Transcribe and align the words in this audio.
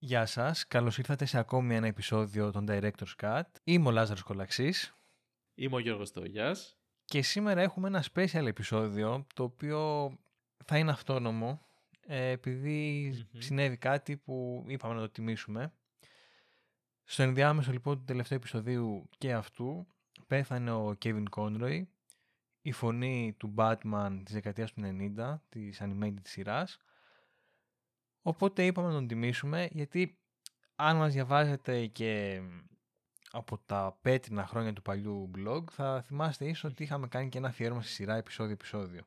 Γεια 0.00 0.26
σας, 0.26 0.66
καλώς 0.66 0.98
ήρθατε 0.98 1.24
σε 1.24 1.38
ακόμη 1.38 1.74
ένα 1.74 1.86
επεισόδιο 1.86 2.50
των 2.50 2.66
Director's 2.68 3.14
Cut. 3.22 3.42
Είμαι 3.64 3.88
ο 3.88 3.90
Λάζαρος 3.90 4.22
Κολαξής. 4.22 4.94
Είμαι 5.54 5.76
ο 5.76 5.78
Γιώργος 5.78 6.12
Τόγιας. 6.12 6.76
Και 7.04 7.22
σήμερα 7.22 7.60
έχουμε 7.60 7.88
ένα 7.88 8.04
special 8.14 8.46
επεισόδιο, 8.46 9.26
το 9.34 9.42
οποίο 9.42 10.10
θα 10.64 10.78
είναι 10.78 10.90
αυτόνομο, 10.90 11.66
ε, 12.06 12.30
επειδή 12.30 13.12
συνέβη 13.38 13.76
κάτι 13.76 14.16
που 14.16 14.64
είπαμε 14.68 14.94
να 14.94 15.00
το 15.00 15.10
τιμήσουμε. 15.10 15.72
Στο 17.04 17.22
ενδιάμεσο 17.22 17.72
λοιπόν 17.72 17.98
του 17.98 18.04
τελευταίου 18.04 18.36
επεισοδίου 18.36 19.08
και 19.18 19.32
αυτού, 19.32 19.86
πέθανε 20.26 20.70
ο 20.70 20.96
Kevin 21.04 21.24
Conroy, 21.36 21.82
η 22.62 22.72
φωνή 22.72 23.34
του 23.38 23.54
Batman 23.56 24.20
της 24.24 24.34
δεκαετίας 24.34 24.72
του 24.72 24.80
90, 24.80 25.42
της 25.48 25.80
animated 25.82 26.22
σειράς. 26.22 26.78
Οπότε 28.22 28.66
είπαμε 28.66 28.88
να 28.88 28.94
τον 28.94 29.06
τιμήσουμε, 29.06 29.68
γιατί 29.72 30.18
αν 30.74 30.96
μας 30.96 31.12
διαβάζετε 31.12 31.86
και 31.86 32.40
από 33.30 33.58
τα 33.58 33.98
πέτρινα 34.02 34.46
χρόνια 34.46 34.72
του 34.72 34.82
παλιού 34.82 35.30
blog, 35.36 35.64
θα 35.70 36.02
θυμάστε 36.02 36.44
ίσως 36.44 36.70
ότι 36.70 36.82
είχαμε 36.82 37.08
κάνει 37.08 37.28
και 37.28 37.38
ένα 37.38 37.48
αφιέρωμα 37.48 37.82
στη 37.82 37.92
σειρά 37.92 38.16
επεισόδιο-επεισόδιο. 38.16 39.02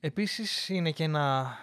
Επίσης 0.00 0.68
είναι 0.68 0.90
και 0.90 1.04
ένα... 1.04 1.56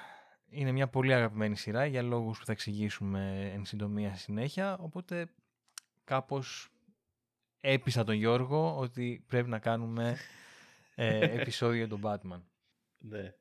Είναι 0.53 0.71
μια 0.71 0.87
πολύ 0.87 1.13
αγαπημένη 1.13 1.57
σειρά 1.57 1.85
για 1.85 2.01
λόγους 2.01 2.39
που 2.39 2.45
θα 2.45 2.51
εξηγήσουμε 2.51 3.51
εν 3.53 3.65
συντομία 3.65 4.15
συνέχεια, 4.15 4.77
οπότε 4.77 5.29
κάπως 6.03 6.69
έπεισα 7.59 8.03
τον 8.03 8.15
Γιώργο 8.15 8.77
ότι 8.77 9.23
πρέπει 9.27 9.49
να 9.49 9.59
κάνουμε 9.59 10.17
ε, 10.95 11.19
επεισόδιο 11.39 11.87
τον 11.87 12.01
Batman. 12.03 12.41
Ναι. 12.97 13.33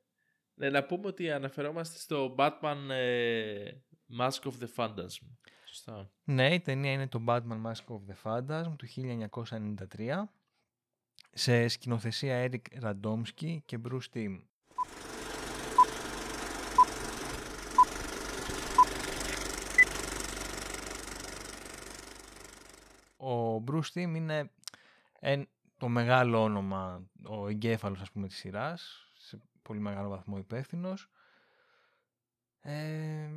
Ναι. 0.61 0.69
Να 0.69 0.83
πούμε 0.83 1.07
ότι 1.07 1.31
αναφερόμαστε 1.31 1.99
στο 1.99 2.35
Batman 2.37 2.89
ε, 2.89 3.71
Mask 4.19 4.41
of 4.43 4.53
the 4.61 4.67
Phantasm. 4.75 5.27
Σωστά. 5.65 6.11
Ναι, 6.23 6.53
η 6.53 6.59
ταινία 6.59 6.91
είναι 6.91 7.07
το 7.07 7.23
Batman 7.27 7.61
Mask 7.65 7.85
of 7.87 7.99
the 8.09 8.15
Phantasm 8.23 8.71
του 8.77 8.87
1993 9.97 10.23
σε 11.33 11.67
σκηνοθεσία 11.67 12.49
Eric 12.49 12.83
Radomski 12.83 13.57
και 13.65 13.79
Bruce 13.87 14.13
Timm. 14.13 14.39
Ο 23.17 23.63
Bruce 23.67 23.93
Timm 23.93 24.15
είναι 24.15 24.49
το 25.77 25.87
μεγάλο 25.87 26.43
όνομα, 26.43 27.09
ο 27.23 27.47
εγκέφαλος 27.47 28.01
ας 28.01 28.11
πούμε 28.11 28.27
της 28.27 28.37
σειράς, 28.37 29.05
σε 29.10 29.10
πολύ 29.61 29.79
μεγάλο 29.79 30.09
βαθμό 30.09 30.37
υπεύθυνος. 30.37 31.09
Ε, 32.61 33.29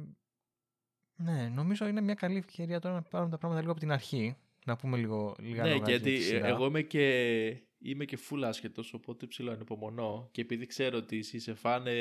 ναι, 1.17 1.49
νομίζω 1.49 1.87
είναι 1.87 2.01
μια 2.01 2.15
καλή 2.15 2.37
ευκαιρία 2.37 2.81
τώρα 2.81 2.95
να 2.95 3.03
πάρουμε 3.03 3.31
τα 3.31 3.39
πράγματα 3.39 3.61
λίγο 3.61 3.73
από 3.73 3.81
την 3.81 3.93
αρχή. 3.93 4.37
Να 4.67 4.77
πούμε 4.77 4.97
λίγο 4.97 5.37
λίγα 5.39 5.63
Ναι, 5.63 5.75
γιατί 5.75 6.21
εγώ 6.33 6.67
είμαι 6.67 6.83
και, 6.83 7.47
είμαι 7.79 8.05
και 8.05 8.19
full 8.31 8.43
άσχετος, 8.45 8.95
οπότε 8.95 9.27
ψηλό 9.27 9.51
ανυπομονώ. 9.53 10.29
Και 10.33 10.41
επειδή 10.41 10.67
ξέρω 10.67 10.97
ότι 10.99 11.19
εσύ 11.19 11.37
είσαι 11.37 11.55
φάνε, 11.55 11.93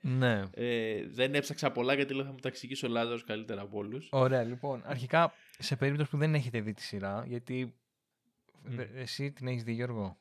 ναι. 0.00 0.42
ε, 0.54 1.06
δεν 1.06 1.34
έψαξα 1.34 1.70
πολλά 1.72 1.94
γιατί 1.94 2.14
λέω 2.14 2.24
θα 2.24 2.30
μου 2.30 2.38
τα 2.38 2.48
εξηγήσει 2.48 2.86
ο 2.86 2.88
Λάζαρος 2.88 3.24
καλύτερα 3.24 3.60
από 3.60 3.78
όλους. 3.78 4.08
Ωραία, 4.10 4.42
λοιπόν. 4.42 4.82
Αρχικά, 4.84 5.32
σε 5.58 5.76
περίπτωση 5.76 6.10
που 6.10 6.16
δεν 6.16 6.34
έχετε 6.34 6.60
δει 6.60 6.72
τη 6.72 6.82
σειρά, 6.82 7.24
γιατί 7.26 7.74
mm. 8.68 8.86
εσύ 8.94 9.32
την 9.32 9.46
έχεις 9.46 9.62
δει 9.62 9.72
Γιώργο; 9.72 10.19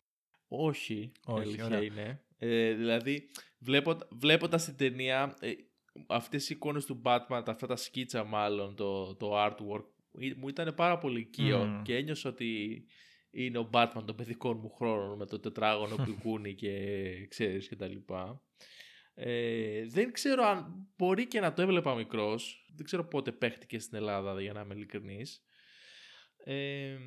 Όχι, 0.50 1.11
Όχι 1.25 1.42
αλήθεια 1.42 1.83
είναι. 1.83 2.22
Ε, 2.38 2.73
δηλαδή, 2.73 3.30
βλέπω, 3.59 3.97
βλέποντας 4.09 4.66
την 4.66 4.75
ταινία, 4.75 5.38
ε, 5.39 5.52
αυτές 6.08 6.50
οι 6.50 6.53
εικόνες 6.55 6.86
του 6.86 7.02
Batman, 7.05 7.44
αυτά 7.45 7.67
τα 7.67 7.75
σκίτσα 7.75 8.23
μάλλον, 8.23 8.75
το, 8.75 9.16
το 9.16 9.45
artwork, 9.45 9.86
μου 10.38 10.47
ήταν 10.47 10.73
πάρα 10.75 10.97
πολύ 10.97 11.20
οικείο 11.20 11.81
και 11.83 11.95
ένιωσα 11.95 12.30
ότι 12.30 12.83
είναι 13.31 13.58
ο 13.58 13.70
Batman 13.73 14.03
των 14.05 14.16
παιδικών 14.16 14.58
μου 14.58 14.70
χρόνων 14.70 15.17
με 15.17 15.25
το 15.25 15.39
τετράγωνο 15.39 15.95
που 16.05 16.17
κουνεί 16.22 16.54
και 16.54 16.73
ξέρεις 17.27 17.67
και 17.67 17.76
τα 17.76 17.88
λοιπά. 17.88 18.42
Ε, 19.14 19.86
δεν 19.86 20.11
ξέρω 20.11 20.43
αν 20.43 20.88
μπορεί 20.98 21.27
και 21.27 21.39
να 21.39 21.54
το 21.54 21.61
έβλεπα 21.61 21.95
μικρός. 21.95 22.65
Δεν 22.76 22.86
ξέρω 22.86 23.08
πότε 23.08 23.32
παίχτηκε 23.32 23.80
στην 23.80 23.98
Ελλάδα 23.98 24.42
για 24.42 24.54
να 24.54 24.61
είμαι 24.61 24.73
ειλικρινής. 24.73 25.43
Ε, 26.43 26.98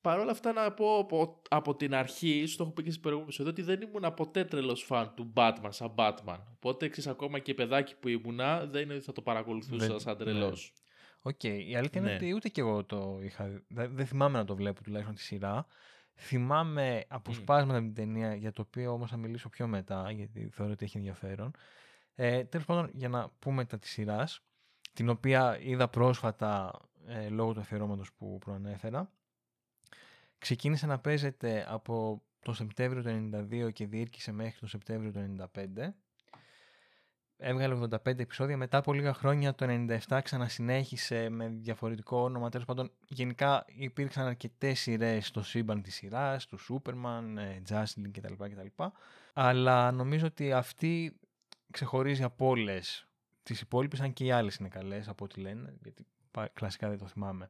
Παρ' 0.00 0.18
όλα 0.18 0.30
αυτά 0.30 0.52
να 0.52 0.72
πω 0.72 0.98
από, 0.98 1.42
από 1.48 1.76
την 1.76 1.94
αρχή, 1.94 2.46
στο 2.46 2.62
έχω 2.62 2.72
πει 2.72 2.82
και 2.82 2.90
στις 2.90 3.02
προηγούμενες 3.02 3.38
ότι 3.38 3.62
δεν 3.62 3.80
ήμουν 3.80 4.14
ποτέ 4.14 4.44
τρελός 4.44 4.82
φαν 4.82 5.12
του 5.14 5.32
Batman 5.36 5.68
σαν 5.68 5.94
Batman. 5.94 6.38
Οπότε 6.54 6.88
ξέρεις 6.88 7.10
ακόμα 7.10 7.38
και 7.38 7.54
παιδάκι 7.54 7.96
που 7.96 8.08
ήμουνα 8.08 8.66
δεν 8.66 8.82
είναι 8.82 8.94
ότι 8.94 9.04
θα 9.04 9.12
το 9.12 9.22
παρακολουθούσα 9.22 9.86
δεν, 9.86 10.00
σαν 10.00 10.16
τρελός. 10.16 10.72
Ναι. 10.74 10.86
Ok, 11.22 11.38
okay. 11.42 11.64
η 11.68 11.76
αλήθεια 11.76 12.00
είναι 12.00 12.10
ναι. 12.10 12.16
ότι 12.16 12.34
ούτε 12.34 12.48
κι 12.48 12.60
εγώ 12.60 12.84
το 12.84 13.18
είχα, 13.22 13.62
δεν 13.68 14.06
θυμάμαι 14.06 14.38
να 14.38 14.44
το 14.44 14.56
βλέπω 14.56 14.82
τουλάχιστον 14.82 15.14
τη 15.14 15.20
σειρά. 15.20 15.66
Θυμάμαι 16.14 17.04
αποσπάσματα 17.08 17.78
mm. 17.78 17.82
την 17.82 17.94
ταινία 17.94 18.34
για 18.34 18.52
το 18.52 18.64
οποίο 18.66 18.92
όμως 18.92 19.10
θα 19.10 19.16
μιλήσω 19.16 19.48
πιο 19.48 19.66
μετά 19.66 20.10
γιατί 20.10 20.48
θεωρώ 20.52 20.72
ότι 20.72 20.84
έχει 20.84 20.96
ενδιαφέρον. 20.96 21.50
Ε, 22.14 22.44
Τέλος 22.44 22.66
πάντων 22.66 22.90
για 22.92 23.08
να 23.08 23.30
πούμε 23.38 23.64
τα 23.64 23.78
της 23.78 23.90
σειράς, 23.90 24.40
την 24.92 25.08
οποία 25.08 25.58
είδα 25.60 25.88
πρόσφατα 25.88 26.80
ε, 27.06 27.28
λόγω 27.28 27.52
του 27.52 27.60
αφιερώματος 27.60 28.12
που 28.12 28.38
προανέφερα 28.38 29.12
Ξεκίνησε 30.38 30.86
να 30.86 30.98
παίζεται 30.98 31.66
από 31.68 32.22
το 32.42 32.52
Σεπτέμβριο 32.52 33.02
του 33.02 33.30
1992 33.68 33.72
και 33.72 33.86
διήρκησε 33.86 34.32
μέχρι 34.32 34.58
το 34.58 34.66
Σεπτέμβριο 34.66 35.12
του 35.12 35.48
1995. 35.54 35.94
Έβγαλε 37.40 37.74
85 37.74 38.18
επεισόδια. 38.18 38.56
Μετά 38.56 38.78
από 38.78 38.92
λίγα 38.92 39.12
χρόνια 39.12 39.54
το 39.54 39.66
1997 40.08 40.18
ξανασυνέχισε 40.22 41.28
με 41.28 41.48
διαφορετικό 41.48 42.20
όνομα. 42.20 42.48
Τέλος 42.48 42.66
πάντων, 42.66 42.90
γενικά 43.08 43.64
υπήρξαν 43.66 44.26
αρκετές 44.26 44.80
σειρές 44.80 45.26
στο 45.26 45.42
σύμπαν 45.42 45.82
της 45.82 45.94
σειράς, 45.94 46.46
του 46.46 46.58
Σούπερμαν, 46.58 47.38
Justin 47.68 48.10
κτλ, 48.12 48.32
κτλ. 48.32 48.82
Αλλά 49.32 49.90
νομίζω 49.90 50.26
ότι 50.26 50.52
αυτή 50.52 51.20
ξεχωρίζει 51.70 52.22
από 52.22 52.46
όλες 52.46 53.06
τις 53.42 53.60
υπόλοιπες, 53.60 54.00
αν 54.00 54.12
και 54.12 54.24
οι 54.24 54.30
άλλες 54.30 54.56
είναι 54.56 54.68
καλές 54.68 55.08
από 55.08 55.24
ό,τι 55.24 55.40
λένε, 55.40 55.74
γιατί 55.82 56.06
κλασικά 56.52 56.88
δεν 56.88 56.98
το 56.98 57.06
θυμάμαι. 57.06 57.48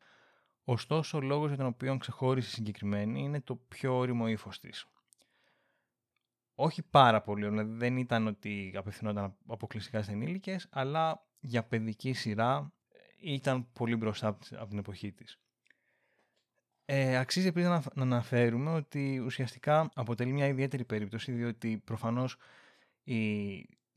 Ωστόσο, 0.71 1.19
ο 1.19 1.21
λόγος 1.21 1.49
για 1.49 1.57
τον 1.57 1.67
οποίο 1.67 1.97
ξεχώρισε 1.97 2.51
συγκεκριμένη 2.51 3.21
είναι 3.23 3.41
το 3.41 3.57
πιο 3.57 3.97
όριμο 3.97 4.29
ύφος 4.29 4.61
της. 4.61 4.87
Όχι 6.55 6.83
πάρα 6.83 7.23
πολύ, 7.23 7.49
δηλαδή 7.49 7.77
δεν 7.77 7.97
ήταν 7.97 8.27
ότι 8.27 8.73
απευθυνόταν 8.77 9.37
αποκλειστικά 9.47 10.03
σε 10.03 10.13
ενήλικες, 10.13 10.67
αλλά 10.71 11.27
για 11.41 11.65
παιδική 11.65 12.13
σειρά 12.13 12.73
ήταν 13.21 13.73
πολύ 13.73 13.97
μπροστά 13.97 14.39
από 14.53 14.69
την 14.69 14.79
εποχή 14.79 15.13
της. 15.13 15.39
Ε, 16.85 17.17
αξίζει 17.17 17.47
επίσης 17.47 17.69
να, 17.69 17.83
αναφέρουμε 18.03 18.71
ότι 18.71 19.19
ουσιαστικά 19.19 19.91
αποτελεί 19.95 20.33
μια 20.33 20.47
ιδιαίτερη 20.47 20.85
περίπτωση, 20.85 21.33
διότι 21.33 21.83
προφανώς 21.85 22.37
η, 23.03 23.57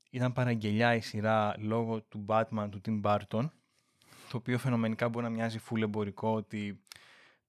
ήταν 0.10 0.34
παραγγελιά 0.34 0.96
η 0.96 1.02
σειρά 1.02 1.56
λόγω 1.58 2.02
του 2.02 2.26
Batman 2.28 2.68
του 2.72 2.82
Tim 2.86 3.02
Burton, 3.02 3.50
το 4.32 4.38
οποίο 4.38 4.58
φαινομενικά 4.58 5.10
μπορεί 5.10 5.26
να 5.26 5.32
μοιάζει 5.32 5.60
φουλ 5.60 5.82
εμπορικό 5.82 6.34
ότι 6.34 6.84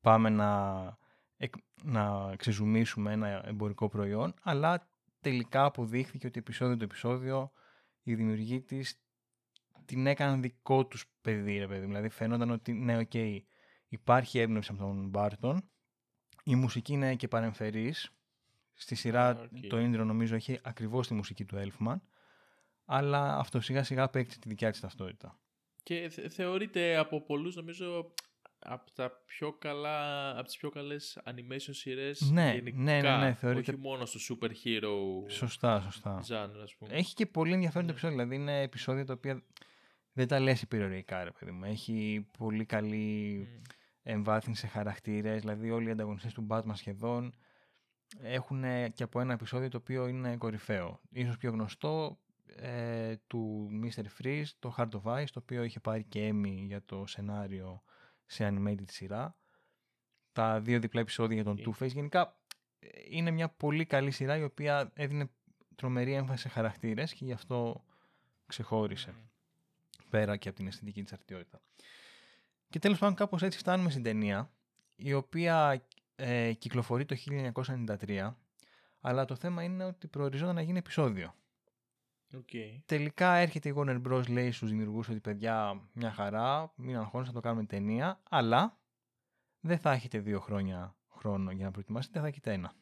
πάμε 0.00 0.28
να, 0.28 0.82
να 1.82 2.36
ξεζουμίσουμε 2.36 3.12
ένα 3.12 3.46
εμπορικό 3.46 3.88
προϊόν, 3.88 4.34
αλλά 4.42 4.88
τελικά 5.20 5.64
αποδείχθηκε 5.64 6.26
ότι 6.26 6.38
επεισόδιο 6.38 6.76
το 6.76 6.84
επεισόδιο 6.84 7.52
οι 8.02 8.14
δημιουργοί 8.14 8.60
της 8.60 9.02
την 9.84 10.06
έκαναν 10.06 10.42
δικό 10.42 10.86
τους 10.86 11.12
παιδί, 11.20 11.58
ρε 11.58 11.66
παιδί. 11.66 11.86
Δηλαδή 11.86 12.08
φαίνονταν 12.08 12.50
ότι 12.50 12.72
ναι, 12.72 12.98
ok, 12.98 13.10
okay, 13.12 13.38
υπάρχει 13.88 14.38
έμπνευση 14.38 14.70
από 14.72 14.82
τον 14.82 15.08
Μπάρτον, 15.08 15.70
η 16.44 16.54
μουσική 16.54 16.92
είναι 16.92 17.14
και 17.14 17.28
παρεμφερής, 17.28 18.10
στη 18.72 18.94
σειρά 18.94 19.40
okay. 19.40 19.66
το 19.68 19.80
Ίντρο 19.80 20.04
νομίζω 20.04 20.34
έχει 20.34 20.58
ακριβώς 20.62 21.06
τη 21.06 21.14
μουσική 21.14 21.44
του 21.44 21.56
Elfman, 21.56 21.96
αλλά 22.84 23.38
αυτό 23.38 23.60
σιγά 23.60 23.82
σιγά 23.82 24.02
απέκτησε 24.02 24.38
τη 24.38 24.48
δικιά 24.48 24.70
της 24.70 24.80
ταυτότητα. 24.80 25.41
Και 25.82 26.08
θεωρείται 26.08 26.96
από 26.96 27.22
πολλούς 27.22 27.54
νομίζω 27.56 28.12
από 28.58 28.90
τα 28.92 29.22
πιο 29.26 29.52
καλά, 29.52 30.30
από 30.30 30.42
τις 30.42 30.56
πιο 30.56 30.70
καλές 30.70 31.18
animation 31.24 31.70
σειρές 31.70 32.30
ναι, 32.30 32.52
γενικά, 32.54 32.78
ναι, 32.78 33.00
ναι, 33.00 33.16
ναι, 33.16 33.34
θεωρείται... 33.34 33.70
όχι 33.70 33.80
μόνο 33.80 34.06
στο 34.06 34.36
super 34.38 34.48
hero 34.48 35.30
σωστά, 35.30 35.80
σωστά. 35.80 36.20
genre, 36.20 36.62
ας 36.62 36.74
πούμε. 36.74 36.94
Έχει 36.94 37.14
και 37.14 37.26
πολύ 37.26 37.52
ενδιαφέρον 37.52 37.86
το 37.86 37.92
επεισόδιο, 37.92 38.16
δηλαδή 38.16 38.34
είναι 38.42 38.60
επεισόδια 38.60 39.04
τα 39.04 39.12
οποία 39.12 39.42
δεν 40.12 40.28
τα 40.28 40.40
λες 40.40 40.62
υπηρεωρικά, 40.62 41.24
ρε 41.24 41.30
παιδί 41.30 41.50
μου. 41.50 41.64
Έχει 41.64 42.26
πολύ 42.38 42.64
καλή 42.64 43.48
mm. 43.48 43.70
εμβάθυνση 44.02 44.60
σε 44.60 44.66
χαρακτήρες, 44.66 45.40
δηλαδή 45.40 45.70
όλοι 45.70 45.88
οι 45.88 45.90
ανταγωνιστές 45.90 46.32
του 46.32 46.46
Batman 46.50 46.72
σχεδόν 46.74 47.34
έχουν 48.20 48.62
και 48.94 49.02
από 49.02 49.20
ένα 49.20 49.32
επεισόδιο 49.32 49.68
το 49.68 49.76
οποίο 49.76 50.06
είναι 50.06 50.36
κορυφαίο. 50.36 51.00
Ίσως 51.10 51.36
πιο 51.36 51.50
γνωστό 51.50 52.18
ε, 52.56 53.16
του 53.26 53.68
Mr. 53.82 54.04
Freeze, 54.18 54.46
το 54.58 54.74
Heart 54.78 54.88
of 54.90 55.02
Ice, 55.02 55.30
το 55.32 55.40
οποίο 55.42 55.62
είχε 55.62 55.80
πάρει 55.80 56.04
και 56.04 56.30
Emmy 56.32 56.64
για 56.66 56.84
το 56.84 57.06
σενάριο 57.06 57.82
σε 58.26 58.48
animated 58.48 58.84
σειρά. 58.88 59.36
Τα 60.32 60.60
δύο 60.60 60.80
διπλά 60.80 61.00
επεισόδια 61.00 61.34
για 61.34 61.44
τον 61.44 61.58
Two 61.58 61.82
Face. 61.82 61.92
Γενικά 61.92 62.38
ε, 62.78 62.88
είναι 63.08 63.30
μια 63.30 63.48
πολύ 63.48 63.84
καλή 63.84 64.10
σειρά 64.10 64.36
η 64.36 64.42
οποία 64.42 64.90
έδινε 64.94 65.30
τρομερή 65.74 66.12
έμφαση 66.12 66.42
σε 66.42 66.48
χαρακτήρες 66.48 67.14
και 67.14 67.24
γι' 67.24 67.32
αυτό 67.32 67.84
ξεχώρισε. 68.46 69.14
πέρα 70.10 70.36
και 70.36 70.48
από 70.48 70.56
την 70.56 70.66
αισθητική 70.66 71.02
της 71.02 71.12
αρτιότητα. 71.12 71.60
Και 72.68 72.78
τέλος 72.78 72.98
πάντων 72.98 73.14
κάπως 73.14 73.42
έτσι 73.42 73.58
φτάνουμε 73.58 73.90
στην 73.90 74.02
ταινία, 74.02 74.52
η 74.96 75.12
οποία 75.12 75.86
ε, 76.16 76.52
κυκλοφορεί 76.52 77.04
το 77.04 77.16
1993, 78.06 78.34
αλλά 79.00 79.24
το 79.24 79.36
θέμα 79.36 79.62
είναι 79.62 79.84
ότι 79.84 80.08
προοριζόταν 80.08 80.54
να 80.54 80.62
γίνει 80.62 80.78
επεισόδιο. 80.78 81.34
Okay. 82.34 82.80
Τελικά 82.86 83.34
έρχεται 83.34 83.68
η 83.68 83.74
Warner 83.76 84.02
Bros. 84.02 84.28
λέει 84.28 84.50
στους 84.50 84.68
δημιουργούς 84.68 85.08
ότι 85.08 85.20
παιδιά 85.20 85.88
μια 85.92 86.12
χαρά, 86.12 86.72
μην 86.76 86.96
αγχώνεστε 86.96 87.34
να 87.34 87.40
το 87.40 87.46
κάνουμε 87.48 87.66
ταινία, 87.66 88.20
αλλά 88.28 88.80
δεν 89.60 89.78
θα 89.78 89.92
έχετε 89.92 90.18
δύο 90.18 90.40
χρόνια 90.40 90.96
χρόνο 91.10 91.50
για 91.50 91.64
να 91.64 91.70
προετοιμάσετε, 91.70 92.20
θα 92.20 92.26
έχετε 92.26 92.52
ένα. 92.52 92.72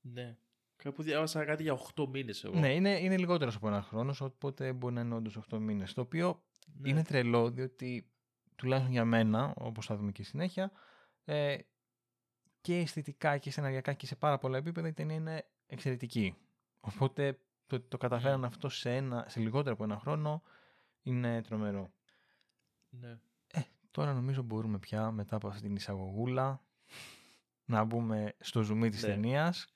Ναι. 0.00 0.36
Κάπου 0.76 1.02
διάβασα 1.02 1.44
κάτι 1.44 1.62
για 1.62 1.78
8 1.94 2.06
μήνες 2.08 2.44
εγώ. 2.44 2.58
Ναι, 2.58 2.74
είναι, 2.74 2.98
είναι 2.98 3.16
λιγότερος 3.16 3.56
από 3.56 3.68
ένα 3.68 3.82
χρόνος, 3.82 4.20
οπότε 4.20 4.72
μπορεί 4.72 4.94
να 4.94 5.00
είναι 5.00 5.14
όντως 5.14 5.38
8 5.50 5.58
μήνες. 5.58 5.92
Το 5.92 6.00
οποίο 6.00 6.42
ναι. 6.78 6.88
είναι 6.88 7.02
τρελό, 7.02 7.50
διότι 7.50 8.10
τουλάχιστον 8.56 8.92
για 8.92 9.04
μένα, 9.04 9.54
όπως 9.56 9.86
θα 9.86 9.96
δούμε 9.96 10.12
και 10.12 10.22
συνέχεια, 10.22 10.72
ε, 11.24 11.56
και 12.60 12.78
αισθητικά 12.78 13.38
και 13.38 13.50
σεναριακά 13.50 13.92
και 13.92 14.06
σε 14.06 14.16
πάρα 14.16 14.38
πολλά 14.38 14.56
επίπεδα 14.56 14.88
η 14.88 14.92
ταινία 14.92 15.16
είναι 15.16 15.46
εξαιρετική. 15.66 16.36
Οπότε 16.80 17.38
το 17.70 17.80
το 17.80 17.98
καταφέραν 17.98 18.44
αυτό 18.44 18.68
σε, 18.68 18.96
ένα, 18.96 19.24
σε 19.28 19.40
λιγότερο 19.40 19.74
από 19.74 19.84
ένα 19.84 19.98
χρόνο 19.98 20.42
είναι 21.02 21.42
τρομερό. 21.42 21.92
Ναι. 22.88 23.18
Ε, 23.46 23.60
τώρα 23.90 24.12
νομίζω 24.12 24.42
μπορούμε 24.42 24.78
πια 24.78 25.10
μετά 25.10 25.36
από 25.36 25.48
αυτή 25.48 25.60
την 25.60 25.76
εισαγωγούλα 25.76 26.62
να 27.64 27.84
μπούμε 27.84 28.34
στο 28.40 28.62
ζουμί 28.62 28.90
της 28.90 29.02
ναι. 29.02 29.08
ταινίας. 29.08 29.66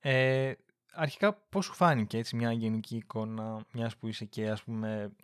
Ε, 0.00 0.52
αρχικά 0.92 1.34
πώς 1.34 1.64
σου 1.64 1.72
φάνηκε 1.72 2.18
έτσι 2.18 2.36
μια 2.36 2.52
γενική 2.52 2.96
εικόνα 2.96 3.66
μιας 3.72 3.96
που 3.96 4.08
είσαι 4.08 4.24
και 4.24 4.50
ας 4.50 4.62
πούμε 4.62 5.16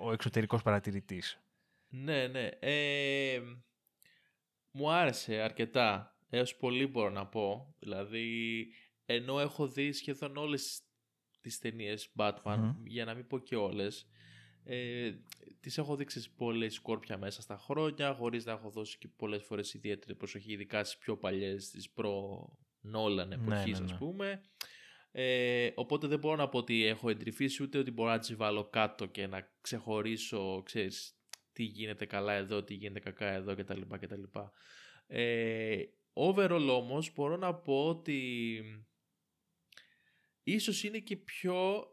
ο 0.00 0.12
εξωτερικός 0.12 0.62
παρατηρητής; 0.62 1.40
Ναι, 1.88 2.26
ναι. 2.26 2.48
Ε, 2.58 3.40
μου 4.70 4.90
άρεσε 4.90 5.40
αρκετά. 5.40 6.16
Έως 6.30 6.56
πολύ 6.56 6.86
μπορώ 6.86 7.10
να 7.10 7.26
πω. 7.26 7.74
Δηλαδή 7.78 8.66
ενώ 9.06 9.40
έχω 9.40 9.68
δει 9.68 9.92
σχεδόν 9.92 10.36
όλες 10.36 10.82
τις 11.40 11.58
ταινίες 11.58 12.12
Batman, 12.16 12.74
για 12.84 13.04
να 13.04 13.14
μην 13.14 13.26
πω 13.26 13.38
και 13.38 13.56
όλες, 13.56 14.06
ε, 14.64 15.12
τις 15.60 15.78
έχω 15.78 15.96
δείξει 15.96 16.34
πολλές 16.34 16.74
σκόρπια 16.74 17.18
μέσα 17.18 17.42
στα 17.42 17.56
χρόνια, 17.56 18.14
χωρίς 18.14 18.44
να 18.44 18.52
έχω 18.52 18.70
δώσει 18.70 18.98
και 18.98 19.08
πολλές 19.08 19.42
φορές 19.42 19.74
ιδιαίτερη 19.74 20.14
προσοχή, 20.14 20.52
ειδικά 20.52 20.84
στις 20.84 20.98
πιο 20.98 21.16
παλιές, 21.16 21.64
στις 21.64 21.90
προ 21.90 22.46
Νόλαν 22.80 23.28
ναι, 23.28 23.34
εποχής 23.34 23.80
ναι, 23.80 23.86
ναι, 23.86 23.92
ας 23.92 23.98
πούμε. 23.98 24.42
Ε, 25.12 25.70
οπότε 25.74 26.06
δεν 26.06 26.18
μπορώ 26.18 26.36
να 26.36 26.48
πω 26.48 26.58
ότι 26.58 26.84
έχω 26.84 27.10
εντρυφήσει 27.10 27.62
ούτε 27.62 27.78
ότι 27.78 27.90
μπορώ 27.90 28.10
να 28.10 28.18
τις 28.18 28.36
βάλω 28.36 28.64
κάτω 28.64 29.06
και 29.06 29.26
να 29.26 29.52
ξεχωρίσω, 29.60 30.62
ξέρεις, 30.64 31.16
τι 31.52 31.62
γίνεται 31.62 32.06
καλά 32.06 32.32
εδώ, 32.32 32.62
τι 32.62 32.74
γίνεται 32.74 33.00
κακά 33.00 33.26
εδώ 33.26 33.54
κτλ. 33.54 33.80
κτλ. 34.00 34.22
Ε, 35.06 35.82
overall 36.12 36.68
όμως 36.70 37.12
μπορώ 37.14 37.36
να 37.36 37.54
πω 37.54 37.88
ότι 37.88 38.62
ίσως 40.42 40.84
είναι 40.84 40.98
και 40.98 41.16
πιο 41.16 41.86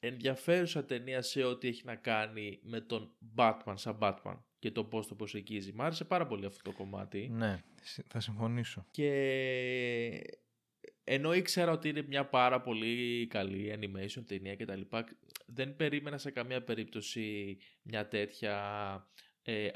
ενδιαφέρουσα 0.00 0.84
ταινία 0.84 1.22
σε 1.22 1.44
ό,τι 1.44 1.68
έχει 1.68 1.84
να 1.84 1.94
κάνει 1.94 2.58
με 2.62 2.80
τον 2.80 3.16
Batman 3.36 3.74
σαν 3.74 3.98
Batman 4.00 4.38
και 4.58 4.70
το 4.70 4.84
πώς 4.84 5.06
το 5.06 5.14
προσεγγίζει. 5.14 5.72
Μ' 5.72 5.82
άρεσε 5.82 6.04
πάρα 6.04 6.26
πολύ 6.26 6.46
αυτό 6.46 6.70
το 6.70 6.76
κομμάτι. 6.76 7.28
Ναι, 7.28 7.62
θα 8.06 8.20
συμφωνήσω. 8.20 8.86
Και 8.90 9.10
ενώ 11.04 11.32
ήξερα 11.32 11.72
ότι 11.72 11.88
είναι 11.88 12.02
μια 12.02 12.26
πάρα 12.28 12.60
πολύ 12.60 13.26
καλή 13.26 13.74
animation 13.78 14.22
ταινία 14.26 14.54
και 14.54 14.64
τα 14.64 14.76
λοιπά, 14.76 15.04
δεν 15.46 15.76
περίμενα 15.76 16.18
σε 16.18 16.30
καμία 16.30 16.62
περίπτωση 16.62 17.56
μια 17.82 18.08
τέτοια 18.08 18.56
ε, 19.42 19.68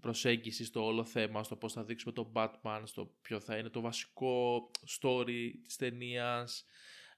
προσέγγιση 0.00 0.64
στο 0.64 0.84
όλο 0.84 1.04
θέμα, 1.04 1.42
στο 1.42 1.56
πώς 1.56 1.72
θα 1.72 1.84
δείξουμε 1.84 2.12
τον 2.12 2.32
Batman, 2.34 2.82
στο 2.84 3.16
ποιο 3.20 3.40
θα 3.40 3.56
είναι 3.56 3.68
το 3.68 3.80
βασικό 3.80 4.70
story 5.00 5.50
της 5.64 5.76
ταινίας, 5.76 6.66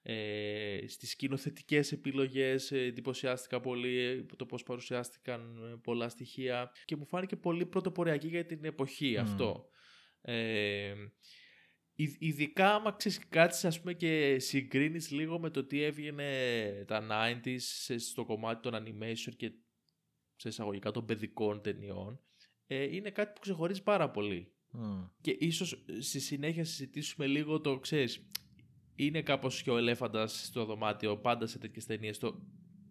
ε, 0.02 0.78
στις 0.86 1.10
σκηνοθετικές 1.10 1.92
επιλογές 1.92 2.72
ε, 2.72 2.78
εντυπωσιάστηκα 2.78 3.60
πολύ 3.60 3.98
ε, 3.98 4.24
το 4.36 4.46
πώς 4.46 4.62
παρουσιάστηκαν 4.62 5.70
ε, 5.72 5.76
πολλά 5.82 6.08
στοιχεία 6.08 6.72
και 6.84 6.96
μου 6.96 7.06
φάνηκε 7.06 7.36
πολύ 7.36 7.66
πρωτοποριακή 7.66 8.28
για 8.28 8.46
την 8.46 8.64
εποχή 8.64 9.16
αυτό. 9.16 9.68
Ε, 10.20 10.94
ειδικά 12.18 12.74
άμα 12.74 12.92
ξέρεις 12.92 13.28
κάτι 13.28 13.66
ας 13.66 13.80
πούμε 13.80 13.92
και 13.92 14.38
συγκρίνεις 14.38 15.10
λίγο 15.10 15.38
με 15.38 15.50
το 15.50 15.64
τι 15.64 15.82
έβγαινε 15.82 16.84
τα 16.86 17.06
90s 17.10 17.94
στο 17.96 18.24
κομμάτι 18.24 18.70
των 18.70 18.82
animation 18.82 19.32
και 19.36 19.52
σε 20.36 20.48
εισαγωγικά 20.48 20.90
των 20.90 21.04
παιδικών 21.04 21.62
ταινιών 21.62 22.20
ε, 22.66 22.94
είναι 22.94 23.10
κάτι 23.10 23.32
που 23.34 23.40
ξεχωρίζει 23.40 23.82
πάρα 23.82 24.10
πολύ. 24.10 24.52
Και 25.20 25.36
ίσως 25.38 25.84
στη 26.00 26.20
συνέχεια 26.20 26.64
συζητήσουμε 26.64 27.26
λίγο 27.26 27.60
το, 27.60 27.78
ξέρεις, 27.78 28.26
είναι 29.04 29.22
κάπως 29.22 29.62
και 29.62 29.70
ο 29.70 29.76
ελέφαντας 29.76 30.44
στο 30.44 30.64
δωμάτιο 30.64 31.16
πάντα 31.16 31.46
σε 31.46 31.58
τέτοιες 31.58 31.86
ταινίες 31.86 32.18
το 32.18 32.42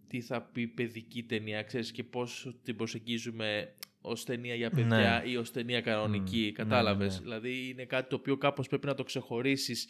τι 0.08 0.22
θα 0.22 0.42
πει 0.42 0.68
παιδική 0.68 1.24
ταινία, 1.24 1.64
ξέρεις 1.64 1.92
και 1.92 2.04
πώς 2.04 2.60
την 2.64 2.76
προσεγγίζουμε 2.76 3.76
ως 4.02 4.24
ταινία 4.24 4.56
για 4.56 4.70
παιδιά 4.70 5.22
ναι. 5.24 5.30
ή 5.30 5.38
ως 5.38 5.52
ταινία 5.52 5.82
κανονική, 5.82 6.50
mm, 6.50 6.54
κατάλαβες; 6.54 7.14
Ναι, 7.14 7.18
ναι. 7.18 7.24
Δηλαδή 7.24 7.70
είναι 7.70 7.86
κάτι 7.86 8.10
το 8.10 8.16
οποίο 8.16 8.38
κάπως 8.38 8.68
πρέπει 8.68 8.86
να 8.86 8.94
το 8.94 9.04
ξεχωρίσεις 9.04 9.88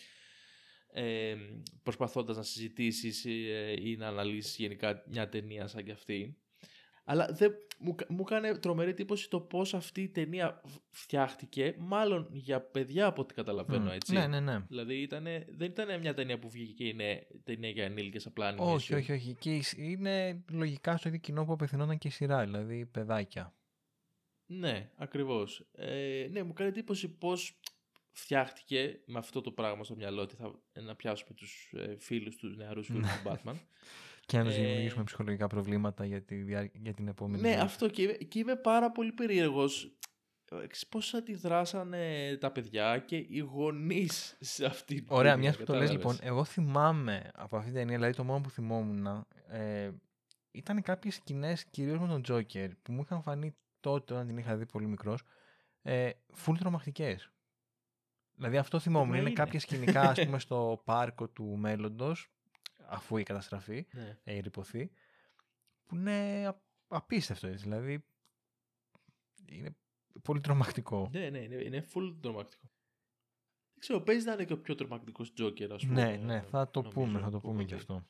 ε, 0.94 1.36
προσπαθώντας 1.84 2.36
να 2.38 2.44
συζητήσεις 2.44 3.26
ε, 3.26 3.74
ή 3.82 3.96
να 3.96 4.08
αναλύσεις 4.08 4.56
γενικά 4.56 5.04
μια 5.08 5.30
ταινία 5.30 5.68
σαν 5.68 5.84
κι 5.84 5.92
αυτή. 5.92 6.38
Αλλά 7.10 7.28
δεν, 7.32 7.52
μου, 7.80 7.96
μου 8.08 8.20
έκανε 8.20 8.56
τρομερή 8.56 8.90
εντύπωση 8.90 9.30
το 9.30 9.40
πώς 9.40 9.74
αυτή 9.74 10.02
η 10.02 10.10
ταινία 10.10 10.62
φτιάχτηκε, 10.90 11.76
μάλλον 11.78 12.28
για 12.32 12.62
παιδιά 12.62 13.06
από 13.06 13.22
ό,τι 13.22 13.34
καταλαβαίνω 13.34 13.92
έτσι. 13.92 14.14
Ναι, 14.14 14.28
ναι, 14.28 14.40
ναι. 14.40 14.60
Δηλαδή 14.68 15.02
ήτανε, 15.02 15.46
δεν 15.50 15.70
ήταν 15.70 16.00
μια 16.00 16.14
ταινία 16.14 16.40
που 16.40 16.50
βγήκε 16.50 16.74
και 16.74 16.88
είναι 16.88 17.28
ταινία 17.44 17.70
για 17.70 17.84
ενήλικες 17.84 18.26
απλά. 18.26 18.56
Όχι, 18.58 18.94
όχι, 18.96 19.12
όχι. 19.12 19.36
Και 19.40 19.62
είναι 19.76 20.44
λογικά 20.52 20.98
στο 20.98 21.08
ίδιο 21.08 21.20
κοινό 21.20 21.46
που 21.46 21.54
απευθυνόταν 21.54 21.98
και 21.98 22.08
η 22.08 22.12
σειρά, 22.12 22.44
δηλαδή 22.44 22.86
παιδάκια. 22.86 23.54
Ναι, 24.46 24.90
ακριβώς. 24.96 25.70
Ε, 25.72 26.28
ναι, 26.32 26.44
μου 26.44 26.54
κάνει 26.54 26.70
εντύπωση 26.70 27.10
πώς 27.10 27.60
φτιάχτηκε 28.12 29.00
με 29.06 29.20
αυτό 29.20 29.42
το 29.42 29.52
πράγμα 29.52 29.84
στο 29.84 29.96
μυαλό 29.96 30.22
ότι 30.22 30.36
θα 30.36 30.62
να 30.74 30.96
πιάσουμε 30.96 31.34
τους 31.36 31.72
ε, 31.74 31.96
φίλους, 32.00 32.36
τους 32.36 32.56
νεαρούς 32.56 32.88
φίλους 32.88 33.08
του 33.08 33.22
Batman. 33.30 33.56
Και 34.30 34.38
να 34.38 34.44
τους 34.44 34.56
ε, 34.56 34.62
δημιουργήσουμε 34.62 35.04
ψυχολογικά 35.04 35.48
προβλήματα 35.48 36.06
για, 36.06 36.22
τη, 36.22 36.44
για 36.74 36.94
την 36.94 37.08
επόμενη. 37.08 37.42
Ναι, 37.42 37.56
αυτό 37.56 37.90
και, 37.90 38.08
και 38.08 38.40
είμαι 38.40 38.56
πάρα 38.56 38.92
πολύ 38.92 39.12
περίεργος. 39.12 39.98
Πώς 40.90 41.14
αντιδράσανε 41.14 42.38
τα 42.40 42.52
παιδιά 42.52 43.00
και 43.00 43.16
οι 43.16 43.38
γονείς 43.40 44.38
σε 44.40 44.66
αυτή 44.66 44.96
την 44.96 45.06
Ωραία, 45.10 45.38
μιας 45.38 45.58
που 45.58 45.64
το 45.64 45.74
λες 45.74 45.92
λοιπόν, 45.92 46.18
εγώ 46.22 46.44
θυμάμαι 46.44 47.32
από 47.34 47.58
αυτή 47.58 47.70
την 47.70 47.80
ταινία, 47.80 47.96
δηλαδή 47.96 48.16
το 48.16 48.24
μόνο 48.24 48.42
που 48.42 48.50
θυμόμουν, 48.50 49.26
ε, 49.48 49.92
ήταν 50.52 50.82
κάποιες 50.82 51.16
σκηνές 51.16 51.66
κυρίως 51.66 52.00
με 52.00 52.08
τον 52.08 52.22
Τζόκερ 52.22 52.76
που 52.76 52.92
μου 52.92 53.02
είχαν 53.02 53.22
φανεί 53.22 53.56
τότε 53.80 54.14
όταν 54.14 54.28
την 54.28 54.38
είχα 54.38 54.56
δει 54.56 54.66
πολύ 54.66 54.88
μικρός, 54.88 55.24
ε, 55.82 56.10
full 56.46 56.56
τρομακτικές. 56.60 57.32
Δηλαδή 58.36 58.58
αυτό 58.58 58.80
θυμόμουν. 58.80 59.14
Είναι, 59.14 59.20
είναι 59.20 59.32
κάποια 59.32 59.60
σκηνικά, 59.60 60.02
ας 60.02 60.20
πούμε, 60.24 60.40
στο 60.40 60.82
πάρκο 60.86 61.28
του 61.28 61.58
μέλλοντος 61.58 62.32
αφού 62.90 63.18
η 63.18 63.24
καταστραφεί, 63.24 63.88
ναι. 63.92 64.20
έχει 64.24 64.40
ρηποθεί, 64.40 64.92
που 65.86 65.96
είναι 65.96 66.56
απίστευτο 66.88 67.48
έτσι, 67.48 67.64
δηλαδή 67.64 68.06
είναι 69.46 69.76
πολύ 70.24 70.40
τρομακτικό. 70.40 71.10
Ναι, 71.12 71.30
ναι, 71.30 71.40
είναι, 71.40 71.56
είναι 71.56 71.86
full 71.94 72.16
τρομακτικό. 72.22 72.72
Δεν 73.72 73.80
ξέρω, 73.80 74.02
παίζει 74.02 74.26
να 74.26 74.34
είναι 74.34 74.46
και 74.46 74.54
ο 74.54 74.60
πιο 74.60 74.76
τρομακτικός 74.76 75.34
Τζόκερ, 75.34 75.72
ας 75.74 75.86
πούμε. 75.86 76.04
Ναι, 76.04 76.18
ναι, 76.18 76.42
θα 76.42 76.70
το 76.70 76.82
πούμε, 76.82 77.20
θα 77.20 77.30
το 77.30 77.40
πούμε 77.40 77.64
και 77.64 77.76
αυτό. 77.76 78.08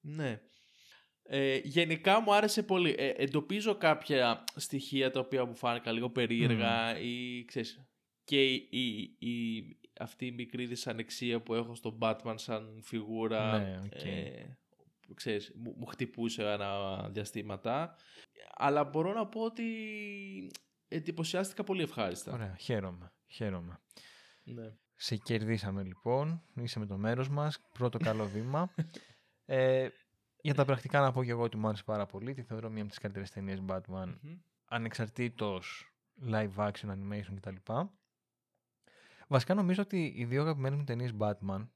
Ναι. 0.00 0.40
Ε, 1.22 1.60
γενικά 1.64 2.20
μου 2.20 2.34
άρεσε 2.34 2.62
πολύ. 2.62 2.94
Ε, 2.98 3.12
εντοπίζω 3.16 3.74
κάποια 3.76 4.44
στοιχεία 4.56 5.10
τα 5.10 5.20
οποία 5.20 5.44
μου 5.44 5.54
φάνηκαν 5.54 5.94
λίγο 5.94 6.10
περίεργα 6.10 6.98
ή 6.98 7.44
ξέρεις, 7.44 7.84
και 8.24 8.54
η, 8.54 9.16
η, 9.18 9.78
αυτή 10.00 10.26
η 10.26 10.32
μικρή 10.32 10.66
δυσανεξία 10.66 11.40
που 11.40 11.54
έχω 11.54 11.74
στον 11.74 11.98
Batman 12.00 12.34
σαν 12.36 12.80
φιγούρα 12.82 13.58
ναι, 13.58 13.82
okay. 13.84 14.06
ε, 14.06 14.44
ξέρεις, 15.14 15.52
μου, 15.56 15.74
μου 15.78 15.86
χτυπούσε 15.86 16.42
ένα 16.42 17.08
διαστήματα 17.08 17.96
αλλά 18.54 18.84
μπορώ 18.84 19.12
να 19.12 19.26
πω 19.26 19.40
ότι 19.40 19.64
εντυπωσιάστηκα 20.88 21.64
πολύ 21.64 21.82
ευχάριστα. 21.82 22.32
Ωραία, 22.32 22.56
χαίρομαι, 22.58 23.12
χαίρομαι. 23.26 23.80
Ναι. 24.44 24.72
Σε 24.94 25.16
κερδίσαμε 25.16 25.82
λοιπόν, 25.82 26.42
είσαι 26.54 26.78
με 26.78 26.86
το 26.86 26.96
μέρος 26.96 27.28
μας, 27.28 27.60
πρώτο 27.72 27.98
καλό 27.98 28.26
βήμα. 28.26 28.74
ε, 29.44 29.88
για 30.40 30.54
τα 30.54 30.64
πρακτικά 30.64 31.00
να 31.00 31.12
πω 31.12 31.24
και 31.24 31.30
εγώ 31.30 31.42
ότι 31.42 31.56
μου 31.56 31.66
άρεσε 31.66 31.82
πάρα 31.84 32.06
πολύ, 32.06 32.34
τη 32.34 32.42
θεωρώ 32.42 32.70
μία 32.70 32.80
από 32.80 32.90
τις 32.90 32.98
καλύτερες 32.98 33.30
ταινίες 33.30 33.62
Batman, 33.66 34.06
mm-hmm. 34.06 34.38
ανεξαρτήτως 34.64 35.92
live 36.30 36.54
action, 36.56 36.88
animation 36.88 37.34
κτλ. 37.36 37.72
Βασικά 39.30 39.54
νομίζω 39.54 39.82
ότι 39.82 40.12
οι 40.16 40.24
δύο 40.24 40.42
αγαπημένες 40.42 40.78
μου 40.78 40.84
ταινίες 40.84 41.12
Batman 41.18 41.68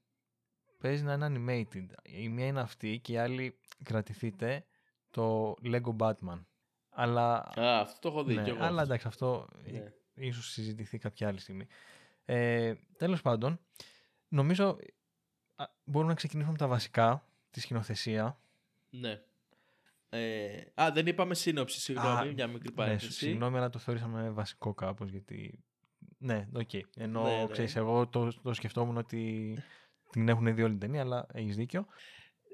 παίζει 0.79 1.03
να 1.03 1.13
είναι 1.13 1.27
animated. 1.31 1.85
Η 2.03 2.29
μία 2.29 2.45
είναι 2.45 2.59
αυτή 2.59 2.99
και 2.99 3.11
η 3.13 3.17
άλλη 3.17 3.59
κρατηθείτε 3.83 4.65
το 5.09 5.55
Lego 5.63 5.95
Batman. 5.97 6.43
Αλλά... 6.89 7.35
Α, 7.59 7.79
αυτό 7.79 7.99
το 7.99 8.07
έχω 8.07 8.23
δει 8.23 8.35
ναι, 8.35 8.43
και 8.43 8.49
εγώ. 8.49 8.63
Αλλά 8.63 8.81
εντάξει, 8.81 9.07
αυτό 9.07 9.47
Ναι. 9.71 9.93
ίσως 10.13 10.51
συζητηθεί 10.51 10.97
κάποια 10.97 11.27
άλλη 11.27 11.39
στιγμή. 11.39 11.67
Ε, 12.25 12.73
τέλος 12.97 13.21
πάντων, 13.21 13.59
νομίζω 14.27 14.77
α, 15.55 15.65
μπορούμε 15.83 16.11
να 16.11 16.17
ξεκινήσουμε 16.17 16.53
από 16.53 16.63
τα 16.63 16.69
βασικά, 16.69 17.27
τη 17.51 17.59
σκηνοθεσία. 17.59 18.39
Ναι. 18.89 19.21
Ε, 20.09 20.63
α, 20.73 20.91
δεν 20.91 21.07
είπαμε 21.07 21.33
σύνοψη, 21.35 21.79
συγγνώμη, 21.79 22.29
Α, 22.29 22.33
μια 22.33 22.47
μικρή 22.47 22.69
Ναι, 22.69 22.75
παρένθεση. 22.75 23.11
συγγνώμη, 23.11 23.57
αλλά 23.57 23.69
το 23.69 23.79
θεωρήσαμε 23.79 24.29
βασικό 24.29 24.73
κάπως, 24.73 25.09
γιατί... 25.09 25.63
Ναι, 26.17 26.47
οκ. 26.53 26.73
Ενώ, 26.95 27.23
Ναι, 27.23 27.37
ναι. 27.37 27.47
ξέρεις, 27.51 27.75
εγώ 27.75 28.07
το, 28.07 28.41
το 28.41 28.53
σκεφτόμουν 28.53 28.97
ότι 28.97 29.53
την 30.11 30.29
έχουν 30.29 30.55
δει 30.55 30.61
όλη 30.61 30.71
την 30.71 30.79
ταινία, 30.79 31.01
αλλά 31.01 31.27
έχεις 31.33 31.55
δίκιο. 31.55 31.85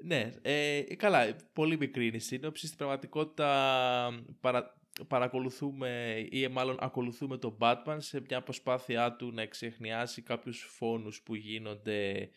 Ναι, 0.04 0.30
ε, 0.42 0.82
καλά, 0.96 1.36
πολύ 1.52 1.76
μικρή 1.76 2.06
είναι 2.06 2.16
η 2.16 2.20
σύνοψη. 2.20 2.66
Στην 2.66 2.78
πραγματικότητα 2.78 3.48
παρα, 4.40 4.80
παρακολουθούμε 5.08 6.14
ή 6.30 6.48
μάλλον 6.48 6.76
ακολουθούμε 6.80 7.38
τον 7.38 7.56
Batman 7.60 7.96
σε 7.96 8.20
μια 8.20 8.42
προσπάθειά 8.42 9.16
του 9.16 9.32
να 9.32 9.42
εξεχνιάσει 9.42 10.22
κάποιους 10.22 10.66
φόνους 10.76 11.22
που 11.22 11.34
γίνονται 11.34 12.30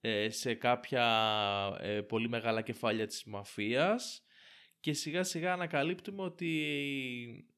ε, 0.00 0.30
σε 0.30 0.54
κάποια 0.54 1.06
ε, 1.80 2.00
πολύ 2.00 2.28
μεγάλα 2.28 2.62
κεφάλια 2.62 3.06
της 3.06 3.24
μαφίας 3.24 4.24
και 4.80 4.92
σιγά 4.92 5.22
σιγά 5.22 5.52
ανακαλύπτουμε 5.52 6.22
ότι 6.22 7.48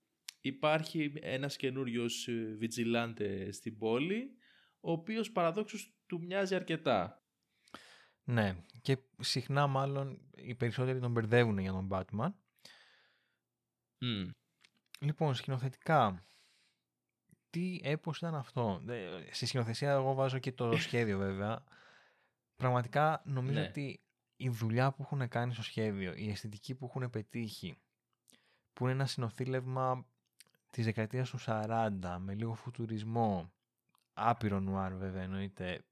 υπάρχει 0.40 1.12
ένας 1.21 1.57
καινούριος 1.57 2.28
βιτζιλάντε 2.59 3.52
στην 3.52 3.78
πόλη 3.78 4.37
ο 4.80 4.92
οποίος 4.92 5.33
παραδόξως 5.33 5.92
του 6.07 6.21
μοιάζει 6.25 6.54
αρκετά. 6.54 7.23
Ναι, 8.25 8.64
και 8.83 8.99
συχνά 9.21 9.66
μάλλον 9.66 10.30
οι 10.37 10.54
περισσότεροι 10.54 11.00
τον 11.00 11.11
μπερδεύουν 11.11 11.59
για 11.59 11.73
τον 11.73 11.88
Batman. 11.90 12.33
Μμ. 13.99 14.28
Λοιπόν, 15.00 15.35
σκηνοθετικά, 15.35 16.26
τι 17.50 17.80
έπος 17.83 18.16
ήταν 18.16 18.35
αυτό; 18.35 18.83
Ε, 18.88 19.33
Στη 19.33 19.47
σκηνοθεσία 19.47 19.90
εγώ 19.92 20.14
βάζω 20.14 20.38
και 20.38 20.52
το 20.52 20.76
σχέδιο 20.87 21.18
βέβαια. 21.18 21.64
Πραγματικά 22.57 23.23
νομίζω 23.25 23.61
Ναι. 23.61 23.66
ότι 23.66 24.02
η 24.37 24.49
δουλειά 24.49 24.92
που 24.92 25.02
έχουν 25.02 25.28
κάνει 25.28 25.52
στο 25.52 25.62
σχέδιο, 25.62 26.14
η 26.14 26.30
αισθητική 26.30 26.75
που 26.75 26.85
έχουν 26.85 27.11
πετύχει, 27.11 27.78
που 28.73 28.85
είναι 28.85 28.92
ένα 28.92 29.07
συνοθήλευμα 29.07 30.07
της 30.70 30.84
δεκαετίας 30.84 31.30
του 31.30 31.38
40, 31.46 32.16
με 32.18 32.34
λίγο 32.34 32.54
φουτουρισμό, 32.54 33.52
άπειρο 34.12 34.60
νουάρ 34.60 34.94
βέβαια 34.94 35.22
εννοείται, 35.22 35.84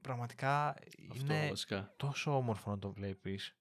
πραγματικά 0.00 0.68
Αυτό 0.68 0.84
είναι 1.20 1.48
βασικά. 1.48 1.94
τόσο 1.96 2.36
όμορφο 2.36 2.70
να 2.70 2.78
το 2.78 2.92
βλέπεις. 2.92 3.52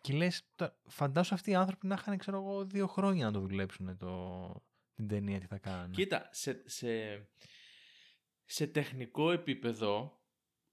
Και 0.00 0.12
λες, 0.12 0.42
«Τα- 0.56 0.76
φαντάσου 0.88 1.34
αυτοί 1.34 1.50
οι 1.50 1.54
άνθρωποι 1.54 1.86
να 1.86 1.94
είχαν, 1.94 2.18
ξέρω 2.18 2.36
εγώ, 2.36 2.64
δύο 2.64 2.86
χρόνια 2.86 3.24
να 3.24 3.32
το 3.32 3.40
δουλέψουν 3.40 3.96
το, 3.96 4.52
την 4.94 5.08
ταινία, 5.08 5.40
τι 5.40 5.46
θα 5.46 5.58
κάνανε. 5.58 5.94
Κοίτα, 5.94 6.28
σε, 6.32 6.62
σε, 6.66 6.88
σε 8.44 8.66
τεχνικό 8.66 9.30
επίπεδο, 9.30 10.20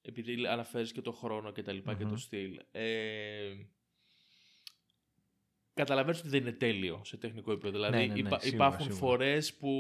επειδή 0.02 0.48
αναφέρεις 0.48 0.92
και 0.92 1.02
το 1.02 1.12
χρόνο 1.12 1.52
και 1.52 1.62
τα 1.62 1.72
λοιπα 1.72 1.96
και 1.96 2.04
Μμμ. 2.04 2.10
το 2.12 2.18
στυλ, 2.18 2.60
ε, 2.72 3.54
καταλαβαίνεις 5.78 6.20
ότι 6.20 6.30
δεν 6.30 6.42
είναι 6.42 6.52
τέλειο 6.52 7.02
σε 7.06 7.18
τεχνικό 7.18 7.52
επίπεδο. 7.52 7.72
Δηλαδή 7.74 7.98
Ναι, 7.98 8.06
ναι, 8.06 8.14
ναι, 8.14 8.20
υπά- 8.20 8.42
σίγουρα, 8.42 8.66
υπάρχουν 8.66 8.86
σίγουρα. 8.86 9.00
φορές 9.08 9.54
που 9.54 9.72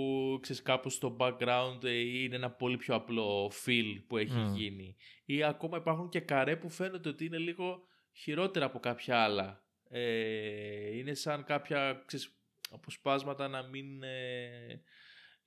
ξέρεις 0.41 0.61
κάπου 0.61 0.89
στο 0.89 1.15
background 1.19 1.83
ε, 1.83 1.99
είναι 1.99 2.35
ένα 2.35 2.51
πολύ 2.51 2.77
πιο 2.77 2.95
απλό 2.95 3.51
feel 3.65 4.01
που 4.07 4.17
έχει 4.17 4.37
Μμ. 4.37 4.55
γίνει. 4.55 4.95
Ή 5.25 5.43
ακόμα 5.43 5.77
υπάρχουν 5.77 6.09
και 6.09 6.19
καρέ 6.19 6.55
που 6.55 6.69
φαίνεται 6.69 7.09
ότι 7.09 7.25
είναι 7.25 7.37
λίγο 7.37 7.81
χειρότερα 8.13 8.65
από 8.65 8.79
κάποια 8.79 9.23
άλλα. 9.23 9.63
Ε, 9.89 10.97
είναι 10.97 11.13
σαν 11.13 11.43
κάποια 11.43 12.03
ξέρεις, 12.05 12.35
αποσπάσματα 12.71 13.47
να 13.47 13.63
μην 13.63 14.03
ε, 14.03 14.81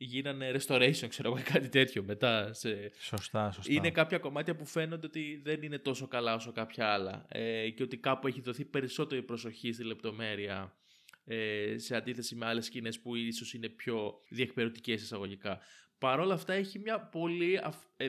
γίνανε 0.02 0.52
restoration, 0.54 1.06
ξέρω 1.08 1.28
εγώ, 1.28 1.38
ή 1.38 1.42
κάτι 1.42 1.68
τέτοιο 1.68 2.02
μετά. 2.02 2.52
Σε... 2.52 2.92
Σωστά, 2.98 3.50
σωστά. 3.50 3.72
Είναι 3.72 3.90
κάποια 3.90 4.18
κομμάτια 4.18 4.56
που 4.56 4.64
φαίνονται 4.66 5.06
ότι 5.06 5.40
δεν 5.44 5.62
είναι 5.62 5.78
τόσο 5.78 6.08
καλά 6.08 6.34
όσο 6.34 6.52
κάποια 6.52 6.86
άλλα 6.86 7.26
ε, 7.28 7.70
και 7.70 7.82
ότι 7.82 7.96
κάπου 7.96 8.26
έχει 8.26 8.40
δοθεί 8.40 8.64
περισσότερη 8.64 9.22
προσοχή 9.22 9.72
στη 9.72 9.84
λεπτομέρεια 9.84 10.76
ε, 11.24 11.78
σε 11.78 11.96
αντίθεση 11.96 12.34
με 12.34 12.46
άλλες 12.46 12.64
σκηνές 12.64 13.00
που 13.00 13.14
ίσως 13.14 13.54
είναι 13.54 13.68
πιο 13.68 14.20
διεκπαιρεωτικές 14.28 15.02
εισαγωγικά. 15.02 15.60
Παρ' 15.98 16.20
όλα 16.20 16.34
αυτά 16.34 16.52
έχει 16.52 16.78
μια 16.78 17.00
πολύ 17.00 17.60
αυ- 17.62 17.86
ε, 17.96 18.08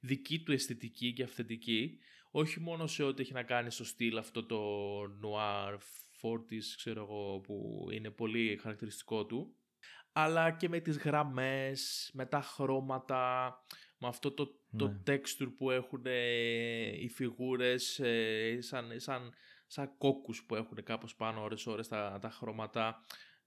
δική 0.00 0.38
του 0.38 0.52
αισθητική 0.52 1.12
και 1.12 1.22
αυθεντική 1.22 1.98
όχι 2.30 2.60
μόνο 2.60 2.86
σε 2.86 3.02
ό,τι 3.02 3.22
έχει 3.22 3.32
να 3.32 3.42
κάνει 3.42 3.70
στο 3.70 3.84
στυλ 3.84 4.18
αυτό 4.18 4.44
το 4.44 4.60
noir 5.02 5.78
40s 6.22 6.64
ξέρω 6.76 7.00
εγώ 7.02 7.40
που 7.40 7.86
είναι 7.92 8.10
πολύ 8.10 8.58
χαρακτηριστικό 8.62 9.26
του 9.26 9.56
αλλά 10.16 10.50
και 10.50 10.68
με 10.68 10.80
τις 10.80 10.98
γραμμές, 10.98 12.10
με 12.12 12.26
τα 12.26 12.40
χρώματα, 12.40 13.54
με 13.98 14.08
αυτό 14.08 14.30
το, 14.32 14.46
το 14.76 14.88
Ναι. 14.88 15.02
texture 15.06 15.52
που 15.56 15.70
έχουν 15.70 16.02
ε, 16.04 17.02
οι 17.02 17.08
φιγούρες 17.08 17.98
ε, 17.98 18.58
σαν, 18.60 19.00
σαν, 19.00 19.32
σαν 19.66 19.96
κόκκους 19.98 20.44
που 20.44 20.54
έχουν 20.54 20.82
κάπως 20.82 21.14
πάνω 21.14 21.42
ώρες 21.42 21.66
ώρες 21.66 21.88
τα, 21.88 22.18
τα 22.20 22.30
χρώματα 22.30 23.00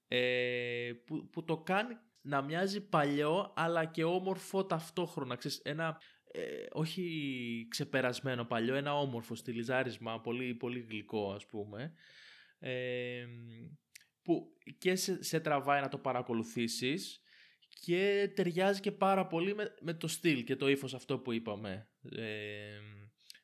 ε, 0.07 0.91
που, 1.05 1.29
που 1.29 1.43
το 1.43 1.57
κάνει 1.57 1.97
να 2.21 2.41
μοιάζει 2.41 2.87
παλιό 2.89 3.53
αλλά 3.55 3.85
και 3.85 4.03
όμορφο 4.03 4.65
ταυτόχρονα. 4.65 5.35
Ξέρεις, 5.35 5.57
ένα 5.63 6.01
ε, 6.31 6.65
όχι 6.71 7.67
ξεπερασμένο 7.69 8.45
παλιό, 8.45 8.75
ένα 8.75 8.97
όμορφο 8.99 9.35
στυλιζάρισμα, 9.35 10.21
πολύ, 10.21 10.53
πολύ 10.53 10.79
γλυκό 10.79 11.31
ας 11.31 11.45
πούμε. 11.45 11.93
Ε, 12.59 13.25
που 14.27 14.53
και 14.77 14.95
σε, 14.95 15.23
σε 15.23 15.39
τραβάει 15.39 15.81
να 15.81 15.87
το 15.87 15.97
παρακολουθήσεις 15.97 17.21
και 17.81 18.31
ταιριάζει 18.35 18.79
και 18.79 18.91
πάρα 18.91 19.27
πολύ 19.27 19.55
με, 19.55 19.75
με 19.81 19.93
το 19.93 20.07
στυλ 20.07 20.43
και 20.43 20.55
το 20.55 20.67
ύφος 20.67 20.93
αυτό 20.93 21.19
που 21.19 21.31
είπαμε. 21.31 21.87
Ε, 22.11 22.79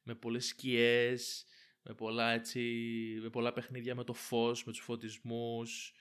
με 0.03 0.15
πολλές 0.15 0.45
σκιές, 0.45 1.45
με 1.81 1.93
πολλά, 1.93 2.31
έτσι, 2.31 2.61
με 3.21 3.29
πολλά 3.29 3.53
παιχνίδια 3.53 3.95
με 3.95 4.03
το 4.03 4.13
φως, 4.13 4.63
με 4.65 4.71
τους 4.71 4.81
φωτισμούς, 4.81 5.93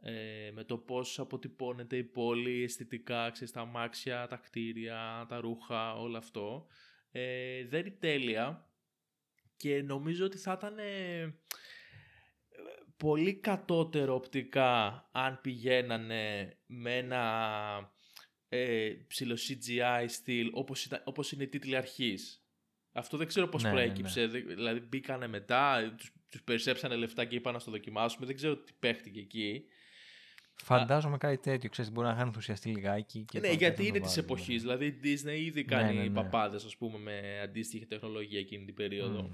ε, 0.00 0.50
με 0.52 0.64
το 0.64 0.78
πώς 0.78 1.18
αποτυπώνεται 1.18 1.96
η 1.96 2.04
πόλη 2.04 2.62
αισθητικά, 2.62 3.30
ξέρεις, 3.30 3.52
τα 3.52 3.60
αμάξια, 3.60 4.26
τα 4.26 4.36
κτίρια, 4.36 5.26
τα 5.28 5.40
ρούχα, 5.40 5.94
όλο 5.94 6.16
αυτό. 6.16 6.66
Ε, 7.10 7.66
δεν 7.66 7.80
είναι 7.80 7.96
τέλεια 8.00 8.70
και 9.56 9.82
νομίζω 9.82 10.24
ότι 10.24 10.38
θα 10.38 10.52
ήταν 10.58 10.78
ε, 10.78 11.34
πολύ 12.96 13.34
κατώτερο 13.34 14.14
οπτικά 14.14 15.08
αν 15.12 15.40
πηγαίνανε 15.42 16.56
με 16.66 16.96
ένα 16.96 17.94
ε, 18.48 18.90
ψηλό 19.06 19.34
CGI 19.48 20.04
στυλ 20.08 20.48
όπως, 20.52 20.84
ήταν, 20.84 21.02
όπως 21.04 21.32
είναι 21.32 21.42
οι 21.42 21.48
τίτλοι 21.48 21.76
αρχής. 21.76 22.40
Αυτό 22.92 23.16
δεν 23.16 23.26
ξέρω 23.26 23.48
πώς 23.48 23.62
Ναι, 23.62 23.68
ναι, 23.68 23.74
προέκυψε. 23.74 24.26
Δε- 24.26 24.40
Δηλαδή 24.40 24.80
μπήκανε 24.80 25.26
μετά, 25.26 25.94
τους, 25.98 26.12
τους 26.30 26.42
περισσέψανε 26.42 26.94
λεφτά 26.96 27.24
και 27.24 27.34
είπαν 27.36 27.52
να 27.52 27.60
το 27.60 27.70
δοκιμάσουμε. 27.70 28.26
Δεν 28.26 28.34
ξέρω 28.36 28.56
τι 28.56 28.72
παίχτηκε 28.78 29.20
εκεί. 29.20 29.64
Φαντάζομαι 30.62 31.16
κάτι 31.18 31.38
τέτοιο, 31.38 31.68
ξέρεις, 31.70 31.90
μπορεί 31.92 32.06
να 32.06 32.12
είχαν 32.12 32.26
ενθουσιαστεί 32.26 32.68
λιγάκι. 32.68 33.24
Και 33.24 33.38
ναι, 33.38 33.46
τώρα 33.46 33.58
γιατί 33.58 33.64
κάτι 33.76 33.82
να 33.82 33.88
είναι 33.88 33.98
το 33.98 34.04
της 34.04 34.14
βάλουν. 34.14 34.30
εποχής. 34.30 34.62
Δηλαδή 34.62 34.86
η 34.86 35.00
Disney 35.02 35.38
ήδη 35.38 35.60
Ναι, 35.60 35.76
κάνει 35.76 35.96
ναι, 35.96 36.02
ναι. 36.02 36.10
παπάδες, 36.10 36.64
ας 36.64 36.76
πούμε, 36.76 36.98
με 36.98 37.40
αντίστοιχη 37.42 37.86
τεχνολογία 37.86 38.38
εκείνη 38.38 38.64
την 38.64 38.74
περίοδο. 38.74 39.22
Μμ. 39.22 39.32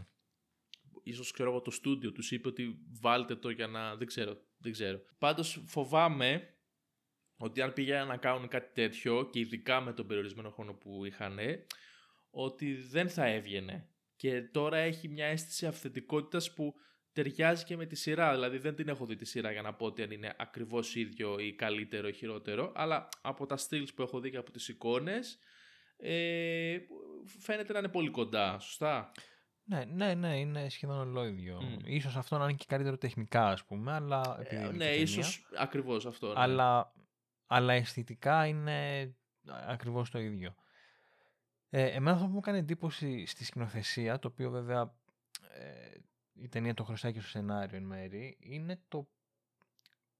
Ίσως 1.02 1.30
ξέρω 1.30 1.50
εγώ 1.50 1.60
το 1.60 1.70
στούντιο 1.70 2.12
τους 2.12 2.30
είπε 2.30 2.48
ότι 2.48 2.78
βάλτε 3.00 3.36
το 3.36 3.50
για 3.50 3.66
να... 3.66 3.96
Δεν 3.96 4.06
ξέρω, 4.06 4.36
δεν 4.58 4.72
ξέρω. 4.72 5.00
Πάντως 5.18 5.62
φοβάμαι 5.66 6.54
ότι 7.36 7.60
αν 7.60 7.72
πηγαίνουν 7.72 8.08
να 8.08 8.16
κάνουν 8.16 8.48
κάτι 8.48 8.72
τέτοιο 8.74 9.28
και 9.32 9.38
ειδικά 9.38 9.80
με 9.80 9.92
τον 9.92 10.06
περιορισμένο 10.06 10.50
χρόνο 10.50 10.72
που 10.72 11.04
είχαν 11.04 11.38
ότι 12.30 12.74
δεν 12.74 13.08
θα 13.08 13.26
έβγαινε. 13.26 13.88
Και 14.16 14.42
τώρα 14.42 14.76
έχει 14.76 15.08
μια 15.08 15.26
αίσθηση 15.26 15.66
αυθεντικότητας 15.66 16.54
που 16.54 16.74
ταιριάζει 17.12 17.64
και 17.64 17.76
με 17.76 17.86
τη 17.86 17.96
σειρά. 17.96 18.32
Δηλαδή 18.32 18.58
δεν 18.58 18.74
την 18.74 18.88
έχω 18.88 19.06
δει 19.06 19.16
τη 19.16 19.24
σειρά 19.24 19.52
για 19.52 19.62
να 19.62 19.74
πω 19.74 19.86
ότι 19.86 20.02
αν 20.02 20.10
είναι 20.10 20.34
ακριβώς 20.38 20.94
ίδιο 20.94 21.38
ή 21.38 21.52
καλύτερο 21.54 22.08
ή 22.08 22.12
χειρότερο. 22.12 22.72
Αλλά 22.74 23.08
από 23.22 23.46
τα 23.46 23.56
στυλς 23.56 23.94
που 23.94 24.02
έχω 24.02 24.20
δει 24.20 24.30
και 24.30 24.36
από 24.36 24.50
τις 24.50 24.68
εικόνες 24.68 25.38
ε, 25.96 26.78
φαίνεται 27.38 27.72
να 27.72 27.78
είναι 27.78 27.88
πολύ 27.88 28.10
κοντά. 28.10 28.58
Σωστά; 28.58 29.12
Ναι, 29.72 29.84
ναι, 29.84 30.14
ναι, 30.14 30.38
είναι 30.38 30.68
σχεδόν 30.68 30.98
ολόιδιο. 30.98 31.62
Μμ. 31.62 31.76
Ίσως 31.84 32.16
αυτό 32.16 32.38
να 32.38 32.44
είναι 32.44 32.52
και 32.52 32.64
καλύτερο 32.68 32.98
τεχνικά, 32.98 33.48
ας 33.48 33.64
πούμε, 33.64 33.92
αλλά... 33.92 34.36
επειδή 34.40 34.56
Ε, 34.56 34.58
είναι 34.58 34.66
ναι, 34.66 34.72
και 34.72 34.78
ταινία. 34.78 35.00
ίσως 35.00 35.46
ακριβώς 35.58 36.06
αυτό. 36.06 36.26
Ναι. 36.26 36.34
αλλά, 36.36 36.92
αλλά 37.46 37.72
αισθητικά 37.72 38.46
είναι 38.46 39.10
ακριβώς 39.66 40.10
το 40.10 40.18
ίδιο. 40.18 40.54
Ε, 41.70 41.84
εμένα 41.84 42.12
αυτό 42.12 42.26
που 42.26 42.32
μου 42.32 42.38
έκανε 42.38 42.58
εντύπωση 42.58 43.26
στη 43.26 43.44
σκηνοθεσία, 43.44 44.18
το 44.18 44.28
οποίο 44.28 44.50
βέβαια 44.50 44.94
ε, 45.54 45.98
η 46.32 46.48
ταινία 46.48 46.74
το 46.74 46.84
χρωστάει 46.84 47.12
και 47.12 47.20
στο 47.20 47.28
σενάριο 47.28 47.76
εν 47.76 47.82
μέρη, 47.82 48.36
είναι 48.40 48.80
το, 48.88 49.08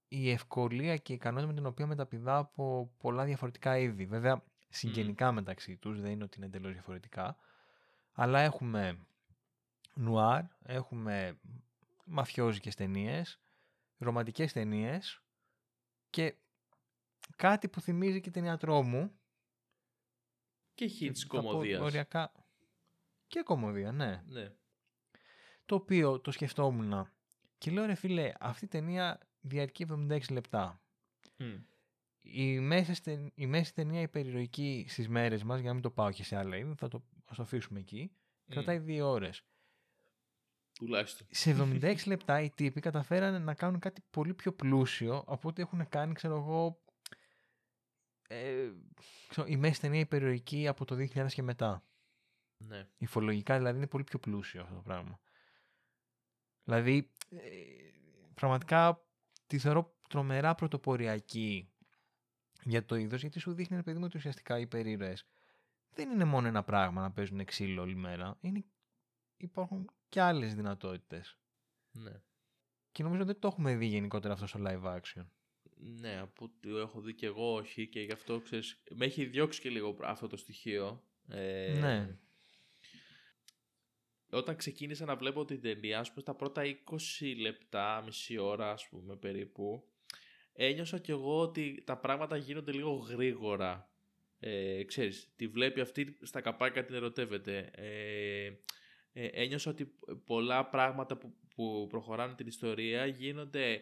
η 0.07 0.31
ευκολία 0.31 0.97
και 0.97 1.11
η 1.11 1.15
ικανότητα 1.15 1.47
με 1.47 1.53
την 1.53 1.65
οποία 1.65 1.87
μεταπηδά 1.87 2.37
από 2.37 2.91
πολλά 2.97 3.23
διαφορετικά 3.25 3.77
είδη. 3.77 4.05
Βέβαια, 4.05 4.43
συγγενικά 4.69 5.31
μεταξύ 5.31 5.77
τους, 5.77 6.01
δεν 6.01 6.11
είναι 6.11 6.23
ότι 6.23 6.37
είναι 6.37 6.45
εντελώς 6.45 6.73
διαφορετικά, 6.73 7.37
αλλά 8.13 8.39
έχουμε 8.39 8.97
νουάρ, 9.93 10.43
έχουμε 10.63 11.39
μαφιόζικες 12.05 12.75
ταινίες, 12.75 13.39
ρομαντικές 13.97 14.53
ταινίες 14.53 15.21
και 16.09 16.35
κάτι 17.35 17.69
που 17.69 17.81
θυμίζει 17.81 18.21
και 18.21 18.31
ταινία 18.31 18.57
τρόμου. 18.57 19.11
Και 20.73 20.91
hits 20.99 21.19
κομμωδίας. 21.27 21.81
Οριακά... 21.81 22.31
Και 23.27 23.41
κομμωδία, 23.41 23.91
ναι. 23.91 24.23
ναι. 24.27 24.51
Το 25.65 25.75
οποίο 25.75 26.19
το 26.19 26.31
σκεφτόμουν 26.31 27.11
και 27.57 27.71
λέω 27.71 27.85
ρε 27.85 27.95
φίλε, 27.95 28.33
αυτή 28.39 28.65
η 28.65 28.67
ταινία 28.67 29.19
διαρκεί 29.41 29.85
76 29.89 30.19
λεπτά. 30.31 30.81
Η, 32.21 32.59
μέση, 32.59 33.31
η 33.35 33.45
μέση 33.45 33.73
ταινία 33.73 34.01
υπερηρωική 34.01 34.85
στις 34.89 35.07
μέρες 35.07 35.43
μας, 35.43 35.59
για 35.59 35.67
να 35.67 35.73
μην 35.73 35.83
το 35.83 35.91
πάω 35.91 36.11
και 36.11 36.23
σε 36.23 36.35
άλλα 36.35 36.57
είδη, 36.57 36.73
θα 36.77 36.87
το, 36.87 37.03
ας 37.25 37.35
το 37.35 37.41
αφήσουμε 37.41 37.79
εκεί, 37.79 38.11
κρατάει 38.49 38.79
δύο 38.79 39.09
ώρες. 39.09 39.43
Τουλάχιστον. 40.83 41.27
Σε 41.29 41.55
76 41.59 41.95
λεπτά 42.05 42.41
οι 42.41 42.49
τύποι 42.49 42.79
καταφέρανε 42.79 43.39
να 43.39 43.53
κάνουν 43.53 43.79
κάτι 43.79 44.01
πολύ 44.09 44.33
πιο 44.33 44.53
πλούσιο 44.53 45.23
από 45.27 45.49
ό,τι 45.49 45.61
έχουν 45.61 45.89
κάνει, 45.89 46.13
ξέρω 46.13 46.35
εγώ, 46.35 46.81
ε, 48.27 48.71
ξέρω, 49.27 49.47
η 49.47 49.57
μέση 49.57 49.79
ταινία 49.79 49.99
υπερηρωική 49.99 50.67
από 50.67 50.85
το 50.85 50.95
2000 50.95 51.25
και 51.27 51.41
μετά. 51.41 51.83
Ναι. 52.57 52.87
Υφολογικά 52.97 53.57
δηλαδή 53.57 53.77
είναι 53.77 53.87
πολύ 53.87 54.03
πιο 54.03 54.19
πλούσιο 54.19 54.61
αυτό 54.61 54.75
το 54.75 54.81
πράγμα. 54.81 55.19
Δηλαδή, 56.63 57.11
ε, 57.29 57.39
πραγματικά 58.33 59.05
τη 59.47 59.57
θεωρώ 59.57 59.95
τρομερά 60.09 60.55
πρωτοποριακή 60.55 61.71
για 62.63 62.85
το 62.85 62.95
είδος, 62.95 63.21
γιατί 63.21 63.39
σου 63.39 63.53
δείχνει, 63.53 63.83
παιδί 63.83 63.97
μου, 63.97 64.05
ότι 64.05 64.17
ουσιαστικά 64.17 64.59
οι 64.59 64.67
περίρωες 64.67 65.27
δεν 65.93 66.11
είναι 66.11 66.25
μόνο 66.25 66.47
ένα 66.47 66.63
πράγμα 66.63 67.01
να 67.01 67.11
παίζουν 67.11 67.45
ξύλο 67.45 67.81
όλη 67.81 67.95
μέρα. 67.95 68.37
Είναι, 68.41 68.65
υπάρχουν 69.37 69.89
και 70.13 70.21
άλλες 70.21 70.55
δυνατότητες. 70.55 71.37
Ναι. 71.91 72.21
Και 72.91 73.03
νομίζω 73.03 73.25
δεν 73.25 73.39
το 73.39 73.47
έχουμε 73.47 73.75
δει 73.75 73.85
γενικότερα 73.85 74.33
αυτό 74.33 74.47
στο 74.47 74.59
live 74.67 74.83
action. 74.83 75.25
Ναι, 75.75 76.19
από 76.19 76.45
ό,τι 76.45 76.77
έχω 76.77 77.01
δει 77.01 77.13
και 77.13 77.25
εγώ 77.25 77.53
όχι 77.53 77.87
και 77.87 78.01
γι' 78.01 78.11
αυτό 78.11 78.39
ξέρεις, 78.39 78.83
με 78.95 79.05
έχει 79.05 79.25
διώξει 79.25 79.61
και 79.61 79.69
λίγο 79.69 79.97
αυτό 80.01 80.27
το 80.27 80.37
στοιχείο. 80.37 81.03
Ε, 81.27 81.77
ναι 81.79 82.17
όταν 84.33 84.55
ξεκίνησα 84.55 85.05
να 85.05 85.15
βλέπω 85.15 85.45
την 85.45 85.61
ταινία, 85.61 85.99
ας 85.99 86.09
πούμε, 86.09 86.21
στα 86.21 86.35
πρώτα 86.35 86.61
20 87.21 87.35
λεπτά, 87.39 88.01
μισή 88.05 88.37
ώρα, 88.37 88.71
ας 88.71 88.87
πούμε, 88.89 89.15
περίπου, 89.15 89.83
ένιωσα 90.53 90.97
κι 90.97 91.11
εγώ 91.11 91.39
ότι 91.39 91.83
τα 91.85 91.97
πράγματα 91.97 92.37
γίνονται 92.37 92.71
λίγο 92.71 92.91
γρήγορα. 92.91 93.91
Ε, 94.39 94.83
ξέρεις, 94.83 95.33
τη 95.35 95.47
βλέπει 95.47 95.81
αυτή 95.81 96.17
στα 96.21 96.41
καπάκια 96.41 96.85
την 96.85 96.95
ερωτεύεται. 96.95 97.71
Ε, 97.75 98.51
ε, 99.13 99.25
ένιωσα 99.25 99.71
ότι 99.71 99.93
πολλά 100.25 100.69
πράγματα 100.69 101.17
που, 101.17 101.33
που 101.55 101.87
προχωράνε 101.89 102.33
την 102.33 102.47
ιστορία 102.47 103.05
γίνονται 103.05 103.81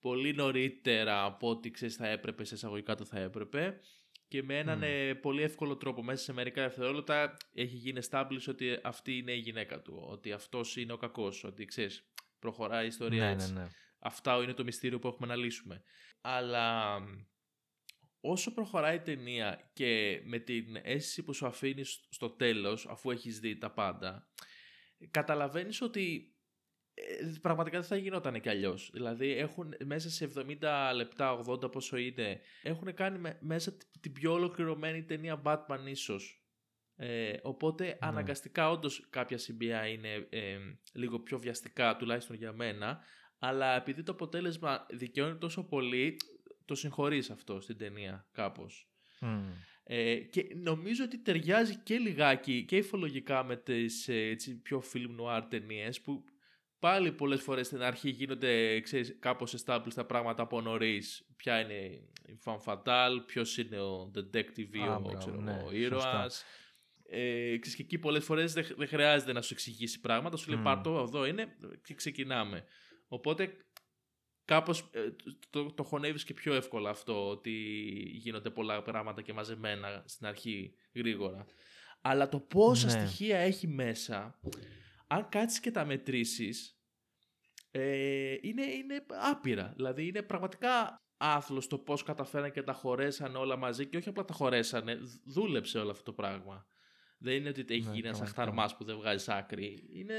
πολύ 0.00 0.34
νωρίτερα 0.34 1.24
από 1.24 1.48
ό,τι 1.48 1.70
ξέρεις 1.70 1.96
θα 1.96 2.08
έπρεπε, 2.08 2.44
σε 2.44 2.54
εισαγωγικά 2.54 2.94
το 2.94 3.04
θα 3.04 3.18
έπρεπε 3.18 3.80
και 4.28 4.42
με 4.42 4.58
έναν 4.58 4.82
ε, 4.82 5.14
πολύ 5.14 5.42
εύκολο 5.42 5.76
τρόπο 5.76 6.02
μέσα 6.02 6.22
σε 6.22 6.32
μερικά 6.32 6.62
δευτερόλεπτα 6.62 7.36
έχει 7.52 7.76
γίνει 7.76 8.00
establish 8.10 8.48
ότι 8.48 8.78
αυτή 8.82 9.16
είναι 9.16 9.32
η 9.32 9.38
γυναίκα 9.38 9.82
του, 9.82 10.04
ότι 10.08 10.32
αυτός 10.32 10.76
είναι 10.76 10.92
ο 10.92 10.96
κακός, 10.96 11.44
ότι 11.44 11.64
ξέρεις 11.64 12.10
προχωράει 12.38 12.84
η 12.84 12.86
ιστορία 12.86 13.24
ναι, 13.24 13.30
έτσι. 13.30 13.52
Ναι, 13.52 13.60
ναι. 13.60 13.66
Αυτά 13.98 14.36
είναι 14.42 14.52
το 14.52 14.64
μυστήριο 14.64 14.98
που 14.98 15.08
έχουμε 15.08 15.26
να 15.26 15.36
λύσουμε. 15.36 15.82
Αλλά 16.20 16.98
όσο 18.20 18.52
προχωράει 18.52 18.96
η 18.96 19.00
ταινία 19.00 19.70
και 19.72 20.20
με 20.24 20.38
την 20.38 20.76
αίσθηση 20.82 21.22
που 21.22 21.32
σου 21.32 21.46
αφήνεις 21.46 22.06
στο 22.10 22.30
τέλος 22.30 22.86
αφού 22.86 23.10
έχεις 23.10 23.40
δει 23.40 23.58
τα 23.58 23.70
πάντα 23.70 24.28
καταλαβαίνεις 25.10 25.80
ότι 25.80 26.34
ε, 26.94 27.32
πραγματικά 27.40 27.78
δεν 27.78 27.88
θα 27.88 27.96
γινόταν 27.96 28.40
κι 28.40 28.48
αλλιώς. 28.48 28.90
Δηλαδή 28.92 29.30
έχουν 29.30 29.74
μέσα 29.84 30.10
σε 30.10 30.32
70 30.36 30.92
λεπτά, 30.94 31.42
80 31.46 31.72
πόσο 31.72 31.96
είναι, 31.96 32.40
έχουν 32.62 32.94
κάνει 32.94 33.36
μέσα 33.40 33.76
την 34.00 34.12
πιο 34.12 34.32
ολοκληρωμένη 34.32 35.04
ταινία 35.04 35.42
Batman 35.44 35.86
ίσως. 35.86 36.40
Ε, 36.98 37.36
οπότε 37.42 37.84
ναι. 37.84 37.96
αναγκαστικά 38.00 38.70
όντως 38.70 39.06
κάποια 39.10 39.38
σημεία 39.38 39.86
είναι 39.86 40.26
ε, 40.30 40.58
λίγο 40.92 41.20
πιο 41.20 41.38
βιαστικά 41.38 41.96
τουλάχιστον 41.96 42.36
για 42.36 42.52
μένα 42.52 43.00
αλλά 43.38 43.76
επειδή 43.76 44.02
το 44.02 44.12
αποτέλεσμα 44.12 44.86
δικαιώνει 44.90 45.38
τόσο 45.38 45.64
πολύ 45.64 46.16
το 46.64 46.74
συγχωρείς 46.74 47.30
αυτό 47.30 47.60
στην 47.60 47.78
ταινία 47.78 48.28
κάπως. 48.32 48.90
Ε, 49.88 50.14
και 50.16 50.46
νομίζω 50.54 51.04
ότι 51.04 51.18
ταιριάζει 51.18 51.76
και 51.76 51.98
λιγάκι 51.98 52.64
και 52.64 52.76
υφολογικά 52.76 53.44
με 53.44 53.56
τις 53.56 54.08
έτσι, 54.08 54.60
πιο 54.62 54.82
film 54.92 55.20
noir 55.20 55.42
ταινίες 55.48 56.00
που 56.00 56.24
πάλι 56.78 57.12
πολλές 57.12 57.42
φορές 57.42 57.66
στην 57.66 57.82
αρχή 57.82 58.10
γίνονται 58.10 58.80
ξέρεις, 58.80 59.16
κάπως 59.20 59.64
established 59.64 59.94
τα 59.94 60.06
πράγματα 60.06 60.42
από 60.42 60.60
νωρίς. 60.60 61.26
Ποια 61.36 61.60
είναι 61.60 61.74
η 62.26 62.38
fan 62.44 62.58
fatale, 62.64 63.22
ποιος 63.26 63.58
είναι 63.58 63.80
ο 63.80 64.10
detective 64.14 64.72
ή 64.72 64.78
ο, 64.78 65.14
ξέρω, 65.18 65.40
ναι, 65.40 65.62
ο 65.66 65.72
ήρωας. 65.72 66.44
Ε, 67.08 67.56
και 67.56 67.70
εκεί 67.78 67.98
πολλές 67.98 68.24
φορές 68.24 68.52
δεν, 68.52 68.66
δεν 68.76 68.88
χρειάζεται 68.88 69.32
να 69.32 69.42
σου 69.42 69.52
εξηγήσει 69.52 70.00
πράγματα, 70.00 70.36
σου 70.36 70.50
λέει 70.50 70.60
mm. 70.60 70.64
πάρ' 70.64 70.86
εδώ 70.86 71.26
είναι 71.26 71.56
και 71.82 71.94
ξεκινάμε. 71.94 72.64
Οπότε 73.08 73.56
κάπως 74.46 74.88
ε, 74.92 75.00
το, 75.50 75.72
το 75.72 75.82
χωνεύεις 75.82 76.24
και 76.24 76.34
πιο 76.34 76.54
εύκολα 76.54 76.90
αυτό 76.90 77.28
ότι 77.28 77.50
γίνονται 78.12 78.50
πολλά 78.50 78.82
πράγματα 78.82 79.22
και 79.22 79.32
μαζεμένα 79.32 80.02
στην 80.06 80.26
αρχή 80.26 80.74
γρήγορα. 80.94 81.46
Αλλά 82.00 82.28
το 82.28 82.40
πόσα 82.40 82.86
ναι. 82.86 83.06
στοιχεία 83.06 83.38
έχει 83.38 83.66
μέσα 83.66 84.40
αν 85.06 85.28
κάτσεις 85.28 85.60
και 85.60 85.70
τα 85.70 85.84
μετρήσεις, 85.84 86.80
ε, 87.70 88.36
είναι, 88.40 88.64
είναι 88.64 89.06
άπειρα. 89.30 89.72
Δηλαδή 89.76 90.06
είναι 90.06 90.22
πραγματικά 90.22 91.00
άθλος 91.16 91.66
το 91.66 91.78
πώς 91.78 92.02
καταφέραν 92.02 92.52
και 92.52 92.62
τα 92.62 92.72
χωρέσαν 92.72 93.36
όλα 93.36 93.56
μαζί 93.56 93.86
και 93.86 93.96
όχι 93.96 94.08
απλά 94.08 94.24
τα 94.24 94.34
χωρέσανε, 94.34 94.98
δούλεψε 95.24 95.78
όλο 95.78 95.90
αυτό 95.90 96.02
το 96.02 96.12
πράγμα. 96.12 96.66
Δεν 97.18 97.34
είναι 97.34 97.48
ότι 97.48 97.64
έχει 97.68 97.86
ναι, 97.86 97.94
γίνει 97.94 98.06
ένας 98.06 98.20
αχταρμάς 98.20 98.76
που 98.76 98.84
δεν 98.84 98.96
βγάζει 98.96 99.32
άκρη. 99.32 99.88
Είναι 99.92 100.14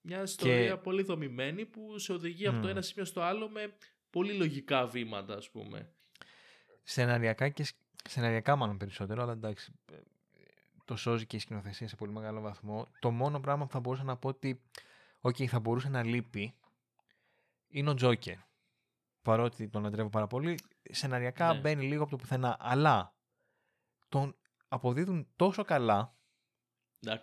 μια 0.00 0.22
ιστορία 0.22 0.78
πολύ 0.78 1.02
δομημένη 1.02 1.66
που 1.66 1.98
σε 1.98 2.12
οδηγεί 2.12 2.46
από 2.46 2.60
το 2.60 2.68
ένα 2.68 2.82
σημείο 2.82 3.04
στο 3.04 3.20
άλλο 3.20 3.48
με 3.48 3.76
πολύ 4.10 4.32
λογικά 4.32 4.86
βήματα 4.86 5.34
ας 5.34 5.50
πούμε. 5.50 5.92
Σεναριακά 6.82 7.48
και 7.48 7.66
σεναριακά 8.08 8.56
μάλλον 8.56 8.76
περισσότερο, 8.76 9.22
αλλά 9.22 9.32
εντάξει, 9.32 9.72
το 10.84 10.96
σώζει 10.96 11.26
και 11.26 11.36
η 11.36 11.38
σκηνοθεσία 11.38 11.88
σε 11.88 11.96
πολύ 11.96 12.12
μεγάλο 12.12 12.40
βαθμό. 12.40 12.86
Το 12.98 13.10
μόνο 13.10 13.40
πράγμα 13.40 13.64
που 13.66 13.72
θα 13.72 13.80
μπορούσα 13.80 14.04
να 14.04 14.16
πω 14.16 14.28
ότι 14.28 14.62
okay, 15.20 15.46
θα 15.46 15.60
μπορούσε 15.60 15.88
να 15.88 16.04
λείπει 16.04 16.54
είναι 17.68 17.90
ο 17.90 17.94
Τζόκερ. 17.94 18.36
Παρότι 19.22 19.68
τον 19.68 19.86
αντρεύω 19.86 20.08
πάρα 20.08 20.26
πολύ, 20.26 20.58
σεναριακά 20.90 21.54
ναι. 21.54 21.60
μπαίνει 21.60 21.84
λίγο 21.84 22.02
από 22.02 22.10
το 22.10 22.16
πουθενά. 22.16 22.56
Αλλά 22.60 23.14
τον 24.08 24.36
αποδίδουν 24.68 25.28
τόσο 25.36 25.64
καλά 25.64 26.14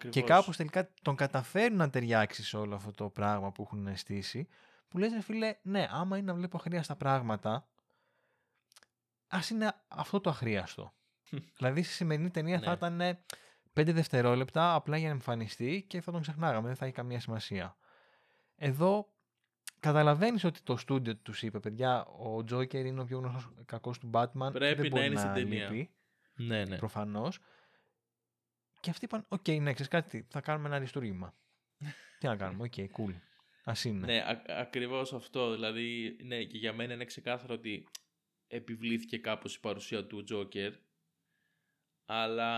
και 0.10 0.22
κάπως 0.22 0.58
τελικά 0.58 0.90
τον 1.02 1.16
καταφέρουν 1.16 1.78
να 1.78 1.90
ταιριάξει 1.90 2.44
σε 2.44 2.58
όλο 2.58 2.76
αυτό 2.76 2.92
το 2.92 3.10
πράγμα 3.10 3.52
που 3.52 3.62
έχουν 3.62 3.98
στήσει 3.98 4.48
που 4.88 4.98
λες 4.98 5.14
ρε 5.14 5.22
φίλε, 5.22 5.56
ναι, 5.62 5.88
άμα 5.92 6.18
είναι 6.18 6.32
να 6.32 6.38
βλέπω 6.38 6.58
αχρίαστα 6.58 6.96
πράγματα 6.96 7.68
ας 9.28 9.50
είναι 9.50 9.74
αυτό 9.88 10.20
το 10.22 10.30
αχρίαστο. 10.30 10.94
δηλαδή 11.58 11.84
στη 11.84 11.94
σημερινή 11.94 12.30
ταινία 12.30 12.60
θα 12.60 12.90
ναι. 12.90 13.06
ήταν 13.06 13.20
πέντε 13.74 13.92
δευτερόλεπτα 13.92 14.74
απλά 14.74 14.98
για 14.98 15.08
να 15.08 15.14
εμφανιστεί 15.14 15.86
και 15.88 16.02
θα 16.02 16.12
τον 16.12 16.22
ξεχνάγαμε, 16.22 16.68
δεν 16.68 16.76
θα 16.76 16.86
έχει 16.86 16.94
καμία 16.94 17.20
σημασία. 17.20 17.78
Εδώ 18.56 19.14
καταλαβαίνεις 19.80 20.44
ότι 20.44 20.62
το 20.64 20.78
στούντιο 20.78 21.16
τους 21.16 21.44
είπε, 21.44 21.60
παιδιά, 21.60 22.06
ο 22.06 22.44
Τζόκερ 22.44 22.86
είναι 22.86 23.02
ο 23.02 23.06
πιο 23.06 23.18
γνωστός 23.18 23.50
κακός 23.66 24.00
του 24.00 24.10
Batman. 24.14 24.50
Πρέπει 24.52 24.90
να 24.90 25.06
είναι 25.06 25.20
στην 25.20 25.34
ταινία. 25.34 25.70
Λείπει, 25.70 25.92
ναι, 26.36 26.66
ναι. 26.66 26.78
Προφανώς. 26.78 27.40
Και 28.80 28.90
αυτοί 28.90 29.06
είπαν, 29.06 29.26
ok, 29.28 29.44
okay, 29.46 29.62
ναι, 29.62 29.74
ξέρεις 29.74 29.92
κάτι, 29.92 30.28
θα 30.30 30.42
κάνουμε 30.42 30.68
ένα 30.68 30.76
αριστούργημα. 30.76 31.38
Τι 32.20 32.28
να 32.28 32.36
κάνουμε, 32.36 32.64
ok, 32.64 32.74
okay, 32.76 32.86
cool. 32.86 33.14
Ας 33.64 33.84
είναι. 33.84 34.06
Ναι, 34.06 34.42
ακριβώς 34.48 35.14
αυτό. 35.14 35.54
Δηλαδή, 35.54 36.18
ναι, 36.24 36.44
και 36.44 36.58
για 36.58 36.74
μένα 36.74 36.94
είναι 36.94 37.06
ξεκάθαρο 37.06 37.54
ότι 37.54 37.88
επιβλήθηκε 38.48 39.18
κάπως 39.18 39.56
η 39.56 39.60
παρουσία 39.60 40.06
του 40.06 40.24
Τζόκερ 40.24 40.74
αλλά 42.10 42.52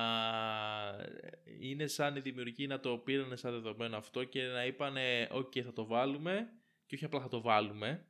είναι 1.59 1.87
σαν 1.87 2.15
οι 2.15 2.19
δημιουργοί 2.19 2.67
να 2.67 2.79
το 2.79 2.97
πήραν 2.97 3.37
σαν 3.37 3.51
δεδομένο 3.51 3.97
αυτό 3.97 4.23
και 4.23 4.43
να 4.43 4.65
είπανε 4.65 5.27
«OK, 5.31 5.53
θα 5.63 5.73
το 5.73 5.85
βάλουμε» 5.85 6.53
και 6.85 6.95
όχι 6.95 7.05
απλά 7.05 7.21
θα 7.21 7.27
το 7.27 7.41
βάλουμε, 7.41 8.07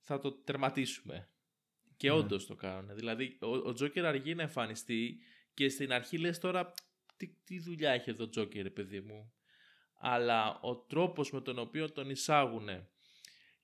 θα 0.00 0.18
το 0.18 0.32
τερματίσουμε. 0.32 1.28
Και 1.96 2.08
ναι. 2.08 2.14
όντως 2.14 2.46
το 2.46 2.54
κάνουν. 2.54 2.94
Δηλαδή, 2.94 3.38
ο 3.40 3.72
Τζόκερ 3.72 4.06
αργεί 4.06 4.34
να 4.34 4.42
εμφανιστεί 4.42 5.18
και 5.54 5.68
στην 5.68 5.92
αρχή 5.92 6.18
λες 6.18 6.38
τώρα 6.38 6.72
τι, 7.20 7.34
τι 7.44 7.60
δουλειά 7.60 7.90
έχει 7.90 8.10
εδώ 8.10 8.24
ο 8.24 8.28
Τζόκερ, 8.28 8.70
παιδί 8.70 9.00
μου. 9.00 9.32
Αλλά 9.94 10.60
ο 10.60 10.76
τρόπος 10.76 11.32
με 11.32 11.40
τον 11.40 11.58
οποίο 11.58 11.92
τον 11.92 12.10
εισάγουν 12.10 12.68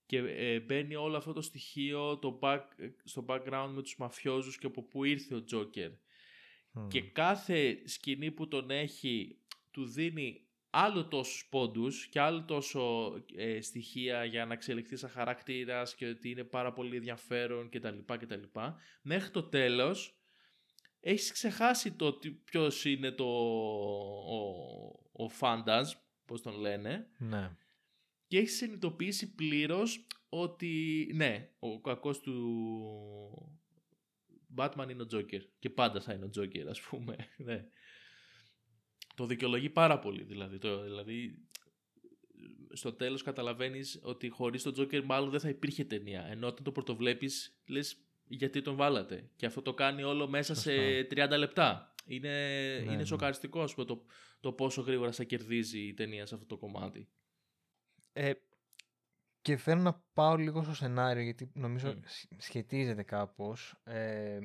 και 0.07 0.19
ε, 0.19 0.61
μπαίνει 0.61 0.95
όλο 0.95 1.17
αυτό 1.17 1.33
το 1.33 1.43
στοιχείο 1.43 2.19
το 2.19 2.39
back, 2.43 2.61
στο 3.05 3.25
background 3.29 3.71
με 3.75 3.83
τους 3.83 3.97
μαφιόζους 3.97 4.59
και 4.59 4.67
από 4.67 4.83
πού 4.83 5.05
ήρθε 5.05 5.35
ο 5.35 5.45
Τζόκερ 5.45 5.91
και 6.89 7.03
κάθε 7.03 7.89
σκηνή 7.89 8.31
που 8.31 8.49
τον 8.49 8.71
έχει 8.71 9.39
του 9.71 9.87
δίνει 9.87 10.41
άλλο 10.71 11.09
τόσους 11.09 11.47
πόντους 11.51 12.07
και 12.07 12.21
άλλο 12.21 12.45
τόσο 12.45 13.15
ε, 13.37 13.61
στοιχεία 13.61 14.25
για 14.25 14.47
να 14.47 14.53
εξελιχθεί 14.53 14.97
σαν 14.97 15.11
χαρακτήρας 15.11 15.95
και 15.95 16.07
ότι 16.07 16.31
είναι 16.31 16.45
πάρα 16.45 16.73
πολύ 16.73 16.97
ενδιαφέρον 16.97 17.69
κτλ. 17.69 17.99
κτλ. 18.07 18.43
Μέχρι 19.03 19.31
το 19.31 19.43
τέλος 19.43 20.19
έχεις 21.09 21.33
ξεχάσει 21.33 21.93
το 21.93 22.19
ποιος 22.45 22.85
είναι 22.85 23.11
το, 23.11 23.25
ο, 24.29 24.45
ο 25.13 25.29
Φάντας, 25.29 25.97
πώς 26.25 26.43
τον 26.43 26.61
λένε. 26.61 27.07
Ναι. 27.19 27.57
Και 28.27 28.39
έχεις 28.39 28.57
συνειδητοποιήσει 28.57 29.35
πλήρως 29.35 30.07
ότι 30.29 31.07
ναι, 31.15 31.51
ο 31.59 31.81
κακός 31.81 32.21
του 32.21 33.59
Batman 34.57 34.87
είναι 34.91 35.03
ο 35.03 35.07
Τζόκερ 35.07 35.43
και 35.59 35.71
πάντα 35.71 36.01
θα 36.01 36.13
είναι 36.13 36.25
ο 36.25 36.29
Τζόκερ 36.29 36.69
ας 36.69 36.81
πούμε. 36.81 37.17
Ναι. 37.37 37.65
Το 39.15 39.27
δικαιολογεί 39.27 39.71
πάρα 39.71 39.99
πολύ 39.99 40.23
δηλαδή. 40.23 40.59
Το, 40.59 40.83
δηλαδή 40.83 41.49
στο 42.73 42.93
τέλος 42.93 43.23
καταλαβαίνεις 43.23 44.01
ότι 44.03 44.29
χωρίς 44.29 44.63
τον 44.63 44.73
Τζόκερ 44.73 45.05
μάλλον 45.05 45.31
δεν 45.31 45.41
θα 45.41 45.49
υπήρχε 45.49 45.85
ταινία. 45.85 46.27
Ενώ 46.31 46.47
όταν 46.47 46.65
το 46.65 46.73
πρωτοβλέπεις 46.73 47.61
λες 47.67 48.06
γιατί 48.29 48.63
τον 48.63 48.77
βάλατε. 48.77 49.31
Και 49.37 49.47
αυτό 49.47 49.63
το 49.63 49.75
κάνει 49.75 50.03
όλο 50.03 50.29
μέσα 50.29 50.55
σε 50.55 50.73
30 51.11 51.35
λεπτά. 51.39 51.95
Είναι, 52.07 52.29
ναι, 52.29 52.85
είναι 52.85 52.97
ναι. 52.97 53.05
σοκαριστικό 53.05 53.65
το, 53.65 54.05
το 54.41 54.53
πόσο 54.53 54.83
γρήγορα 54.83 55.13
θα 55.13 55.25
κερδίζει 55.25 55.81
η 55.81 55.95
ταινία 55.95 56.27
σε 56.27 56.35
αυτό 56.35 56.47
το 56.47 56.57
κομμάτι. 56.57 57.09
Ε, 58.13 58.33
και 59.43 59.57
θέλω 59.57 59.83
να 59.83 60.03
πάω 60.13 60.37
λίγο 60.37 60.63
στο 60.63 60.75
σενάριο 60.75 61.23
γιατί 61.23 61.51
νομίζω 61.55 61.95
σχετίζεται 62.37 63.03
κάπως. 63.03 63.75
Ε, 63.85 64.39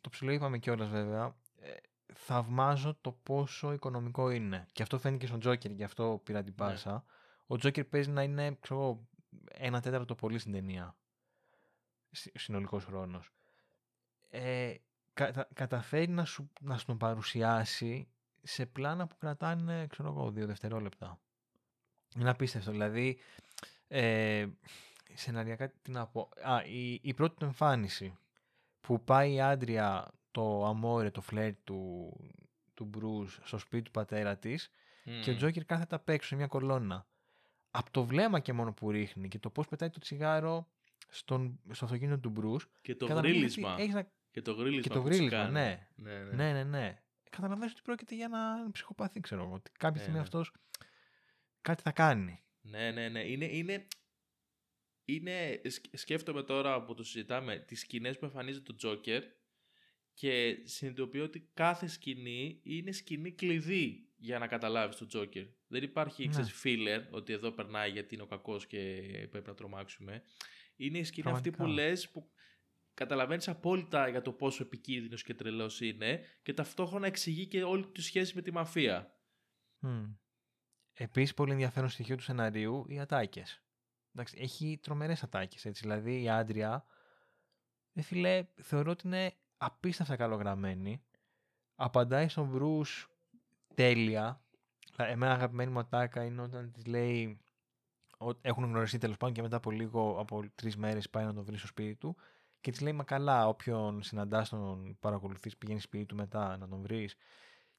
το 0.00 0.08
ψηλό 0.08 0.32
είπαμε 0.32 0.58
κιόλας 0.58 0.88
βέβαια. 0.88 1.36
Ε, 1.60 1.72
θαυμάζω 2.14 2.98
το 3.00 3.12
πόσο 3.12 3.72
οικονομικό 3.72 4.30
είναι. 4.30 4.66
Και 4.72 4.82
αυτό 4.82 4.98
φαίνεται 4.98 5.20
και 5.20 5.26
στον 5.26 5.40
Τζόκερ, 5.40 5.70
γι' 5.70 5.84
αυτό 5.84 6.20
πήρα 6.24 6.42
την 6.42 6.54
ναι. 6.58 6.66
πάσα. 6.66 7.04
Ο 7.46 7.56
Τζόκερ 7.56 7.84
παίζει 7.84 8.10
να 8.10 8.22
είναι, 8.22 8.56
ξέρω 8.60 9.08
ένα 9.50 9.80
τέταρτο 9.80 10.14
πολύ 10.14 10.38
στην 10.38 10.52
ταινία. 10.52 10.96
Συνολικός 12.34 12.84
χρόνος. 12.84 13.30
Ε, 14.30 14.74
καταφέρει 15.54 16.08
να 16.08 16.24
σου, 16.24 16.50
να 16.60 16.78
σου 16.78 16.86
τον 16.86 16.98
παρουσιάσει 16.98 18.08
σε 18.42 18.66
πλάνα 18.66 19.06
που 19.06 19.16
κρατάνε, 19.16 19.86
ξέρω 19.86 20.08
εγώ, 20.08 20.30
δύο 20.30 20.46
δευτερόλεπτα. 20.46 21.18
Είναι 22.16 22.30
απίστευτο. 22.30 22.70
Δηλαδή, 22.70 23.18
ε, 23.88 24.46
σεναριακά 25.14 25.70
τι 25.82 25.90
να 25.90 26.06
πω. 26.06 26.28
Α, 26.42 26.62
η, 26.64 26.92
η 27.02 27.14
πρώτη 27.14 27.36
του 27.36 27.44
εμφάνιση 27.44 28.14
που 28.80 29.04
πάει 29.04 29.32
η 29.32 29.40
Άντρια 29.40 30.12
το 30.30 30.64
αμόρε, 30.64 31.10
το 31.10 31.20
φλερ 31.20 31.54
του, 31.64 32.12
του 32.74 32.84
Μπρουζ 32.84 33.36
στο 33.42 33.58
σπίτι 33.58 33.82
του 33.82 33.90
πατέρα 33.90 34.36
της 34.36 34.70
και 35.22 35.30
ο 35.30 35.36
Τζόκερ 35.36 35.64
κάθεται 35.64 35.94
απ' 35.94 36.08
έξω 36.08 36.28
σε 36.28 36.36
μια 36.36 36.46
κολόνα. 36.46 37.06
Από 37.70 37.90
το 37.90 38.04
βλέμμα 38.04 38.40
και 38.40 38.52
μόνο 38.52 38.72
που 38.72 38.90
ρίχνει 38.90 39.28
και 39.28 39.38
το 39.38 39.50
πώς 39.50 39.68
πετάει 39.68 39.90
το 39.90 39.98
τσιγάρο 39.98 40.66
στον, 41.08 41.60
στο 41.70 41.84
αυτοκίνητο 41.84 42.18
του 42.18 42.30
Μπρουζ. 42.30 42.64
Και 42.80 42.94
το 42.94 43.06
γρίλισμα. 43.06 43.76
Και 44.30 44.42
το 44.42 44.52
γρίλισμα. 44.52 44.82
Και 44.82 44.88
το 44.88 45.00
γρίλισμα, 45.00 45.48
ναι. 45.48 45.88
Ναι, 45.94 46.12
ναι. 46.12 46.34
ναι, 46.34 46.52
ναι, 46.52 46.64
ναι. 46.64 46.98
Καταλαβαίνεις 47.30 47.72
ότι 47.72 47.82
πρόκειται 47.82 48.14
για 48.14 48.24
ένα 48.24 48.70
ψυχοπαθή, 48.72 49.20
ξέρω 49.20 49.42
εγώ. 49.42 49.54
Ότι 49.54 49.70
κάποια 49.70 49.90
ναι, 49.90 49.98
στιγμή 49.98 50.18
ναι. 50.18 50.22
αυτός 50.24 50.52
κάτι 51.60 51.82
θα 51.82 51.92
κάνει. 51.92 52.42
Ναι, 52.60 52.90
ναι, 52.90 53.08
ναι. 53.08 53.20
Είναι, 53.20 53.44
είναι, 53.44 53.86
είναι, 55.04 55.60
σκέφτομαι 55.92 56.42
τώρα 56.42 56.84
που 56.84 56.94
το 56.94 57.02
συζητάμε, 57.02 57.58
τις 57.58 57.80
σκηνές 57.80 58.18
που 58.18 58.24
εμφανίζεται 58.24 58.64
το 58.64 58.74
Τζόκερ 58.74 59.24
και 60.14 60.60
συνειδητοποιώ 60.64 61.24
ότι 61.24 61.50
κάθε 61.54 61.86
σκηνή 61.86 62.60
είναι 62.62 62.92
σκηνή 62.92 63.32
κλειδί 63.32 64.08
για 64.16 64.38
να 64.38 64.46
καταλάβεις 64.46 64.96
τον 64.96 65.08
Τζόκερ. 65.08 65.44
Δεν 65.66 65.82
υπάρχει 65.82 66.28
ναι. 66.28 66.44
φίλερ 66.44 67.02
ότι 67.10 67.32
εδώ 67.32 67.50
περνάει 67.50 67.90
γιατί 67.90 68.14
είναι 68.14 68.22
ο 68.22 68.26
κακός 68.26 68.66
και 68.66 68.78
πρέπει 69.30 69.48
να 69.48 69.54
τρομάξουμε. 69.54 70.22
Είναι 70.76 70.98
η 70.98 71.04
σκηνή 71.04 71.30
αυτή 71.30 71.50
που 71.50 71.66
λες 71.66 72.10
που 72.10 72.30
καταλαβαίνεις 72.94 73.48
απόλυτα 73.48 74.08
για 74.08 74.22
το 74.22 74.32
πόσο 74.32 74.62
επικίνδυνος 74.62 75.22
και 75.22 75.34
τρελός 75.34 75.80
είναι 75.80 76.20
και 76.42 76.54
ταυτόχρονα 76.54 77.06
εξηγεί 77.06 77.46
και 77.46 77.62
όλη 77.62 77.86
τη 77.86 78.02
σχέση 78.02 78.34
με 78.34 78.42
τη 78.42 78.52
μαφία. 78.52 79.18
Mm. 79.82 80.16
Επίσης 80.92 81.34
πολύ 81.34 81.52
ενδιαφέρον 81.52 81.88
στοιχείο 81.88 82.16
του 82.16 82.22
σεναρίου 82.22 82.84
οι 82.88 83.00
ατάκες. 83.00 83.62
Εντάξει, 84.12 84.36
έχει 84.40 84.78
τρομερές 84.82 85.22
ατάκες 85.22 85.64
έτσι. 85.64 85.82
Δηλαδή 85.82 86.22
η 86.22 86.28
Άντρια 86.28 86.84
ε, 87.92 88.02
φίλε, 88.02 88.46
θεωρώ 88.54 88.90
ότι 88.90 89.06
είναι 89.06 89.34
απίστευτα 89.56 90.16
καλογραμμένη. 90.16 91.04
Απαντάει 91.74 92.28
στον 92.28 92.48
Μπρούς 92.48 93.08
τέλεια. 93.74 94.44
Εμένα 94.96 95.32
αγαπημένη 95.32 95.70
μου 95.70 95.78
ατάκα 95.78 96.24
είναι 96.24 96.42
όταν 96.42 96.72
της 96.72 96.86
λέει 96.86 97.43
έχουν 98.40 98.64
γνωριστεί 98.64 98.98
τέλος 98.98 99.16
πάντων 99.16 99.34
και 99.34 99.42
μετά 99.42 99.56
από 99.56 99.70
λίγο, 99.70 100.16
από 100.20 100.44
τρεις 100.54 100.76
μέρες 100.76 101.10
πάει 101.10 101.24
να 101.24 101.34
τον 101.34 101.44
βρει 101.44 101.56
στο 101.56 101.66
σπίτι 101.66 101.94
του 101.94 102.16
και 102.60 102.70
της 102.70 102.80
λέει: 102.80 102.92
Μα 102.92 103.04
καλά, 103.04 103.48
όποιον 103.48 104.02
συναντάς 104.02 104.48
τον 104.48 104.96
παρακολουθείς, 105.00 105.56
πηγαίνει 105.56 105.80
σπίτι 105.80 106.04
του 106.04 106.16
μετά 106.16 106.56
να 106.56 106.68
τον 106.68 106.80
βρεις. 106.80 107.16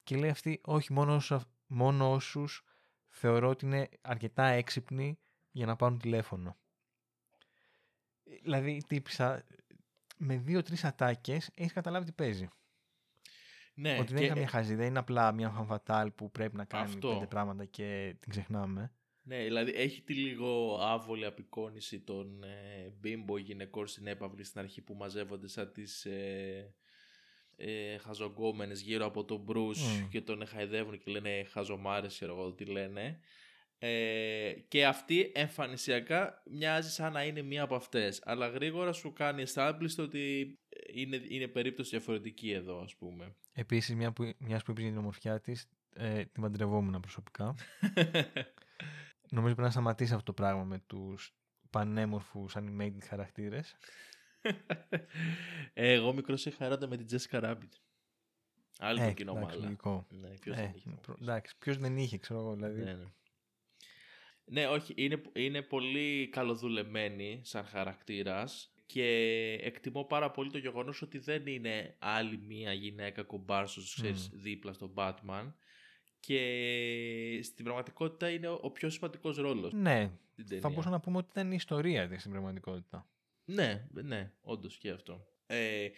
Και 0.02 0.16
λέει 0.16 0.30
αυτή: 0.30 0.60
Όχι, 0.64 0.92
μόνο, 0.92 1.20
μόνο 1.66 2.12
όσους 2.12 2.64
θεωρώ 3.08 3.48
ότι 3.48 3.64
είναι 3.66 3.88
αρκετά 4.00 4.44
έξυπνοι 4.44 5.18
για 5.50 5.66
να 5.66 5.76
πάρουν 5.76 5.98
τηλέφωνο. 5.98 6.56
Δηλαδή, 8.42 8.82
τύπησα, 8.86 9.44
με 10.16 10.36
δύο-τρεις 10.36 10.84
ατάκες 10.84 11.50
έχεις 11.54 11.72
καταλάβει 11.72 12.04
τι 12.04 12.12
παίζει. 12.12 12.48
Ναι, 13.74 13.98
ότι 13.98 14.12
δεν 14.12 14.22
είναι 14.22 14.28
καμία 14.28 14.48
χαζή, 14.48 14.74
δεν 14.74 14.86
είναι 14.86 14.98
απλά 14.98 15.32
μια 15.32 15.50
φαμφατάλ 15.50 16.10
που 16.10 16.30
πρέπει 16.30 16.56
να 16.56 16.64
κάνει 16.64 16.84
Αυτό. 16.84 17.08
πέντε 17.08 17.26
πράγματα 17.26 17.64
και 17.64 18.16
την 18.20 18.30
ξεχνάμε. 18.30 18.92
Ναι, 19.28 19.42
δηλαδή 19.42 19.72
έχει 19.74 20.02
τη 20.02 20.14
λίγο 20.14 20.78
άβολη 20.82 21.24
απεικόνηση 21.24 22.00
των 22.00 22.42
ε, 22.42 22.92
μπίμπο 23.00 23.38
γυναικών 23.38 23.86
στην 23.86 24.06
έπαυλη 24.06 24.44
στην 24.44 24.60
αρχή 24.60 24.82
που 24.82 24.94
μαζεύονται 24.94 25.48
σαν 25.48 25.72
τις 25.72 26.04
ε, 26.04 26.74
ε, 27.56 27.98
χαζογκόμενες 27.98 28.80
γύρω 28.80 29.06
από 29.06 29.24
τον 29.24 29.40
Μπρούς 29.40 29.80
και 30.10 30.20
τον 30.20 30.46
χαϊδεύουν 30.46 30.98
και 30.98 31.10
λένε 31.10 31.44
χαζομάρες, 31.44 32.14
ξέρω 32.14 32.32
εγώ 32.32 32.52
τι 32.52 32.64
λένε. 32.64 33.20
Ε, 33.78 34.52
και 34.68 34.86
αυτή 34.86 35.32
εμφανισιακά 35.34 36.42
μοιάζει 36.50 36.90
σαν 36.90 37.12
να 37.12 37.24
είναι 37.24 37.42
μία 37.42 37.62
από 37.62 37.74
αυτές. 37.74 38.20
Αλλά 38.24 38.48
γρήγορα 38.48 38.92
σου 38.92 39.12
κάνει 39.12 39.42
established 39.54 39.98
ότι 39.98 40.58
είναι, 40.92 41.20
είναι 41.28 41.48
περίπτωση 41.48 41.90
διαφορετική 41.90 42.50
εδώ 42.50 42.80
ας 42.80 42.96
πούμε. 42.96 43.36
Επίσης 43.52 43.94
μια 43.94 44.12
που, 44.12 44.32
μιας 44.38 44.62
που 44.62 44.70
είπες 44.70 44.82
για 44.82 44.92
την 44.92 45.00
ομορφιά 45.00 45.40
της 45.40 45.68
ε, 45.94 46.24
την 46.24 46.42
παντρευόμουν 46.42 47.00
προσωπικά 47.00 47.54
Νομίζω 49.30 49.54
πρέπει 49.54 49.68
να 49.68 49.70
σταματήσει 49.70 50.12
αυτό 50.12 50.24
το 50.24 50.32
πράγμα 50.32 50.64
με 50.64 50.78
τους 50.86 51.34
πανέμορφους 51.70 52.54
animated 52.56 52.98
χαρακτήρες. 53.08 53.76
Εγώ 55.74 56.12
μικρός 56.12 56.46
είχα 56.46 56.64
έρωτα 56.64 56.86
με 56.86 56.96
την 56.96 57.06
Jessica 57.10 57.42
Rabbit. 57.42 57.72
Άλλη 58.78 59.00
ε, 59.02 59.12
κοινό 59.12 59.34
μάλλον 59.34 59.78
Ναι, 60.08 60.28
ποιος, 60.28 60.56
ε, 60.56 60.74
εντάξει, 61.20 61.56
ποιος 61.58 61.78
δεν 61.78 61.96
είχε 61.96 62.18
ξέρω 62.18 62.40
εγώ 62.40 62.54
δηλαδή. 62.54 62.82
Ναι, 62.82 62.92
ναι. 62.92 63.04
Ναι, 64.48 64.66
όχι, 64.66 64.94
είναι, 64.96 65.22
είναι 65.32 65.62
πολύ 65.62 66.28
καλοδουλεμένη 66.28 67.40
σαν 67.44 67.64
χαρακτήρας 67.64 68.74
και 68.86 69.04
εκτιμώ 69.62 70.04
πάρα 70.04 70.30
πολύ 70.30 70.50
το 70.50 70.58
γεγονός 70.58 71.02
ότι 71.02 71.18
δεν 71.18 71.46
είναι 71.46 71.96
άλλη 71.98 72.38
μία 72.38 72.72
γυναίκα 72.72 73.22
κομπάρσος, 73.22 73.94
ξέρεις, 73.94 74.30
δίπλα 74.32 74.72
στον 74.72 74.92
Batman 74.94 75.52
και 76.26 77.40
στην 77.42 77.64
πραγματικότητα 77.64 78.30
είναι 78.30 78.48
ο 78.48 78.70
πιο 78.70 78.90
σημαντικός 78.90 79.36
ρόλος. 79.36 79.72
Ναι, 79.72 80.10
θα 80.60 80.68
μπορούσα 80.68 80.90
να 80.90 81.00
πούμε 81.00 81.16
ότι 81.16 81.28
ήταν 81.30 81.52
η 81.52 81.54
ιστορία 81.54 82.08
της 82.08 82.20
στην 82.20 82.30
πραγματικότητα. 82.30 83.08
Ναι, 83.44 83.88
ναι, 83.90 84.32
όντως 84.40 84.76
και 84.76 84.90
αυτό. 84.90 85.26
Ε, 85.46 85.88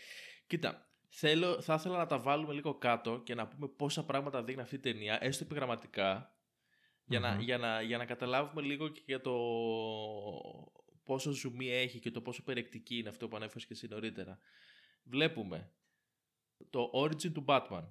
κοίτα, 0.46 0.90
θέλω, 1.08 1.60
θα 1.60 1.74
ήθελα 1.74 1.96
να 1.96 2.06
τα 2.06 2.18
βάλουμε 2.18 2.52
λίγο 2.52 2.74
κάτω 2.74 3.20
και 3.24 3.34
να 3.34 3.48
πούμε 3.48 3.68
πόσα 3.68 4.04
πράγματα 4.04 4.44
δείχνει 4.44 4.62
αυτή 4.62 4.74
η 4.74 4.78
ταινία, 4.78 5.18
έστω 5.20 5.44
επιγραμματικά, 5.44 6.36
για, 7.04 7.20
να, 7.20 7.40
για, 7.40 7.58
να, 7.58 7.80
για 7.82 7.98
να 7.98 8.04
καταλάβουμε 8.04 8.62
λίγο 8.62 8.88
και 8.88 9.02
για 9.06 9.20
το 9.20 9.36
πόσο 11.04 11.30
ζουμί 11.30 11.70
έχει 11.70 11.98
και 11.98 12.10
το 12.10 12.20
πόσο 12.20 12.42
περιεκτική 12.42 12.98
είναι 12.98 13.08
αυτό 13.08 13.28
που 13.28 13.36
ανέφερες 13.36 13.66
και 13.66 13.72
εσύ 13.72 13.88
νωρίτερα. 13.88 14.38
Βλέπουμε 15.02 15.72
το 16.70 16.90
origin 16.94 17.32
του 17.32 17.44
Batman. 17.46 17.84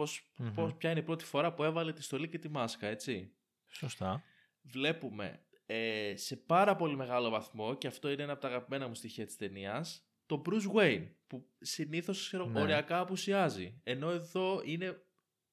Πώς, 0.00 0.30
πώς, 0.54 0.74
ποια 0.74 0.90
είναι 0.90 1.00
η 1.00 1.02
πρώτη 1.02 1.24
φορά 1.24 1.54
που 1.54 1.62
έβαλε 1.62 1.92
τη 1.92 2.02
στολή 2.02 2.28
και 2.28 2.38
τη 2.38 2.48
μάσκα, 2.48 2.86
έτσι. 2.86 3.32
Σωστά. 3.68 4.22
Βλέπουμε 4.62 5.40
ε, 5.66 6.12
σε 6.16 6.36
πάρα 6.36 6.76
πολύ 6.76 6.96
μεγάλο 6.96 7.30
βαθμό, 7.30 7.74
και 7.74 7.86
αυτό 7.86 8.10
είναι 8.10 8.22
ένα 8.22 8.32
από 8.32 8.40
τα 8.40 8.48
αγαπημένα 8.48 8.88
μου 8.88 8.94
στοιχεία 8.94 9.26
της 9.26 9.36
ταινίας, 9.36 10.06
το 10.26 10.42
Bruce 10.46 10.76
Wayne, 10.76 11.08
που 11.26 11.48
συνήθως 11.60 12.32
ναι. 12.32 12.60
οριακά 12.60 12.98
απουσιάζει. 12.98 13.80
Ενώ 13.82 14.10
εδώ 14.10 14.60
είναι 14.64 15.02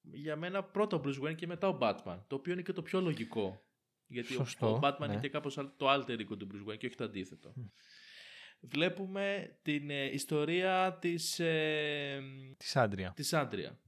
για 0.02 0.36
μένα 0.36 0.64
πρώτα 0.64 0.98
ο 0.98 1.02
Bruce 1.04 1.28
Wayne 1.28 1.36
και 1.36 1.48
μετά 1.48 1.68
ο 1.68 1.78
Batman. 1.82 2.20
Το 2.28 2.36
οποίο 2.36 2.54
είναι 2.54 2.62
και 2.62 2.74
το 2.74 2.82
πιο 2.82 3.02
λογικό. 3.02 3.62
Γιατί 4.08 4.34
Σωστό, 4.34 4.74
ο, 4.74 4.80
Batman 4.84 5.00
ναι. 5.00 5.06
είναι 5.06 5.20
και 5.20 5.30
κάπως 5.30 5.54
το 5.54 5.94
alter 5.94 6.20
ego 6.20 6.38
του 6.38 6.48
Bruce 6.52 6.72
Wayne 6.72 6.78
και 6.78 6.86
όχι 6.86 6.96
το 6.96 7.04
αντίθετο. 7.04 7.54
Βλέπουμε 8.60 9.58
την 9.62 9.90
ε, 9.90 10.06
ιστορία 10.06 10.98
της... 11.02 11.40
Ε, 11.40 12.22
της 12.58 12.76
Άντρια. 12.76 13.14
Της 13.16 13.34
Άντρια. 13.34 13.80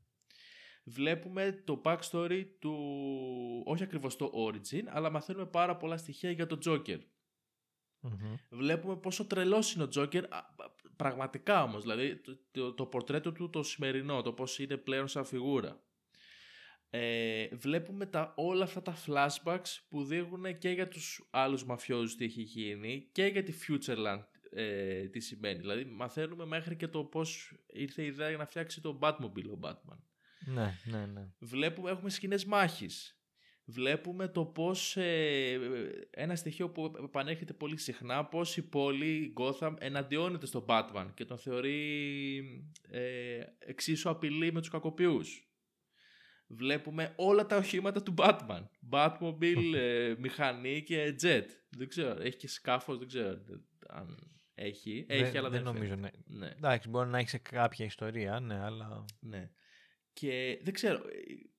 Βλέπουμε 0.89 1.61
το 1.65 1.81
backstory 1.85 2.45
του, 2.59 2.75
όχι 3.65 3.83
ακριβώς 3.83 4.15
το 4.15 4.31
origin, 4.47 4.83
αλλά 4.87 5.09
μαθαίνουμε 5.09 5.45
πάρα 5.45 5.77
πολλά 5.77 5.97
στοιχεία 5.97 6.31
για 6.31 6.45
τον 6.45 6.59
Joker. 6.65 6.99
Βλέπουμε 8.49 8.95
πόσο 8.97 9.25
τρελός 9.25 9.73
είναι 9.73 9.83
ο 9.83 9.89
Joker, 9.95 10.23
πραγματικά 10.95 11.63
όμως, 11.63 11.81
δηλαδή 11.81 12.15
το, 12.15 12.37
το, 12.51 12.73
το 12.73 12.85
πορτρέτο 12.85 13.31
του 13.31 13.49
το 13.49 13.63
σημερινό, 13.63 14.21
το 14.21 14.33
πώς 14.33 14.59
είναι 14.59 14.77
πλέον 14.77 15.07
σαν 15.07 15.25
φιγούρα. 15.25 15.83
Ε, 16.91 17.47
βλέπουμε 17.55 18.05
τα, 18.05 18.33
όλα 18.35 18.63
αυτά 18.63 18.81
τα 18.81 18.95
flashbacks 19.05 19.77
που 19.89 20.03
δείχνουν 20.03 20.57
και 20.57 20.69
για 20.69 20.87
τους 20.87 21.27
άλλους 21.31 21.65
μαφιόζους 21.65 22.15
τι 22.15 22.25
έχει 22.25 22.41
γίνει 22.41 23.09
και 23.11 23.25
για 23.25 23.43
τη 23.43 23.53
Futureland 23.67 24.23
ε, 24.51 25.07
τι 25.07 25.19
σημαίνει. 25.19 25.59
Δηλαδή 25.59 25.85
μαθαίνουμε 25.85 26.45
μέχρι 26.45 26.75
και 26.75 26.87
το 26.87 27.03
πώς 27.03 27.53
ήρθε 27.67 28.01
η 28.03 28.05
ιδέα 28.05 28.29
για 28.29 28.37
να 28.37 28.45
φτιάξει 28.45 28.81
το 28.81 28.99
Batmobile 29.01 29.49
ο 29.55 29.59
Batman. 29.61 29.97
Ναι, 30.53 30.73
ναι, 30.83 31.05
ναι. 31.05 31.27
Βλέπουμε, 31.39 31.89
έχουμε 31.91 32.09
σκηνές 32.09 32.45
μάχης. 32.45 33.19
Βλέπουμε 33.65 34.27
το 34.27 34.45
πώς 34.45 34.97
ε, 34.97 35.59
ένα 36.09 36.35
στοιχείο 36.35 36.69
που 36.69 36.93
επανέρχεται 37.03 37.53
πολύ 37.53 37.77
συχνά 37.77 38.25
πώς 38.25 38.57
η 38.57 38.69
πόλη, 38.69 39.15
η 39.15 39.33
Gotham 39.37 39.75
εναντιώνεται 39.79 40.45
στον 40.45 40.65
Batman 40.67 41.07
και 41.13 41.25
τον 41.25 41.37
θεωρεί 41.37 42.43
ε, 42.89 43.39
εξίσου 43.59 44.09
απειλή 44.09 44.51
με 44.53 44.59
τους 44.59 44.69
κακοποιούς. 44.69 45.49
Βλέπουμε 46.47 47.13
όλα 47.15 47.45
τα 47.45 47.57
οχήματα 47.57 48.03
του 48.03 48.13
Batman. 48.17 48.63
Batmobile, 48.91 49.73
ε, 49.75 50.15
μηχανή 50.17 50.83
και 50.83 51.15
jet. 51.21 51.45
Δεν 51.69 51.87
ξέρω, 51.87 52.21
έχει 52.21 52.37
και 52.37 52.47
σκάφος, 52.47 52.97
δεν 52.97 53.07
ξέρω 53.07 53.39
αν 53.87 54.29
έχει. 54.55 55.05
Έχει, 55.07 55.37
αλλά 55.37 55.49
δεν, 55.49 55.63
δεν 55.63 55.73
νομίζω. 55.73 55.95
Ναι. 55.95 56.09
ναι. 56.25 56.47
Εντάξει, 56.47 56.89
μπορεί 56.89 57.09
να 57.09 57.17
έχει 57.17 57.29
σε 57.29 57.37
κάποια 57.37 57.85
ιστορία, 57.85 58.39
ναι, 58.39 58.59
αλλά. 58.59 59.05
Ναι. 59.19 59.49
Και 60.19 60.59
δεν 60.61 60.73
ξέρω. 60.73 60.97
Ε, 60.97 61.49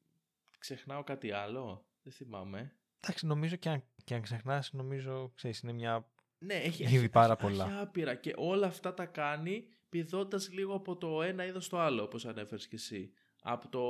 ξεχνάω 0.59 1.05
κάτι 1.05 1.31
άλλο. 1.31 1.87
Δεν 2.03 2.12
θυμάμαι. 2.12 2.77
Εντάξει, 3.01 3.27
νομίζω 3.27 3.57
και 3.57 3.68
αν, 3.68 3.85
και 4.05 4.14
αν 4.14 4.23
ξεχνάς, 4.23 4.73
νομίζω 4.73 5.33
ξέρεις, 5.35 5.61
είναι 5.61 5.73
μια. 5.73 6.11
Ναι, 6.38 6.55
έχει, 6.55 6.83
έχει 6.83 7.09
πάρα 7.09 7.37
πολλά. 7.37 7.64
Έχει 7.64 7.75
άπειρα. 7.75 8.14
Και 8.14 8.33
όλα 8.37 8.66
αυτά 8.66 8.94
τα 8.94 9.07
κάνει 9.07 9.66
πηδώντας 9.88 10.53
λίγο 10.53 10.75
από 10.75 10.96
το 10.96 11.23
ένα 11.23 11.44
είδος 11.44 11.64
στο 11.64 11.79
άλλο, 11.79 12.03
όπως 12.03 12.27
ανέφερες 12.27 12.68
και 12.68 12.77
εσύ. 12.77 13.12
Από 13.42 13.68
το 13.68 13.83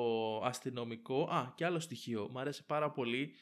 αστυνομικό. 0.46 1.24
Α, 1.24 1.52
και 1.56 1.64
άλλο 1.64 1.80
στοιχείο. 1.80 2.28
Μ' 2.30 2.38
αρέσει 2.38 2.66
πάρα 2.66 2.90
πολύ 2.90 3.34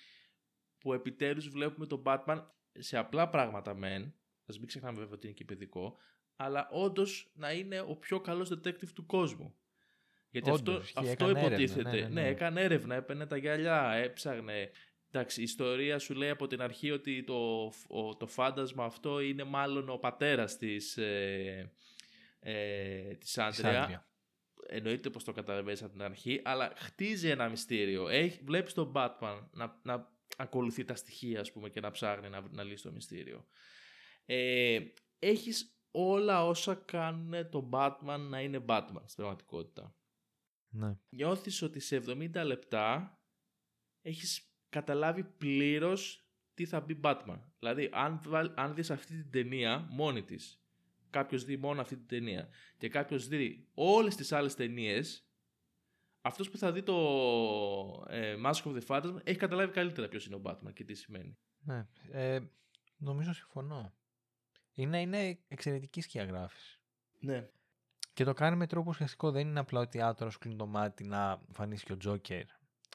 που 0.78 0.92
επιτέλους 0.92 1.48
βλέπουμε 1.48 1.86
τον 1.86 2.02
Batman 2.06 2.46
σε 2.72 2.98
απλά 2.98 3.28
πράγματα 3.28 3.74
μεν, 3.74 4.02
Α 4.02 4.54
μην 4.58 4.66
ξεχνάμε 4.66 4.98
βέβαια 4.98 5.14
ότι 5.14 5.26
είναι 5.26 5.36
και 5.36 5.44
παιδικό, 5.44 5.96
αλλά 6.36 6.68
όντως 6.70 7.32
να 7.34 7.52
είναι 7.52 7.80
ο 7.80 7.96
πιο 7.96 8.20
καλός 8.20 8.52
detective 8.52 8.92
του 8.94 9.06
κόσμου. 9.06 9.58
Γιατί 10.30 10.50
αυτό, 10.50 10.82
αυτό 10.94 11.30
υποτίθεται. 11.30 11.90
Ναι, 11.90 11.90
ναι, 11.90 12.00
ναι. 12.00 12.20
ναι, 12.20 12.28
έκανε 12.28 12.60
έρευνα, 12.60 12.94
έπαιρνε 12.94 13.26
τα 13.26 13.36
γυαλιά, 13.36 13.92
έψαγνε. 13.92 14.70
Εντάξει, 15.10 15.40
η 15.40 15.42
ιστορία 15.42 15.98
σου 15.98 16.14
λέει 16.14 16.28
από 16.30 16.46
την 16.46 16.62
αρχή 16.62 16.90
ότι 16.90 17.24
το, 17.24 17.72
το 18.18 18.26
φάντασμα 18.26 18.84
αυτό 18.84 19.20
είναι 19.20 19.44
μάλλον 19.44 19.88
ο 19.88 19.96
πατέρας 19.96 20.56
της, 20.56 20.96
ε, 20.96 21.72
ε, 22.40 23.14
της 23.14 23.38
Άντρια. 23.38 24.02
Εννοείται 24.70 25.10
πως 25.10 25.24
το 25.24 25.32
καταλαβαίνεις 25.32 25.82
από 25.82 25.92
την 25.92 26.02
αρχή, 26.02 26.40
αλλά 26.44 26.72
χτίζει 26.76 27.28
ένα 27.28 27.48
μυστήριο. 27.48 28.08
Έχει, 28.08 28.40
βλέπεις 28.44 28.74
τον 28.74 28.92
Batman 28.94 29.46
να, 29.50 29.80
να 29.82 30.16
ακολουθεί 30.36 30.84
τα 30.84 30.94
στοιχεία 30.94 31.40
ας 31.40 31.52
πούμε, 31.52 31.68
και 31.68 31.80
να 31.80 31.90
ψάχνει 31.90 32.28
να, 32.28 32.44
να 32.50 32.62
λύσει 32.62 32.82
το 32.82 32.92
μυστήριο 32.92 33.46
ε, 34.30 34.78
έχεις 35.18 35.78
όλα 35.90 36.46
όσα 36.46 36.74
κάνουν 36.74 37.50
τον 37.50 37.70
Batman 37.72 38.18
να 38.28 38.40
είναι 38.40 38.64
Batman 38.66 39.02
στην 39.04 39.16
πραγματικότητα. 39.16 39.94
Ναι. 40.70 40.96
Νιώθεις 41.09 41.62
ότι 41.62 41.81
σε 41.81 42.02
70 42.07 42.42
λεπτά 42.44 43.18
έχεις 44.02 44.52
καταλάβει 44.68 45.24
πλήρως 45.24 46.28
τι 46.54 46.66
θα 46.66 46.81
μπει 46.81 47.00
Batman. 47.02 47.40
Δηλαδή, 47.59 47.90
αν, 47.92 48.20
αν 48.54 48.74
δεις 48.74 48.90
αυτή 48.90 49.22
την 49.22 49.31
ταινία 49.31 49.87
μόνη 49.90 50.22
της, 50.22 50.62
κάποιος 51.11 51.44
δει 51.44 51.57
μόνο 51.57 51.81
αυτή 51.81 51.96
την 51.96 52.07
ταινία 52.07 52.48
και 52.76 52.88
κάποιος 52.88 53.28
δει 53.28 53.68
όλες 53.74 54.14
τις 54.14 54.33
άλλες 54.33 54.54
ταινίες, 54.54 55.28
αυτός 56.20 56.50
που 56.50 56.59
θα 56.59 56.72
δει 56.72 56.83
το 56.83 56.96
ε, 58.09 58.37
Mask 58.44 58.62
of 58.62 58.78
the 58.78 58.87
Phantasm 58.87 59.16
έχει 59.24 59.38
καταλάβει 59.38 59.72
καλύτερα 59.72 60.09
ποιος 60.09 60.26
είναι 60.26 60.35
ο 60.35 60.42
Batman 60.44 60.72
και 60.72 60.85
τι 60.85 60.94
σημαίνει. 60.94 61.38
Ναι. 61.59 61.87
Ε, 62.11 62.40
νομίζω 62.96 63.33
συμφωνώ. 63.33 63.92
Είναι, 64.74 65.00
είναι 65.00 65.38
εξαιρετική 65.48 66.00
σκιαγράφηση. 66.00 66.81
Ναι. 67.20 67.48
Και 68.18 68.24
το 68.24 68.33
κάνει 68.33 68.57
με 68.57 68.66
τρόπο 68.66 68.90
ουσιαστικό. 68.90 69.31
Δεν 69.31 69.48
είναι 69.48 69.61
απλά 69.61 69.81
ότι 69.81 70.02
άτορα 70.02 70.31
κλείνει 70.38 70.57
το 70.57 70.66
μάτι 70.66 71.04
να 71.04 71.40
εμφανίσει 71.46 71.85
και 71.85 71.92
ο 71.92 71.96
Τζόκερ 71.96 72.44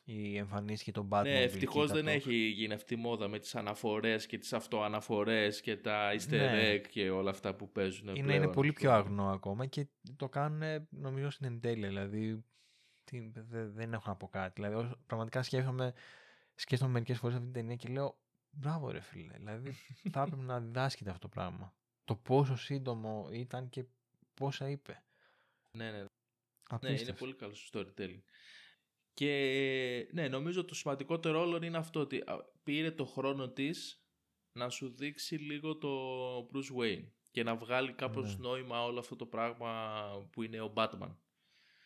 ή 0.03 0.37
εμφανίσει 0.37 0.83
και 0.83 0.91
τον 0.91 1.07
Batman. 1.11 1.23
Ναι, 1.23 1.41
ευτυχώς 1.41 1.91
δεν 1.91 2.07
έχει 2.07 2.33
γίνει 2.35 2.73
αυτή 2.73 2.93
η 2.93 2.97
μόδα 2.97 3.27
με 3.27 3.39
τις 3.39 3.55
αναφορές 3.55 4.25
και 4.25 4.37
τις 4.37 4.53
αυτοαναφορές 4.53 5.61
και 5.61 5.77
τα 5.77 6.11
easter 6.13 6.29
ναι. 6.29 6.73
egg 6.73 6.87
και 6.89 7.09
όλα 7.09 7.29
αυτά 7.29 7.55
που 7.55 7.71
παίζουν. 7.71 8.07
Είναι, 8.07 8.23
πλέον, 8.23 8.43
είναι 8.43 8.51
πολύ 8.51 8.73
πιο 8.73 8.91
αγνό 8.91 9.29
ακόμα 9.29 9.65
και 9.65 9.87
το 10.15 10.29
κάνουν 10.29 10.87
νομίζω 10.89 11.29
στην 11.29 11.47
εντέλεια. 11.47 11.87
Δηλαδή 11.87 12.43
τι, 13.03 13.31
δεν 13.73 13.93
έχω 13.93 14.03
να 14.09 14.15
πω 14.15 14.27
κάτι. 14.27 14.61
Δηλαδή, 14.61 14.91
πραγματικά 15.05 15.43
σκέφτομαι, 15.43 15.93
σκέφτομαι 16.55 16.91
μερικές 16.91 17.17
φορές 17.17 17.35
αυτή 17.35 17.51
την 17.51 17.61
ταινία 17.61 17.75
και 17.75 17.89
λέω 17.89 18.17
Μπράβο 18.55 18.91
ρε 18.91 18.99
φίλε. 18.99 19.33
Δηλαδή 19.37 19.71
θα 20.11 20.21
έπρεπε 20.21 20.41
να 20.41 20.59
διδάσκεται 20.59 21.09
αυτό 21.09 21.27
το 21.27 21.33
πράγμα. 21.33 21.73
Το 22.03 22.15
πόσο 22.15 22.55
σύντομο 22.55 23.29
ήταν 23.31 23.69
και 23.69 23.85
πόσα 24.33 24.69
είπε. 24.69 25.02
Ναι, 25.77 25.91
ναι. 25.91 26.05
Ναι, 26.81 26.91
είναι 26.91 27.13
πολύ 27.13 27.33
καλό 27.33 27.53
στο 27.53 27.79
storytelling. 27.79 28.23
Και 29.13 30.09
ναι, 30.11 30.27
νομίζω 30.27 30.65
το 30.65 30.75
σημαντικότερο 30.75 31.41
όλο 31.41 31.63
είναι 31.63 31.77
αυτό 31.77 31.99
ότι 31.99 32.23
πήρε 32.63 32.91
το 32.91 33.05
χρόνο 33.05 33.49
της 33.49 34.03
να 34.51 34.69
σου 34.69 34.95
δείξει 34.95 35.35
λίγο 35.35 35.77
το 35.77 35.89
Bruce 36.37 36.77
Wayne 36.79 37.07
και 37.31 37.43
να 37.43 37.55
βγάλει 37.55 37.93
κάπως 37.93 38.37
ναι. 38.37 38.47
νόημα 38.47 38.83
όλο 38.83 38.99
αυτό 38.99 39.15
το 39.15 39.25
πράγμα 39.25 40.01
που 40.31 40.43
είναι 40.43 40.61
ο 40.61 40.73
Batman. 40.75 41.15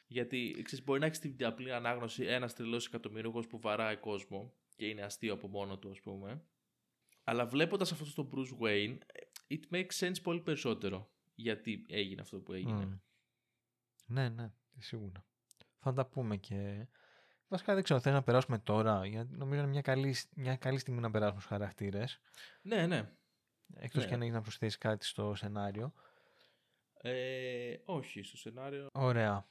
Γιατί 0.08 0.62
ξέρεις, 0.64 0.86
μπορεί 0.86 1.00
να 1.00 1.06
έχεις 1.06 1.20
την 1.20 1.46
απλή 1.46 1.74
ανάγνωση 1.74 2.24
ένας 2.26 2.54
τρελός 2.54 2.86
εκατομμυρούχο 2.86 3.40
που 3.40 3.60
βαράει 3.60 3.98
κόσμο 3.98 4.54
και 4.76 4.86
είναι 4.88 5.02
αστείο 5.02 5.34
από 5.34 5.48
μόνο 5.48 5.80
του, 5.80 5.90
ας 5.90 6.00
πούμε. 6.00 6.46
Αλλά 7.24 7.46
βλέποντας 7.46 7.92
αυτό 7.92 8.24
το 8.24 8.30
Bruce 8.34 8.64
Wayne, 8.64 8.98
it 9.48 9.76
makes 9.76 10.00
sense 10.00 10.22
πολύ 10.24 10.42
περισσότερο 10.42 11.12
γιατί 11.36 11.86
έγινε 11.90 12.22
αυτό 12.22 12.40
που 12.40 12.54
έγινε. 12.54 13.02
Ναι, 14.08 14.30
ναι, 14.30 14.52
σίγουρα. 14.78 15.26
Θα 15.80 15.94
τα 15.94 16.06
πούμε 16.06 16.38
και. 16.38 16.88
Βασικά 17.48 17.74
δεν 17.74 17.84
ξέρω, 17.84 18.00
θέλω 18.00 18.16
να 18.16 18.24
περάσουμε 18.24 18.58
τώρα, 18.60 19.06
γιατί 19.06 19.36
νομίζω 19.36 19.62
είναι 19.62 19.70
μια 19.70 19.82
καλή, 19.82 20.16
μια 20.36 20.56
καλή 20.56 20.80
στιγμή 20.80 21.00
να 21.00 21.12
περάσουμε 21.12 21.40
στους 21.40 21.52
χαρακτήρες. 21.52 22.20
Ναι, 22.62 22.88
ναι. 22.88 23.12
Εκτός 23.76 24.02
ναι. 24.04 24.08
και 24.08 24.14
αν 24.14 24.22
έχεις 24.22 24.34
να 24.34 24.42
προσθέσεις 24.42 24.78
κάτι 24.78 25.06
στο 25.06 25.36
σενάριο. 25.36 25.94
Ε, 26.94 27.76
όχι, 27.86 28.24
στο 28.24 28.38
σενάριο. 28.38 28.88
Ωραία. 28.94 29.48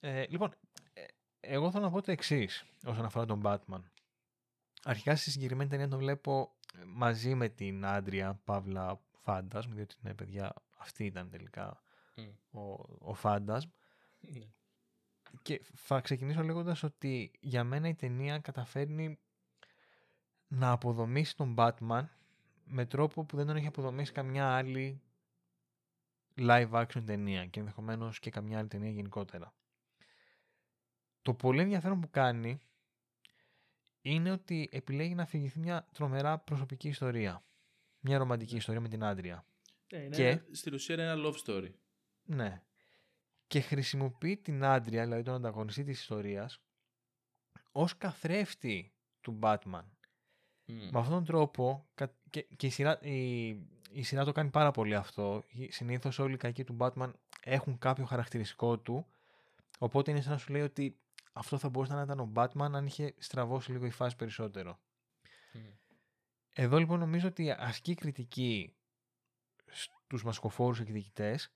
Ε, 0.00 0.26
λοιπόν, 0.28 0.54
ε, 0.92 1.04
εγώ 1.40 1.70
θέλω 1.70 1.84
να 1.84 1.90
πω 1.90 2.02
το 2.02 2.10
εξής 2.10 2.64
όσον 2.84 3.04
αφορά 3.04 3.26
τον 3.26 3.42
Batman. 3.44 3.82
Αρχικά 4.84 5.16
στη 5.16 5.30
συγκεκριμένη 5.30 5.70
ταινία 5.70 5.88
τον 5.88 5.98
βλέπω 5.98 6.56
μαζί 6.86 7.34
με 7.34 7.48
την 7.48 7.86
Άντρια 7.86 8.40
Παύλα 8.44 9.00
Φάντασμ, 9.22 9.72
διότι 9.72 9.94
ναι, 10.00 10.14
παιδιά, 10.14 10.54
αυτή 10.78 11.04
ήταν 11.04 11.30
τελικά 11.30 11.82
ο, 12.50 12.60
ο 12.98 13.14
Φάντασμ. 13.14 13.68
Ναι. 14.20 14.46
Και 15.42 15.62
θα 15.74 16.00
ξεκινήσω 16.00 16.42
λέγοντας 16.42 16.82
ότι 16.82 17.30
για 17.40 17.64
μένα 17.64 17.88
η 17.88 17.94
ταινία 17.94 18.38
καταφέρνει 18.38 19.18
να 20.48 20.70
αποδομήσει 20.70 21.36
τον 21.36 21.54
Batman 21.58 22.08
με 22.64 22.86
τρόπο 22.86 23.24
που 23.24 23.36
δεν 23.36 23.46
τον 23.46 23.56
έχει 23.56 23.66
αποδομήσει 23.66 24.12
καμιά 24.12 24.56
άλλη 24.56 25.02
live 26.36 26.70
action 26.70 27.02
ταινία 27.06 27.46
και 27.46 27.60
ενδεχομένως 27.60 28.18
και 28.18 28.30
καμιά 28.30 28.58
άλλη 28.58 28.68
ταινία 28.68 28.90
γενικότερα. 28.90 29.54
Το 31.22 31.34
πολύ 31.34 31.60
ενδιαφέρον 31.60 32.00
που 32.00 32.10
κάνει 32.10 32.58
είναι 34.00 34.30
ότι 34.30 34.68
επιλέγει 34.72 35.14
να 35.14 35.22
αφηγηθεί 35.22 35.58
μια 35.58 35.88
τρομερά 35.92 36.38
προσωπική 36.38 36.88
ιστορία. 36.88 37.44
Μια 38.00 38.18
ρομαντική 38.18 38.52
ναι. 38.52 38.58
ιστορία 38.58 38.80
με 38.80 38.88
την 38.88 39.04
άντρια. 39.04 39.46
Ναι, 39.92 39.98
είναι 39.98 40.16
και, 40.16 40.42
στην 40.52 40.74
ουσία 40.74 40.94
είναι 40.94 41.04
ένα 41.04 41.22
love 41.24 41.36
story. 41.44 41.70
Ναι. 42.24 42.62
Και 43.46 43.60
χρησιμοποιεί 43.60 44.36
την 44.36 44.64
άντρια, 44.64 45.02
δηλαδή 45.02 45.22
τον 45.22 45.34
ανταγωνιστή 45.34 45.84
της 45.84 46.00
ιστορίας, 46.00 46.60
ως 47.72 47.96
καθρέφτη 47.96 48.94
του 49.20 49.38
Batman. 49.42 49.84
Με 50.66 50.98
αυτόν 50.98 51.14
τον 51.14 51.24
τρόπο, 51.24 51.88
και, 52.30 52.42
και 52.56 52.66
η, 52.66 52.70
σειρά, 52.70 53.00
η, 53.00 53.48
η 53.90 54.02
σειρά 54.02 54.24
το 54.24 54.32
κάνει 54.32 54.50
πάρα 54.50 54.70
πολύ 54.70 54.94
αυτό, 54.94 55.44
συνήθως 55.68 56.18
όλοι 56.18 56.34
οι 56.34 56.36
κακοί 56.36 56.64
του 56.64 56.76
Batman 56.80 57.12
έχουν 57.40 57.78
κάποιο 57.78 58.04
χαρακτηριστικό 58.04 58.78
του, 58.78 59.06
οπότε 59.78 60.10
είναι 60.10 60.20
σαν 60.20 60.32
να 60.32 60.38
σου 60.38 60.52
λέει 60.52 60.62
ότι 60.62 60.98
αυτό 61.32 61.58
θα 61.58 61.68
μπορούσε 61.68 61.94
να 61.94 62.02
ήταν 62.02 62.20
ο 62.20 62.32
Batman 62.34 62.70
αν 62.72 62.86
είχε 62.86 63.14
στραβώσει 63.18 63.72
λίγο 63.72 63.86
η 63.86 63.90
φάση 63.90 64.16
περισσότερο. 64.16 64.78
Εδώ 66.52 66.78
λοιπόν 66.78 66.98
νομίζω 66.98 67.28
ότι 67.28 67.50
ασκεί 67.50 67.94
κριτική 67.94 68.76
στους 69.72 70.24
μασκοφόρους 70.24 70.80
εκδικητές, 70.80 71.52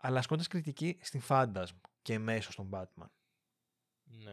αλλά 0.00 0.18
ασκώντας 0.18 0.46
κριτική 0.46 0.98
στην 1.02 1.22
Phantasm 1.28 1.74
και 2.02 2.18
μέσω 2.18 2.52
στον 2.52 2.70
Batman. 2.72 3.08
Ναι. 4.04 4.32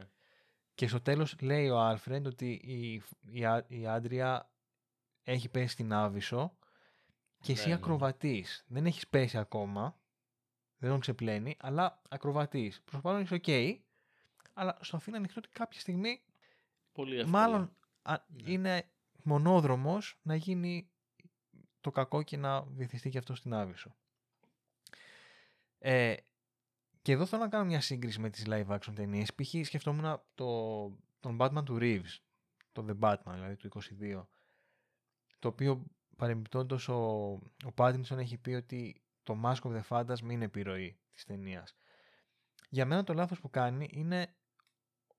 Και 0.76 0.88
στο 0.88 1.02
τέλος 1.02 1.36
λέει 1.42 1.70
ο 1.70 1.80
Άλφρεντ 1.80 2.28
ότι 2.28 2.52
η, 2.52 2.94
η, 3.26 3.42
η 3.68 3.88
Άντρια 3.88 4.52
έχει 5.24 5.50
πέσει 5.50 5.68
στην 5.68 5.94
Άβυσσο 5.94 6.58
και 7.40 7.52
εσύ 7.52 7.62
Ναι, 7.62 7.68
ναι. 7.68 7.74
ακροβατής. 7.74 8.66
Δεν 8.68 8.86
έχεις 8.86 9.08
πέσει 9.08 9.38
ακόμα, 9.38 10.00
δεν 10.78 10.90
τον 10.90 11.00
ξεπλένει, 11.00 11.56
αλλά 11.60 12.02
ακροβατής. 12.10 12.82
Προσπαθώ 12.82 13.16
να 13.16 13.20
είσαι 13.20 13.34
οκ, 13.34 13.48
αλλά 14.54 14.78
στο 14.82 14.96
αφήνει 14.96 15.18
ανοιχτό 15.18 15.40
ότι 15.44 15.50
κάποια 15.50 15.80
στιγμή 15.80 16.22
Πολύ 16.92 17.16
εύκολα. 17.20 17.38
μάλλον 17.38 17.76
α, 18.02 18.16
Ναι. 18.28 18.52
είναι 18.52 18.90
μονόδρομος 19.24 20.20
να 20.22 20.36
γίνει 20.36 20.90
το 21.82 21.92
κακό 21.92 22.24
και 22.24 22.38
να 22.38 22.62
βυθιστεί 22.62 23.10
και 23.10 23.18
αυτό 23.18 23.36
στην 23.36 23.54
Άβυσσο. 23.54 23.96
Ε, 25.80 26.16
και 27.02 27.12
εδώ 27.12 27.26
θέλω 27.26 27.42
να 27.42 27.50
κάνω 27.50 27.66
μια 27.66 27.82
σύγκριση 27.82 28.20
με 28.20 28.30
τις 28.30 28.46
live 28.48 28.68
action 28.68 28.94
ταινίες. 28.96 29.34
Π.χ. 29.34 29.66
σκεφτόμουν 29.66 30.22
το, 30.36 30.86
τον 31.20 31.38
Batman 31.40 31.66
του 31.66 31.78
Reeves, 31.82 32.18
το 32.72 32.86
The 32.90 33.00
Batman 33.00 33.34
δηλαδή 33.34 33.56
του 33.56 33.70
22, 34.02 34.26
το 35.40 35.48
οποίο 35.48 35.86
παρεμπιπτόντως 36.18 36.88
ο, 36.88 36.96
ο 37.66 37.74
Pattinson 37.76 38.18
έχει 38.18 38.38
πει 38.38 38.52
ότι 38.54 39.02
το 39.24 39.42
Mask 39.44 39.62
of 39.62 39.82
the 39.82 39.82
Phantasm 39.90 40.30
είναι 40.30 40.46
επιρροή 40.46 41.00
της 41.14 41.26
ταινίας. 41.26 41.76
Για 42.70 42.86
μένα 42.86 43.04
το 43.04 43.14
λάθος 43.14 43.40
που 43.40 43.50
κάνει 43.50 43.90
είναι 43.92 44.36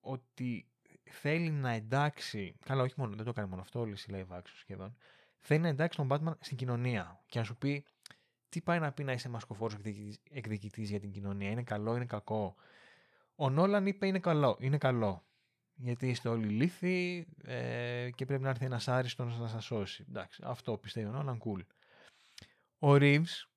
ότι 0.00 0.68
θέλει 1.10 1.50
να 1.50 1.70
εντάξει, 1.70 2.56
καλά 2.64 2.82
όχι 2.82 2.94
μόνο, 2.96 3.16
δεν 3.16 3.24
το 3.24 3.32
κάνει 3.32 3.48
μόνο 3.48 3.60
αυτό, 3.60 3.80
όλες 3.80 4.04
οι 4.04 4.10
live 4.12 4.36
action 4.36 4.54
σχεδόν, 4.54 4.96
θέλει 5.38 5.60
να 5.60 5.68
εντάξει 5.68 5.98
τον 5.98 6.08
Batman 6.10 6.36
στην 6.40 6.56
κοινωνία 6.56 7.22
και 7.26 7.38
να 7.38 7.44
σου 7.44 7.56
πει 7.56 7.84
τι 8.48 8.60
πάει 8.60 8.78
να 8.78 8.92
πει 8.92 9.04
να 9.04 9.12
είσαι 9.12 9.28
μασκοφόρος 9.28 9.74
εκδικητής, 9.74 10.20
εκδικητής 10.30 10.90
για 10.90 11.00
την 11.00 11.10
κοινωνία, 11.10 11.50
είναι 11.50 11.62
καλό, 11.62 11.96
είναι 11.96 12.06
κακό. 12.06 12.54
Ο 13.34 13.50
Νόλαν 13.50 13.86
είπε 13.86 14.06
είναι 14.06 14.18
καλό, 14.18 14.56
είναι 14.60 14.78
καλό. 14.78 15.26
Γιατί 15.74 16.08
είστε 16.08 16.28
όλοι 16.28 16.46
λύθοι 16.46 17.26
ε, 17.42 18.10
και 18.14 18.26
πρέπει 18.26 18.42
να 18.42 18.48
έρθει 18.48 18.64
ένας 18.64 18.88
άριστος 18.88 19.38
να 19.38 19.48
σας 19.48 19.64
σώσει. 19.64 20.04
Εντάξει, 20.08 20.42
αυτό 20.44 20.78
πιστεύει 20.78 21.06
ο 21.06 21.10
Νόλαν, 21.10 21.42
cool. 21.44 21.60
Ο 22.78 22.88
Reeves 22.92 23.48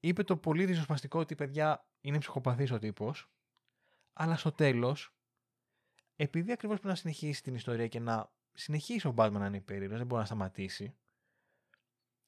είπε 0.00 0.22
το 0.22 0.36
πολύ 0.36 0.64
ριζοσπαστικό 0.64 1.18
ότι 1.18 1.34
παιδιά 1.34 1.88
είναι 2.00 2.18
ψυχοπαθής 2.18 2.70
ο 2.70 2.78
τύπος, 2.78 3.30
αλλά 4.12 4.36
στο 4.36 4.52
τέλος, 4.52 5.14
επειδή 6.16 6.52
ακριβώς 6.52 6.76
πρέπει 6.76 6.94
να 6.94 7.00
συνεχίσει 7.00 7.42
την 7.42 7.54
ιστορία 7.54 7.88
και 7.88 8.00
να 8.00 8.32
συνεχίσει 8.52 9.06
ο 9.06 9.14
Batman 9.16 9.32
να 9.32 9.46
είναι 9.46 9.56
υπέρηρωτος, 9.56 9.98
δεν 9.98 10.06
μπορεί 10.06 10.20
να 10.20 10.26
σταματήσει, 10.26 10.94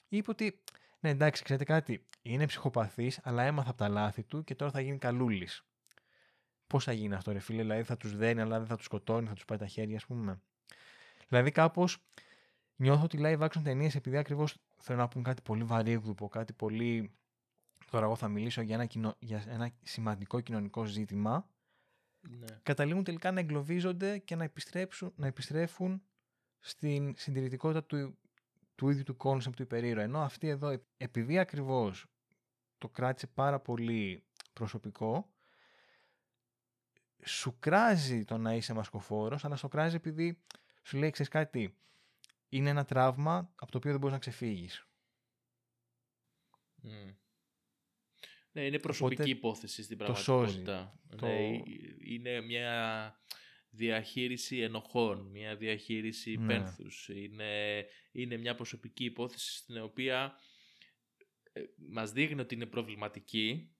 είπε 0.08 0.30
ότι 0.30 0.62
ναι 1.06 1.12
εντάξει 1.12 1.42
ξέρετε 1.42 1.64
κάτι, 1.64 2.06
είναι 2.22 2.46
ψυχοπαθής 2.46 3.20
αλλά 3.22 3.42
έμαθα 3.42 3.68
από 3.68 3.78
τα 3.78 3.88
λάθη 3.88 4.22
του 4.22 4.44
και 4.44 4.54
τώρα 4.54 4.70
θα 4.70 4.80
γίνει 4.80 4.98
καλούλης. 4.98 5.64
Πώς 6.66 6.84
θα 6.84 6.92
γίνει 6.92 7.14
αυτό 7.14 7.32
ρε 7.32 7.38
φίλε, 7.38 7.62
δηλαδή 7.62 7.82
θα 7.82 7.96
τους 7.96 8.16
δένει 8.16 8.40
αλλά 8.40 8.58
δεν 8.58 8.66
θα 8.66 8.76
τους 8.76 8.84
σκοτώνει, 8.84 9.26
θα 9.26 9.34
τους 9.34 9.44
πάει 9.44 9.58
τα 9.58 9.66
χέρια 9.66 9.96
ας 9.96 10.06
πούμε. 10.06 10.40
Δηλαδή 11.28 11.50
κάπως 11.50 11.98
νιώθω 12.76 13.04
ότι 13.04 13.18
live 13.20 13.38
action 13.38 13.60
ταινίες 13.62 13.94
επειδή 13.94 14.16
ακριβώς 14.16 14.56
θέλω 14.76 14.98
να 14.98 15.08
πούν 15.08 15.22
κάτι 15.22 15.42
πολύ 15.42 15.64
βαρύγδουπο, 15.64 16.28
κάτι 16.28 16.52
πολύ... 16.52 17.10
Τώρα 17.90 18.04
εγώ 18.04 18.16
θα 18.16 18.28
μιλήσω 18.28 18.60
για 18.60 18.74
ένα, 18.74 18.84
κοινο... 18.86 19.14
για 19.18 19.44
ένα 19.48 19.70
σημαντικό 19.82 20.40
κοινωνικό 20.40 20.84
ζήτημα 20.84 21.48
Ναι. 22.20 22.46
καταλήγουν 22.62 23.04
τελικά 23.04 23.32
να 23.32 23.40
εγκλωβίζονται 23.40 24.18
και 24.18 24.36
να, 24.36 24.44
επιστρέψουν, 24.44 25.12
να 25.16 25.26
επιστρέφουν 25.26 26.02
στην 26.60 27.14
συντηρητικότητα 27.16 27.84
του, 27.84 28.18
του 28.76 28.88
ίδιου 28.88 29.02
του 29.02 29.16
concept 29.16 29.56
του 29.56 29.62
υπερήρωα. 29.62 30.02
Ενώ 30.04 30.20
αυτή 30.22 30.48
εδώ, 30.48 30.68
ε- 30.68 30.86
επειδή 30.96 31.38
ακριβώς 31.38 32.06
το 32.78 32.88
κράτησε 32.88 33.26
πάρα 33.26 33.60
πολύ 33.60 34.24
προσωπικό, 34.52 35.30
σου 37.24 37.58
κράζει 37.58 38.24
το 38.24 38.36
να 38.38 38.54
είσαι 38.54 38.72
μασκοφόρος, 38.72 39.44
αλλά 39.44 39.56
στο 39.56 39.68
κράζει 39.68 39.96
επειδή 39.96 40.42
σου 40.82 40.96
λέει, 40.96 41.10
ξέρεις 41.10 41.32
κάτι, 41.32 41.76
είναι 42.48 42.70
ένα 42.70 42.84
τραύμα 42.84 43.52
από 43.56 43.70
το 43.70 43.78
οποίο 43.78 43.90
δεν 43.90 44.00
μπορείς 44.00 44.14
να 44.14 44.20
ξεφύγεις. 44.20 44.86
Μμ. 46.74 47.10
Ναι, 48.52 48.64
είναι 48.64 48.78
προσωπική 48.78 49.20
Οπότε 49.22 49.30
υπόθεση 49.36 49.82
στην 49.82 49.98
το 49.98 50.14
σώζει. 50.14 50.62
πραγματικότητα. 50.62 51.00
Το- 51.16 51.26
Ναι, 51.26 51.60
είναι 51.98 52.40
μια 52.40 53.20
διαχείριση 53.76 54.58
ενοχών, 54.60 55.20
μια 55.30 55.56
διαχείριση 55.56 56.36
Ναι. 56.36 56.46
πένθους. 56.46 57.08
Είναι, 57.08 57.84
είναι 58.12 58.36
μια 58.36 58.54
προσωπική 58.54 59.04
υπόθεση 59.04 59.56
στην 59.56 59.82
οποία 59.82 60.34
ε, 61.52 61.60
μας 61.90 62.12
δείχνει 62.12 62.40
ότι 62.40 62.54
είναι 62.54 62.66
προβληματική, 62.66 63.70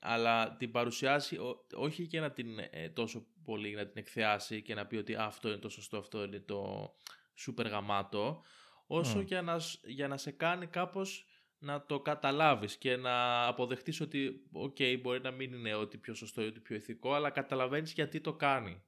αλλά 0.00 0.56
την 0.56 0.70
παρουσιάσει 0.70 1.36
ό- 1.38 1.66
όχι 1.74 2.02
για 2.02 2.20
να 2.20 2.30
την 2.32 2.58
ε, 2.70 2.88
τόσο 2.88 3.26
πολύ 3.44 3.74
να 3.74 3.84
την 3.86 3.98
εκθειάσει 3.98 4.62
και 4.62 4.74
να 4.74 4.86
πει 4.86 4.96
ότι 4.96 5.14
«Α, 5.14 5.24
αυτό 5.24 5.48
είναι 5.48 5.58
το 5.58 5.68
σωστό, 5.68 5.98
αυτό 5.98 6.24
είναι 6.24 6.40
το 6.40 6.90
σούπερ 7.34 7.66
γαμάτο, 7.66 8.42
όσο 8.86 9.18
Μμ. 9.18 9.20
για, 9.20 9.42
να, 9.42 9.58
σ- 9.58 9.86
για 9.88 10.08
να 10.08 10.16
σε 10.16 10.30
κάνει 10.30 10.66
κάπως 10.66 11.26
να 11.58 11.86
το 11.86 12.00
καταλάβεις 12.00 12.76
και 12.76 12.96
να 12.96 13.46
αποδεχτείς 13.46 14.00
ότι 14.00 14.46
οκ, 14.52 14.76
μπορεί 15.00 15.20
να 15.20 15.30
μην 15.30 15.52
είναι 15.52 15.74
ό,τι 15.74 15.98
πιο 15.98 16.14
σωστό 16.14 16.42
ή 16.42 16.46
ό,τι 16.46 16.60
πιο 16.60 16.76
ηθικό, 16.76 17.12
αλλά 17.12 17.30
καταλαβαίνεις 17.30 17.92
γιατί 17.92 18.20
το 18.20 18.34
κάνει. 18.34 18.82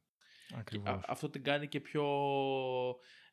Ακριβώς. 0.55 0.89
Α- 0.89 1.05
αυτό 1.09 1.31
την 1.31 1.43
κάνει 1.45 1.69
και 1.69 1.81
πιο 1.81 2.05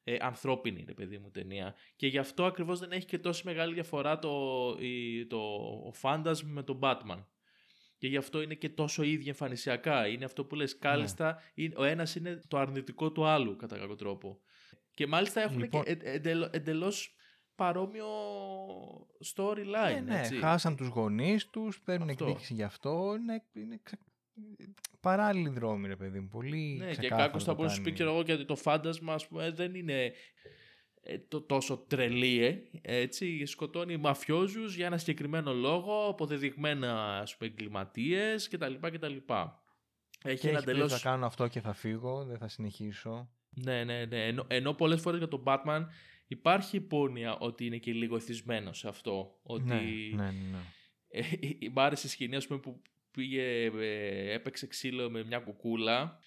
ε, 0.03 0.15
ανθρώπινη, 0.19 0.83
ρε 0.87 0.93
παιδί 0.93 1.17
μου, 1.17 1.31
ταινία. 1.31 1.75
Και 1.95 2.07
γι' 2.07 2.17
αυτό 2.17 2.45
ακριβώς 2.45 2.79
δεν 2.79 2.91
έχει 2.91 3.05
και 3.05 3.19
τόση 3.19 3.41
μεγάλη 3.45 3.73
διαφορά 3.73 4.19
το, 4.19 4.31
η, 4.79 5.25
το 5.27 5.37
ο 5.87 5.91
Phantasm 6.01 6.41
με 6.43 6.63
τον 6.63 6.79
Batman. 6.81 7.23
Και 7.97 8.07
γι' 8.07 8.17
αυτό 8.17 8.41
είναι 8.41 8.53
και 8.55 8.69
τόσο 8.69 9.03
ίδια 9.03 9.27
εμφανισιακά. 9.27 10.07
Είναι 10.07 10.25
αυτό 10.25 10.45
που 10.45 10.55
λες, 10.55 10.77
κάλλιστα, 10.77 11.41
είναι- 11.53 11.75
ο 11.77 11.83
ένας 11.83 12.15
είναι 12.15 12.41
το 12.47 12.57
αρνητικό 12.57 13.11
του 13.11 13.25
άλλου, 13.25 13.55
κατά 13.55 13.77
κάποιο 13.77 13.95
τρόπο. 13.95 14.39
Και 14.93 15.07
μάλιστα 15.07 15.41
έχουν 15.41 15.59
Λοιπόν- 15.59 15.83
και 15.83 15.91
ε, 15.91 16.11
εντελ- 16.13 16.55
εντελώς 16.55 17.15
παρόμοιο 17.55 18.05
storyline, 19.35 19.93
Ναι, 19.93 19.99
ναι, 20.05 20.19
έτσι. 20.19 20.35
χάσαν 20.37 20.75
τους 20.75 20.87
γονείς 20.87 21.49
τους, 21.49 21.81
παίρνουν 21.81 22.09
Αυτό. 22.09 22.25
εκδίκηση 22.25 22.53
γι' 22.53 22.63
αυτό. 22.63 23.15
Είναι, 23.19 23.43
είναι 23.53 23.79
ξε... 23.83 23.97
παράλληλοι 24.99 25.49
δρόμοι, 25.49 25.87
ρε 25.87 25.95
παιδί 25.95 26.19
μου. 26.19 26.27
Πολύ 26.27 26.77
Ναι, 26.79 26.85
και 26.85 26.91
ξεκάθαρο 26.91 27.25
κάποιο 27.25 27.39
θα 27.39 27.45
το 27.45 27.55
μπορούσε 27.55 27.75
να 27.75 27.81
πει, 27.81 27.83
κάνει. 27.83 27.95
ξέρω 27.95 28.11
εγώ, 28.11 28.21
γιατί 28.21 28.45
το 28.45 28.55
φάντασμα, 28.55 29.13
ας 29.13 29.27
πούμε, 29.27 29.51
δεν 29.51 29.75
είναι 29.75 30.13
ε, 31.01 31.19
το, 31.19 31.41
τόσο 31.41 31.77
τρελή, 31.77 32.45
ε, 32.45 32.57
έτσι. 32.81 33.45
Σκοτώνει 33.45 33.97
μαφιόζους 33.97 34.75
για 34.75 34.85
ένα 34.85 34.97
συγκεκριμένο 34.97 35.53
λόγο, 35.53 36.07
αποδεδειγμένα, 36.07 37.19
ας 37.19 37.37
πούμε, 37.37 37.49
εγκληματίες 37.49 38.47
κτλ. 38.47 38.73
κτλ. 38.81 39.15
Έχει 40.23 40.39
Και 40.39 40.47
ένα 40.49 40.57
έχει 40.57 40.65
πει, 40.65 40.71
εντελώς... 40.71 40.91
θα 40.91 41.09
κάνω 41.09 41.25
αυτό 41.25 41.47
και 41.47 41.61
θα 41.61 41.73
φύγω, 41.73 42.25
δεν 42.25 42.37
θα 42.37 42.47
συνεχίσω. 42.47 43.29
Ναι, 43.49 43.83
ναι, 43.83 44.05
ναι. 44.05 44.25
Ενώ, 44.25 44.45
ενώ 44.47 44.73
πολλές 44.73 45.01
φορές 45.01 45.19
για 45.19 45.27
τον 45.27 45.43
Batman 45.45 45.85
υπάρχει 46.27 46.75
υπόνοια 46.75 47.37
ότι 47.37 47.65
είναι 47.65 47.77
και 47.77 47.91
λίγο 47.91 48.15
εθισμένος 48.15 48.77
σε 48.77 48.87
αυτό. 48.87 49.39
Ότι 49.43 49.63
Ναι, 50.15 50.23
ναι, 50.23 50.31
ναι. 50.31 50.57
ε, 51.07 51.23
μ' 51.71 51.79
άρεσε 51.79 52.07
η 52.07 52.09
σκηνή 52.09 52.35
ας 52.35 52.47
πούμε, 52.47 52.59
που 52.59 52.81
πήγε, 53.15 53.65
ε, 53.65 54.33
έπαιξε 54.33 54.67
ξύλο 54.67 55.09
με 55.09 55.23
μια 55.23 55.39
κουκούλα 55.39 56.19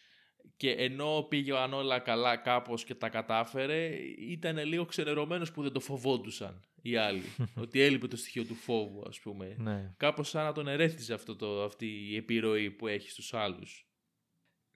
και 0.57 0.71
ενώ 0.71 1.27
πήγαν 1.29 1.73
όλα 1.73 1.99
καλά 1.99 2.37
κάπως 2.37 2.85
και 2.85 2.95
τα 2.95 3.09
κατάφερε 3.09 3.87
ήταν 4.19 4.59
λίγο 4.67 4.85
ξενερωμένος 4.85 5.53
που 5.53 5.63
δεν 5.63 5.73
το 5.73 5.81
φοβόντουσαν 5.81 6.63
οι 6.83 6.97
άλλοι. 6.97 7.23
ότι 7.63 7.81
έλειπε 7.81 8.07
το 8.07 8.17
στοιχείο 8.17 8.45
του 8.45 8.55
φόβου 8.55 9.03
ας 9.09 9.21
πούμε. 9.21 9.55
ναι. 9.59 9.95
Κάπως 9.97 10.29
σαν 10.29 10.45
να 10.45 10.53
τον 10.53 10.69
ερέθιζε 10.69 11.15
αυτό 11.15 11.37
το, 11.37 11.65
αυτή 11.65 11.87
η 12.11 12.17
επιρροή 12.17 12.71
που 12.71 12.87
έχει 12.87 13.11
στους 13.11 13.35
άλλους. 13.35 13.89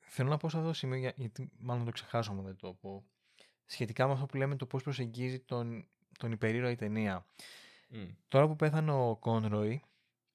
Θέλω 0.00 0.28
να 0.28 0.36
πω 0.36 0.48
σε 0.48 0.56
αυτό 0.56 0.68
το 0.68 0.74
σημείο, 0.74 0.98
για- 0.98 1.14
γιατί 1.16 1.50
μάλλον 1.58 1.84
το 1.84 1.90
ξεχάσω 1.90 2.32
μου 2.32 2.42
δεν 2.42 2.56
το 2.56 2.72
πω. 2.80 3.04
Σχετικά 3.66 4.06
με 4.06 4.12
αυτό 4.12 4.26
που 4.26 4.36
λέμε 4.36 4.56
το 4.56 4.66
πώς 4.66 4.82
προσεγγίζει 4.82 5.40
τον, 5.40 5.88
τον 6.18 6.32
υπερήρωα 6.32 6.70
η 6.70 6.76
ταινία. 6.76 7.26
Μμ. 7.88 8.04
Τώρα 8.28 8.46
που 8.48 8.56
πέθανε 8.56 8.92
ο 8.92 9.16
Κόνροϊ, 9.16 9.82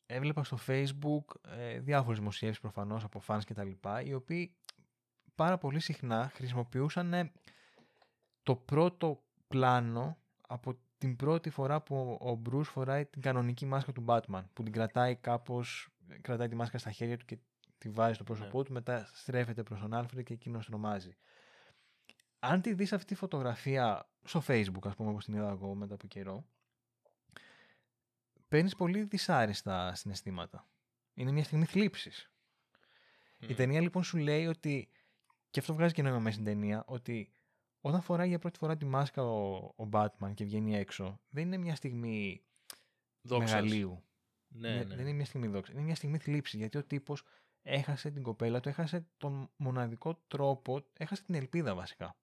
έβλεπα 0.08 0.44
στο 0.44 0.58
facebook 0.68 1.52
ε, 1.58 1.80
διάφορες 1.80 2.18
δημοσιεύσεις 2.20 2.62
προφανώς 2.62 3.04
από 3.04 3.22
fans 3.28 3.40
και 3.46 3.54
τα 3.54 3.64
λοιπά, 3.64 4.02
οι 4.02 4.14
οποίοι 4.14 4.56
πάρα 5.36 5.58
πολύ 5.58 5.80
συχνά 5.80 6.32
χρησιμοποιούσαν 6.34 7.14
ε, 7.14 7.32
το 8.44 8.56
πρώτο 8.56 9.24
πλάνο 9.48 10.18
από 10.48 10.80
την 10.98 11.16
πρώτη 11.16 11.50
φορά 11.50 11.82
που 11.82 11.96
ο- 12.20 12.30
ο 12.30 12.36
Μπρούς 12.36 12.70
φοράει 12.70 13.06
την 13.06 13.22
κανονική 13.22 13.66
μάσκα 13.66 13.92
του 13.92 14.06
Batman, 14.08 14.44
που 14.54 14.64
την 14.64 14.72
κρατάει 14.74 15.16
κάπως, 15.16 15.90
κρατάει 16.22 16.48
τη 16.48 16.56
μάσκα 16.56 16.78
στα 16.78 16.92
χέρια 16.92 17.18
του 17.18 17.26
και 17.26 17.38
τη 17.78 17.90
βάζει 17.90 18.14
στο 18.14 18.24
πρόσωπό 18.24 18.64
του, 18.64 18.74
μετά 18.74 19.10
στρέφεται 19.14 19.64
προς 19.64 19.80
τον 19.80 19.94
Άλφρεντ 19.94 20.24
και 20.26 20.34
εκείνος 20.34 20.66
τρομάζει. 20.66 21.18
Αν 22.40 22.62
τη 22.62 22.74
δεις 22.74 22.94
αυτή 22.94 23.06
τη 23.06 23.16
φωτογραφία 23.16 24.10
στο 24.24 24.42
facebook, 24.48 24.84
ας 24.84 24.96
πούμε, 24.96 25.10
όπως 25.10 25.26
την 25.26 25.34
είδα 25.34 25.50
εγώ 25.50 25.76
μετά 25.76 25.94
από 25.94 26.08
καιρό, 26.08 26.46
παίρνεις 28.48 28.76
πολύ 28.76 29.04
δυσάρεστα 29.04 29.96
συναισθήματα. 29.96 30.68
Είναι 31.14 31.32
μια 31.32 31.44
στιγμή 31.44 31.66
θλίψης. 31.66 32.32
Η 33.40 33.46
Μμ. 33.52 33.56
ταινία 33.56 33.82
λοιπόν 33.82 34.04
σου 34.04 34.18
λέει 34.18 34.48
ότι, 34.48 34.90
και 35.50 35.60
αυτό 35.60 35.74
βγάζει 35.74 35.94
και 35.94 36.02
νόημα 36.02 36.20
μέσα 36.20 36.34
στην 36.34 36.46
ταινία, 36.46 36.84
ότι 36.88 37.32
όταν 37.82 38.02
φοράει 38.02 38.28
για 38.28 38.40
πρώτη 38.40 38.58
φορά 38.58 38.78
τη 38.78 38.86
μάσκα 38.86 39.24
ο, 39.24 39.56
ο 39.56 39.90
Batman 39.92 40.34
και 40.34 40.44
βγαίνει 40.44 40.76
έξω, 40.76 41.20
δεν 41.30 41.44
είναι 41.46 41.58
μια 41.58 41.76
στιγμή 41.76 42.44
Δόξας. 43.22 43.52
μεγαλείου. 43.52 44.04
Ναι, 44.48 44.68
Είναι- 44.70 44.84
ναι. 44.84 44.96
Δεν 44.96 45.06
είναι 45.06 45.16
μια 45.16 45.26
στιγμή 45.26 45.48
δόξας. 45.48 45.74
Είναι 45.76 45.84
μια 45.84 45.96
στιγμή 45.96 46.18
θλίψης 46.18 46.60
γιατί 46.60 46.78
ο 46.78 46.84
τύπος 46.84 47.24
έχασε 47.62 48.12
την 48.12 48.24
κοπέλα 48.24 48.60
του, 48.60 48.70
έχασε 48.70 49.08
τον 49.18 49.50
μοναδικό 49.56 50.16
τρόπο, 50.28 50.86
έχασε 50.98 51.24
την 51.24 51.36
ελπίδα 51.36 51.76
βασικά. 51.76 52.18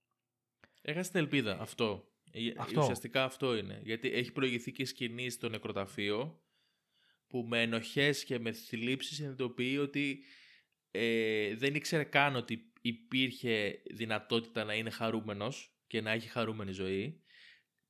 Έχασε 0.83 1.11
την 1.11 1.21
ελπίδα, 1.21 1.61
αυτό. 1.61 2.09
Ε, 2.37 2.53
αυτό. 2.57 2.81
Ουσιαστικά 2.81 3.25
αυτό 3.25 3.57
είναι. 3.57 3.81
Γιατί 3.85 4.13
έχει 4.13 4.33
προηγηθεί 4.33 4.73
και 4.73 4.85
σκηνή 4.85 5.31
στο 5.31 5.49
νεκροταφείο 5.49 6.43
που 7.27 7.45
με 7.49 7.63
ενοχές 7.63 8.25
και 8.25 8.39
με 8.39 8.53
θλίψεις 8.53 9.17
συνειδητοποιεί 9.17 9.79
ότι 9.81 10.25
ε, 10.91 11.55
δεν 11.55 11.75
ήξερε 11.75 12.05
καν 12.05 12.37
ότι 12.37 12.73
υπήρχε 12.81 13.83
δυνατότητα 13.91 14.65
να 14.65 14.75
είναι 14.75 14.91
χαρούμενος 14.91 15.77
και 15.87 16.01
να 16.01 16.11
έχει 16.11 16.29
χαρούμενη 16.29 16.73
ζωή. 16.73 17.23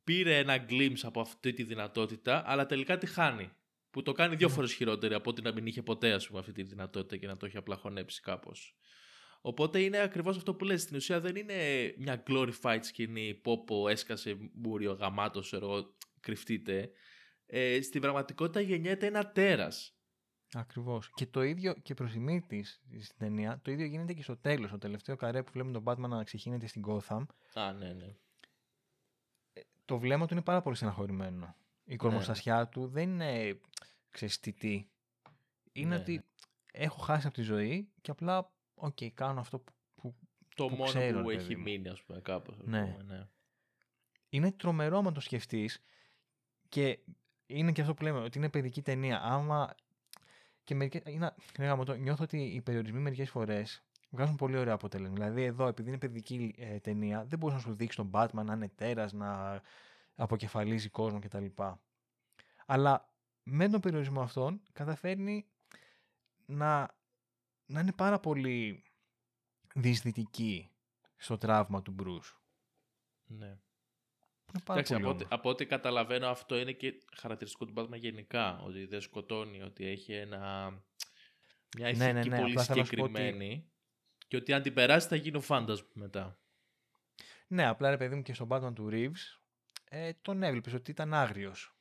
Πήρε 0.05 0.39
ένα 0.39 0.67
glimpse 0.69 1.01
από 1.03 1.21
αυτή 1.21 1.53
τη 1.53 1.63
δυνατότητα, 1.63 2.43
αλλά 2.47 2.67
τελικά 2.67 2.99
τη 2.99 3.07
χάνει. 3.07 3.51
Που 3.91 4.03
το 4.03 4.13
κάνει 4.13 4.37
δύο 4.37 4.49
ναι. 4.49 4.55
φορές 4.55 4.73
χειρότερη 4.75 5.15
από 5.15 5.31
ότι 5.31 5.43
να 5.43 5.53
μην 5.53 5.67
είχε 5.67 5.83
ποτέ 5.83 6.13
ας 6.13 6.27
πούμε, 6.27 6.39
αυτή 6.39 6.53
τη 6.53 6.63
δυνατότητα 6.63 7.17
και 7.17 7.27
να 7.27 7.37
το 7.37 7.47
έχει 7.47 7.57
απλά 7.57 7.77
χωνέψει 7.77 8.21
κάπως. 8.21 8.77
Οπότε 9.47 9.81
είναι 9.81 9.99
ακριβώς 9.99 10.37
αυτό 10.37 10.55
που 10.55 10.65
λες. 10.65 10.83
Στην 10.83 10.97
ουσία 10.97 11.21
δεν 11.21 11.37
είναι 11.37 11.55
μια 11.99 12.23
glorified 12.27 12.79
σκηνή, 12.81 13.35
πόπο, 13.35 13.89
έσκασε 13.89 14.37
μπούριο, 14.53 14.93
γαμάτος, 14.93 15.53
εγώ, 15.53 15.95
κρυφτείτε. 16.21 16.91
Ε, 17.47 17.83
στην 17.83 18.01
πραγματικότητα 18.01 18.61
γεννιέται 18.61 19.07
ένα 19.07 19.33
τέρας 19.33 19.95
Ακριβώς. 20.55 21.11
Και 21.15 21.27
το 21.27 21.43
ίδιο 21.43 21.75
και 21.75 21.95
προς 21.95 22.13
τιμή 22.13 22.43
της 22.43 22.83
στην 23.03 23.19
ταινία, 23.19 23.61
το 23.63 23.71
ίδιο 23.71 23.87
γίνεται 23.87 24.13
και 24.13 24.23
στο 24.23 24.37
τέλος. 24.37 24.71
Το 24.71 24.79
τελευταίο 24.79 25.17
καρέ 25.17 25.43
που 25.43 25.53
βλέπουμε 25.53 25.81
τον 25.81 25.85
Batman 25.87 26.09
να 26.09 26.25
ξεχύνεται 26.25 26.67
στην 26.67 26.83
Gotham. 26.87 27.27
Α, 27.55 27.73
ναι, 27.73 27.93
ναι. 27.93 28.17
Ε, 29.53 29.61
το 29.85 29.99
βλέμμα 29.99 30.27
του 30.27 30.35
είναι 30.35 30.43
πάρα 30.43 30.63
πολύ 30.63 30.77
στεναχωρημένο. 30.77 31.57
Η 31.85 31.97
κορμοστασιά 31.97 32.59
ναι. 32.59 32.67
του 32.67 32.87
δεν 32.87 33.11
είναι 33.11 33.61
ξεστητή. 34.11 34.89
Είναι 35.73 35.95
ναι, 35.95 36.01
ότι 36.01 36.15
ναι. 36.15 36.23
έχω 36.73 37.01
χάσει 37.01 37.27
από 37.27 37.37
τη 37.37 37.43
ζωή 37.43 37.93
και 38.01 38.11
απλά, 38.11 38.54
ok, 38.75 38.97
okay, 39.01 39.09
κάνω 39.09 39.41
αυτό 39.41 39.59
που, 39.59 39.73
που 39.95 40.15
Το 40.55 40.67
που 40.67 40.75
μόνο 40.75 40.89
ξέρω, 40.89 41.23
που 41.23 41.31
έχει 41.31 41.57
μείνει, 41.57 41.89
ας 41.89 42.03
πούμε, 42.03 42.21
κάπως. 42.21 42.57
Ναι. 42.65 42.97
ναι. 43.07 43.29
Είναι 44.29 44.53
τρομερό 44.53 45.03
να 45.03 45.13
το 45.13 45.21
σκεφτείς 45.21 45.83
και 46.69 46.99
είναι 47.47 47.73
και 47.73 47.81
αυτό 47.81 47.95
που 47.95 48.03
λέμε, 48.03 48.19
ότι 48.19 48.39
είναι 48.39 48.49
παιδική 48.49 48.83
ταινία. 48.83 49.21
Άμα 49.23 49.75
και 50.65 50.75
μερικές, 50.75 51.03
είναι, 51.07 51.35
το, 51.85 51.95
νιώθω 51.95 52.25
ότι 52.25 52.39
οι 52.43 52.61
περιορισμοί 52.61 52.99
μερικές 52.99 53.31
φορές 53.31 53.83
βγάζουν 54.11 54.37
πολύ 54.37 54.57
ωραίο 54.57 54.75
αποτέλεσμα. 54.75 55.15
Δηλαδή, 55.15 55.43
εδώ, 55.43 55.67
επειδή 55.67 55.89
είναι 55.89 55.99
παιδική 55.99 56.55
ε, 56.59 56.79
ταινία, 56.79 57.25
δεν 57.25 57.39
μπορείς 57.39 57.57
να 57.57 57.63
σου 57.63 57.75
δείξει 57.75 57.97
τον 57.97 58.11
Batman 58.13 58.45
να 58.45 58.53
είναι 58.53 58.69
τέρας, 58.69 59.13
να 59.13 59.61
αποκεφαλίζει 60.15 60.89
κόσμο 60.89 61.19
κτλ. 61.19 61.47
Αλλά 62.67 63.13
με 63.43 63.69
τον 63.69 63.81
περιορισμό 63.81 64.21
αυτόν 64.21 64.63
καταφέρνει 64.73 65.47
να, 66.47 66.95
να 67.67 67.81
είναι 67.81 67.93
πάρα 67.93 68.21
πολύ 68.21 68.83
διεισδυτική 69.75 70.71
στο 71.17 71.39
τραύμα 71.39 71.83
του 71.83 71.91
Μπρούς. 71.91 72.41
Ναι. 73.27 73.59
Εντάξει, 74.69 74.95
από, 74.95 75.09
ό,τι, 75.09 75.25
από 75.29 75.49
ό,τι 75.49 75.67
καταλαβαίνω 75.67 76.29
αυτό 76.29 76.59
είναι 76.59 76.73
και 76.73 77.03
χαρακτηριστικό 77.17 77.65
του 77.65 77.75
Batman 77.77 77.99
γενικά. 77.99 78.61
Ότι 78.61 78.87
δεν 78.87 79.01
σκοτώνει, 79.01 79.63
ότι 79.63 79.87
έχει 79.87 80.13
ένα, 80.13 80.71
μια 81.77 81.89
ηθική 81.89 82.05
ναι, 82.05 82.13
ναι, 82.13 82.25
ναι. 82.25 82.41
πολύ 82.41 82.61
συγκεκριμένη. 82.61 83.53
Ότι... 83.53 83.73
Και 84.29 84.37
ότι 84.37 84.53
αν 84.53 84.63
την 84.63 84.75
περάσει 84.75 85.09
θα 85.09 85.17
γίνει 85.17 85.37
ο 85.37 85.41
φάντασμα 85.41 85.89
μετά. 85.93 86.39
Ναι, 87.47 87.67
απλά 87.67 87.91
ρε 87.91 87.97
παιδί 87.97 88.15
μου 88.15 88.23
και 88.23 88.35
στον 88.35 88.49
Batman 88.51 88.73
του 88.75 88.89
Reeves 88.93 89.41
ε, 89.85 90.13
τον 90.23 90.43
έβλεπες 90.43 90.73
ότι 90.73 90.91
ήταν 90.91 91.15
άγριος. 91.15 91.77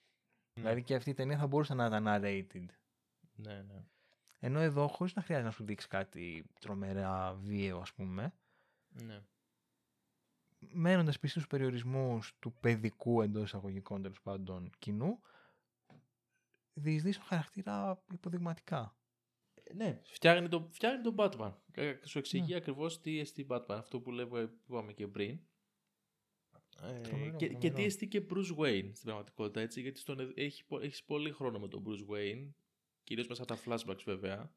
Ναι. 0.53 0.61
Δηλαδή 0.61 0.83
και 0.83 0.95
αυτή 0.95 1.09
η 1.09 1.13
ταινία 1.13 1.37
θα 1.37 1.47
μπορούσε 1.47 1.73
να 1.73 1.85
ήταν 1.85 2.05
R-rated. 2.07 2.65
Ναι, 3.35 3.61
ναι. 3.61 3.85
Ενώ 4.45 4.59
εδώ, 4.59 4.87
χωρίς 4.87 5.13
να 5.13 5.21
χρειάζεται 5.21 5.47
να 5.47 5.53
σου 5.53 5.63
δείξει 5.63 5.87
κάτι 5.87 6.45
τρομερά 6.59 7.33
βίαιο, 7.33 7.77
ας 7.77 7.93
πούμε. 7.93 8.33
Ναι 8.89 9.23
μένοντας 10.71 11.19
πίσω 11.19 11.33
στους 11.33 11.47
περιορισμούς 11.47 12.35
του 12.39 12.53
παιδικού 12.59 13.21
εντός 13.21 13.43
εισαγωγικών 13.43 14.01
τέλος 14.01 14.21
πάντων 14.21 14.69
κοινού, 14.79 15.19
διεισδύει 16.73 17.11
τον 17.11 17.23
χαρακτήρα 17.23 18.03
υποδειγματικά. 18.13 18.97
Ναι, 19.75 20.01
φτιάχνει 20.03 20.47
τον, 20.49 20.71
φτιάχνει 20.71 21.01
τον 21.01 21.15
Batman. 21.17 21.53
Σου 22.03 22.17
εξηγεί 22.17 22.51
ναι. 22.51 22.55
ακριβώς 22.55 23.01
τι 23.01 23.19
εστί 23.19 23.45
Batman. 23.49 23.65
Αυτό 23.67 23.99
που 23.99 24.11
λέω 24.11 24.27
που 24.27 24.37
είπαμε 24.67 24.93
και 24.93 25.07
πριν. 25.07 25.39
Ε, 26.81 27.29
και, 27.35 27.47
και 27.47 27.71
τι 27.71 27.83
εστί 27.83 28.07
και 28.07 28.25
Bruce 28.29 28.57
Wayne 28.57 28.89
στην 28.93 29.03
πραγματικότητα, 29.03 29.61
έτσι, 29.61 29.81
γιατί 29.81 29.99
στον, 29.99 30.33
έχει, 30.35 30.63
έχεις 30.81 31.03
πολύ 31.03 31.31
χρόνο 31.31 31.59
με 31.59 31.67
τον 31.67 31.83
Bruce 31.87 32.13
Wayne, 32.13 32.49
κυρίως 33.03 33.27
μέσα 33.27 33.43
από 33.43 33.53
τα 33.53 33.59
flashbacks 33.65 34.03
βέβαια. 34.05 34.51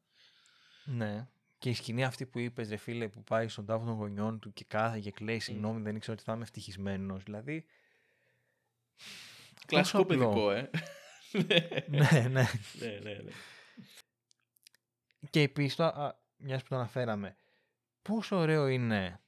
Ναι. 0.85 1.27
Και 1.57 1.69
η 1.69 1.73
σκηνή 1.73 2.03
αυτή 2.03 2.25
που 2.25 2.39
είπες, 2.39 2.69
ρε 2.69 2.77
φίλε, 2.77 3.07
που 3.07 3.23
πάει 3.23 3.47
στον 3.47 3.65
τάφο 3.65 3.85
των 3.85 3.93
γονιών 3.93 4.39
του 4.39 4.53
και 4.53 4.65
κάθε 4.67 4.99
και 4.99 5.11
κλαίει, 5.11 5.39
συγγνώμη, 5.39 5.81
δεν 5.81 5.95
ήξερα 5.95 6.13
ότι 6.13 6.23
θα 6.23 6.33
είμαι 6.33 6.43
ευτυχισμένος. 6.43 7.23
Δηλαδή. 7.23 7.65
Κλασικό 9.65 10.05
παιδικό, 10.05 10.51
ε. 10.51 10.69
ναι, 11.31 11.67
ναι. 11.87 12.27
ναι, 12.79 12.99
ναι, 13.03 13.13
ναι. 13.13 13.31
Και 15.29 15.41
επίσης, 15.41 15.77
μιας 16.37 16.61
που 16.61 16.67
το 16.69 16.75
αναφέραμε, 16.75 17.37
πόσο 18.01 18.37
ωραίο 18.37 18.67
είναι, 18.67 19.21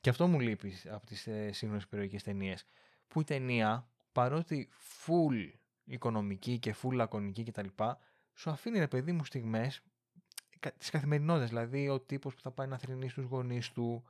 και 0.00 0.10
αυτό 0.10 0.26
μου 0.26 0.40
λείπει 0.40 0.76
από 0.90 1.06
τις 1.06 1.26
ε, 1.26 1.52
σύγχρονες 1.52 1.86
περιοχέ 1.86 2.18
ταινίες, 2.24 2.66
που 3.08 3.20
η 3.20 3.24
ταινία, 3.24 3.88
παρότι 4.12 4.68
full 5.06 5.50
οικονομική 5.84 6.58
και 6.58 6.74
full 6.82 6.92
λακωνική 6.92 7.42
κτλ., 7.42 7.68
σου 8.36 8.50
αφήνει 8.50 8.78
ρε 8.78 8.88
παιδί 8.88 9.12
μου 9.12 9.24
στιγμές 9.24 9.82
τις 10.78 10.90
καθημερινότητες, 10.90 11.48
δηλαδή 11.48 11.88
ο 11.88 12.00
τύπος 12.00 12.34
που 12.34 12.40
θα 12.40 12.50
πάει 12.50 12.66
να 12.66 12.78
θρυνεί 12.78 13.08
στους 13.08 13.24
γονείς 13.24 13.72
του, 13.72 14.04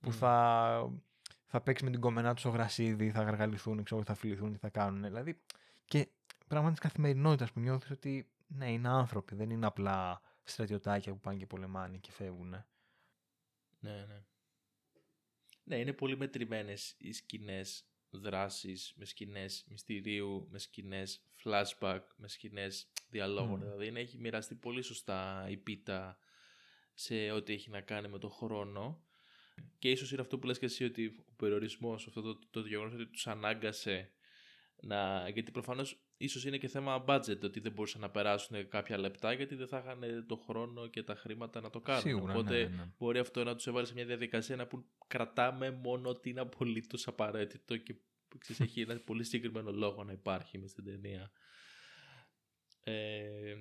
που 0.00 0.12
θα, 0.12 0.92
θα 1.46 1.60
παίξει 1.60 1.84
με 1.84 1.90
την 1.90 2.00
κομμενά 2.00 2.34
του 2.34 2.40
στο 2.40 2.48
γρασίδι, 2.48 3.10
θα 3.10 3.22
γαργαληθούν, 3.22 3.84
ξέρω, 3.84 4.04
θα 4.04 4.14
φιληθούν, 4.14 4.52
τι 4.52 4.58
θα 4.58 4.68
κάνουν. 4.68 5.02
Δηλαδή, 5.02 5.40
και 5.84 6.08
πράγματα 6.48 6.72
της 6.72 6.80
καθημερινότητας 6.80 7.52
που 7.52 7.60
νιώθεις 7.60 7.90
ότι 7.90 8.28
ναι, 8.46 8.72
είναι 8.72 8.88
άνθρωποι, 8.88 9.34
δεν 9.34 9.50
είναι 9.50 9.66
απλά 9.66 10.20
στρατιωτάκια 10.42 11.12
που 11.12 11.20
πάνε 11.20 11.36
και 11.36 11.46
πολεμάνε 11.46 11.96
και 11.96 12.12
φεύγουν. 12.12 12.50
Ναι, 13.80 14.04
ναι. 14.06 14.24
Ναι, 15.64 15.76
είναι 15.76 15.92
πολύ 15.92 16.16
μετρημένες 16.16 16.94
οι 16.98 17.12
σκηνές 17.12 17.86
δράσεις, 18.20 18.92
με 18.96 19.04
σκηνές 19.04 19.64
μυστηρίου, 19.68 20.48
με 20.50 20.58
σκηνές 20.58 21.22
flashback, 21.44 22.00
με 22.16 22.28
σκηνές 22.28 22.86
διαλόγων. 23.10 23.58
Mm. 23.58 23.62
Δηλαδή 23.62 24.00
έχει 24.00 24.18
μοιραστεί 24.18 24.54
πολύ 24.54 24.82
σωστά 24.82 25.46
η 25.48 25.56
πίτα 25.56 26.18
σε 26.94 27.30
ό,τι 27.30 27.52
έχει 27.52 27.70
να 27.70 27.80
κάνει 27.80 28.08
με 28.08 28.18
το 28.18 28.28
χρόνο. 28.28 29.04
Και 29.78 29.90
ίσως 29.90 30.12
είναι 30.12 30.20
αυτό 30.20 30.38
που 30.38 30.46
λες 30.46 30.58
και 30.58 30.66
εσύ 30.66 30.84
ότι 30.84 31.06
ο 31.06 31.32
περιορισμός, 31.36 32.06
αυτό 32.06 32.20
το, 32.20 32.38
το, 32.38 32.46
το 32.50 32.60
γεγονός 32.60 32.92
ότι 32.92 33.06
τους 33.06 33.26
ανάγκασε 33.26 34.10
να... 34.80 35.28
Γιατί 35.28 35.50
προφανώς 35.50 36.03
ίσως 36.16 36.44
είναι 36.44 36.58
και 36.58 36.68
θέμα 36.68 37.04
budget, 37.08 37.40
ότι 37.42 37.60
δεν 37.60 37.72
μπορούσαν 37.72 38.00
να 38.00 38.10
περάσουν 38.10 38.68
κάποια 38.68 38.98
λεπτά 38.98 39.32
γιατί 39.32 39.54
δεν 39.54 39.68
θα 39.68 39.78
είχαν 39.78 40.26
το 40.26 40.36
χρόνο 40.36 40.86
και 40.86 41.02
τα 41.02 41.14
χρήματα 41.14 41.60
να 41.60 41.70
το 41.70 41.80
κάνουν. 41.80 42.02
Σίγουρα, 42.02 42.32
Οπότε 42.32 42.62
ναι, 42.62 42.76
ναι. 42.76 42.92
μπορεί 42.98 43.18
αυτό 43.18 43.44
να 43.44 43.54
τους 43.54 43.66
έβαλε 43.66 43.86
σε 43.86 43.94
μια 43.94 44.04
διαδικασία 44.04 44.56
να 44.56 44.66
που 44.66 44.84
κρατάμε 45.06 45.70
μόνο 45.70 46.08
ότι 46.08 46.30
είναι 46.30 46.40
απολύτως 46.40 47.06
απαραίτητο 47.06 47.76
και 47.76 47.96
ξέρεις, 48.38 48.60
έχει 48.60 48.80
ένα 48.80 49.00
πολύ 49.04 49.24
συγκεκριμένο 49.24 49.72
λόγο 49.72 50.04
να 50.04 50.12
υπάρχει 50.12 50.58
μες 50.58 50.70
στην 50.70 50.84
ταινία. 50.84 51.30
Ε, 52.84 53.54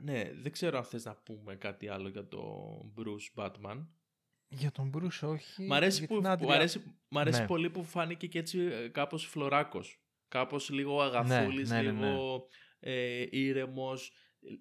ναι, 0.00 0.32
δεν 0.34 0.52
ξέρω 0.52 0.78
αν 0.78 0.84
θες 0.84 1.04
να 1.04 1.14
πούμε 1.14 1.56
κάτι 1.56 1.88
άλλο 1.88 2.08
για 2.08 2.28
τον 2.28 2.94
Bruce 2.96 3.42
Batman. 3.42 3.86
Για 4.48 4.70
τον 4.70 4.92
Bruce 4.94 5.28
όχι. 5.28 5.62
Μ' 5.62 5.72
αρέσει, 5.72 6.06
που, 6.06 6.14
μ 6.14 6.26
αρέσει, 6.26 6.94
μ 7.08 7.18
αρέσει 7.18 7.40
ναι. 7.40 7.46
πολύ 7.46 7.70
που 7.70 7.84
φάνηκε 7.84 8.26
και 8.26 8.38
έτσι 8.38 8.58
ε, 8.58 8.88
κάπως 8.88 9.26
φλωράκος. 9.26 10.02
Κάπως 10.28 10.70
λίγο 10.70 11.02
αγαθούλης, 11.02 11.70
ναι, 11.70 11.82
ναι, 11.82 11.90
ναι 11.90 12.06
λίγο 12.06 12.48
ναι. 12.80 12.92
ε, 12.92 13.26
ήρεμος 13.30 14.12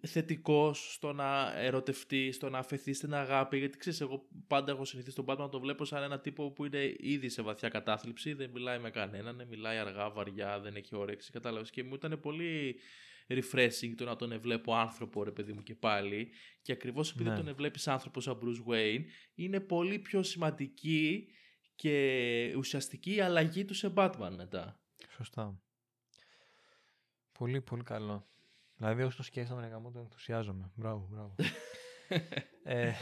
θετικός 0.07 0.93
στο 0.93 1.13
να 1.13 1.59
ερωτευτεί, 1.59 2.32
στο 2.32 2.49
να 2.49 2.57
αφαιθεί 2.57 2.93
στην 2.93 3.13
αγάπη. 3.13 3.57
Γιατί 3.57 3.78
ξέρεις, 3.78 4.01
εγώ 4.01 4.28
πάντα 4.47 4.72
έχω 4.72 4.86
συνηθίσει 4.86 5.15
τον 5.15 5.26
Batman 5.28 5.38
να 5.38 5.49
το 5.49 5.59
βλέπω 5.59 5.86
σαν 5.86 6.03
ένα 6.03 6.20
τύπο 6.20 6.51
που 6.51 6.65
είναι 6.65 6.95
ήδη 6.97 7.30
σε 7.30 7.41
βαθιά 7.41 7.70
κατάθλιψη, 7.70 8.34
δεν 8.34 8.49
μιλάει 8.49 8.80
με 8.80 8.89
κανέναν, 8.89 9.47
μιλάει 9.49 9.78
αργά, 9.78 10.09
βαριά, 10.09 10.59
δεν 10.59 10.76
έχει 10.76 10.95
όρεξη. 10.95 11.32
Κατάλαβες. 11.32 11.70
Και 11.70 11.84
μου 11.84 11.93
ήταν 11.93 12.20
πολύ 12.20 12.80
refreshing 13.28 13.93
το 13.97 14.05
να 14.05 14.15
τον 14.15 14.39
βλέπω 14.39 14.76
άνθρωπο, 14.76 15.24
ρε 15.24 15.32
παιδί 15.32 15.53
μου, 15.53 15.63
και 15.63 15.76
πάλι. 15.76 16.30
Και 16.61 16.72
ακριβώς 16.72 17.11
επειδή 17.11 17.30
ναι. 17.30 17.36
τον 17.36 17.55
βλέπει 17.55 17.80
άνθρωπος 17.86 18.24
σαν 18.24 18.39
Bruce 18.41 18.74
Wayne, 18.74 19.03
είναι 19.36 19.59
πολύ 19.59 19.99
πιο 19.99 20.24
σημαντική 20.24 21.28
και 21.76 22.53
ουσιαστική 22.57 23.15
η 23.15 23.22
αλλαγή 23.22 23.65
του 23.65 23.74
σε 23.74 23.93
Batman 23.95 24.32
μετά. 24.38 24.82
Σωστά. 25.09 25.61
Πολύ, 27.31 27.61
πολύ 27.61 27.83
καλό. 27.83 28.27
Δηλαδή, 28.75 29.03
όσο 29.03 29.17
το 29.17 29.23
σκέφτομαι 29.23 29.61
να 29.61 29.67
κάνω, 29.67 29.91
το 29.91 29.99
ενθουσιάζομαι. 29.99 30.71
Μπράβο, 30.75 31.07
μπράβο. 31.11 31.35
ε, 32.63 32.93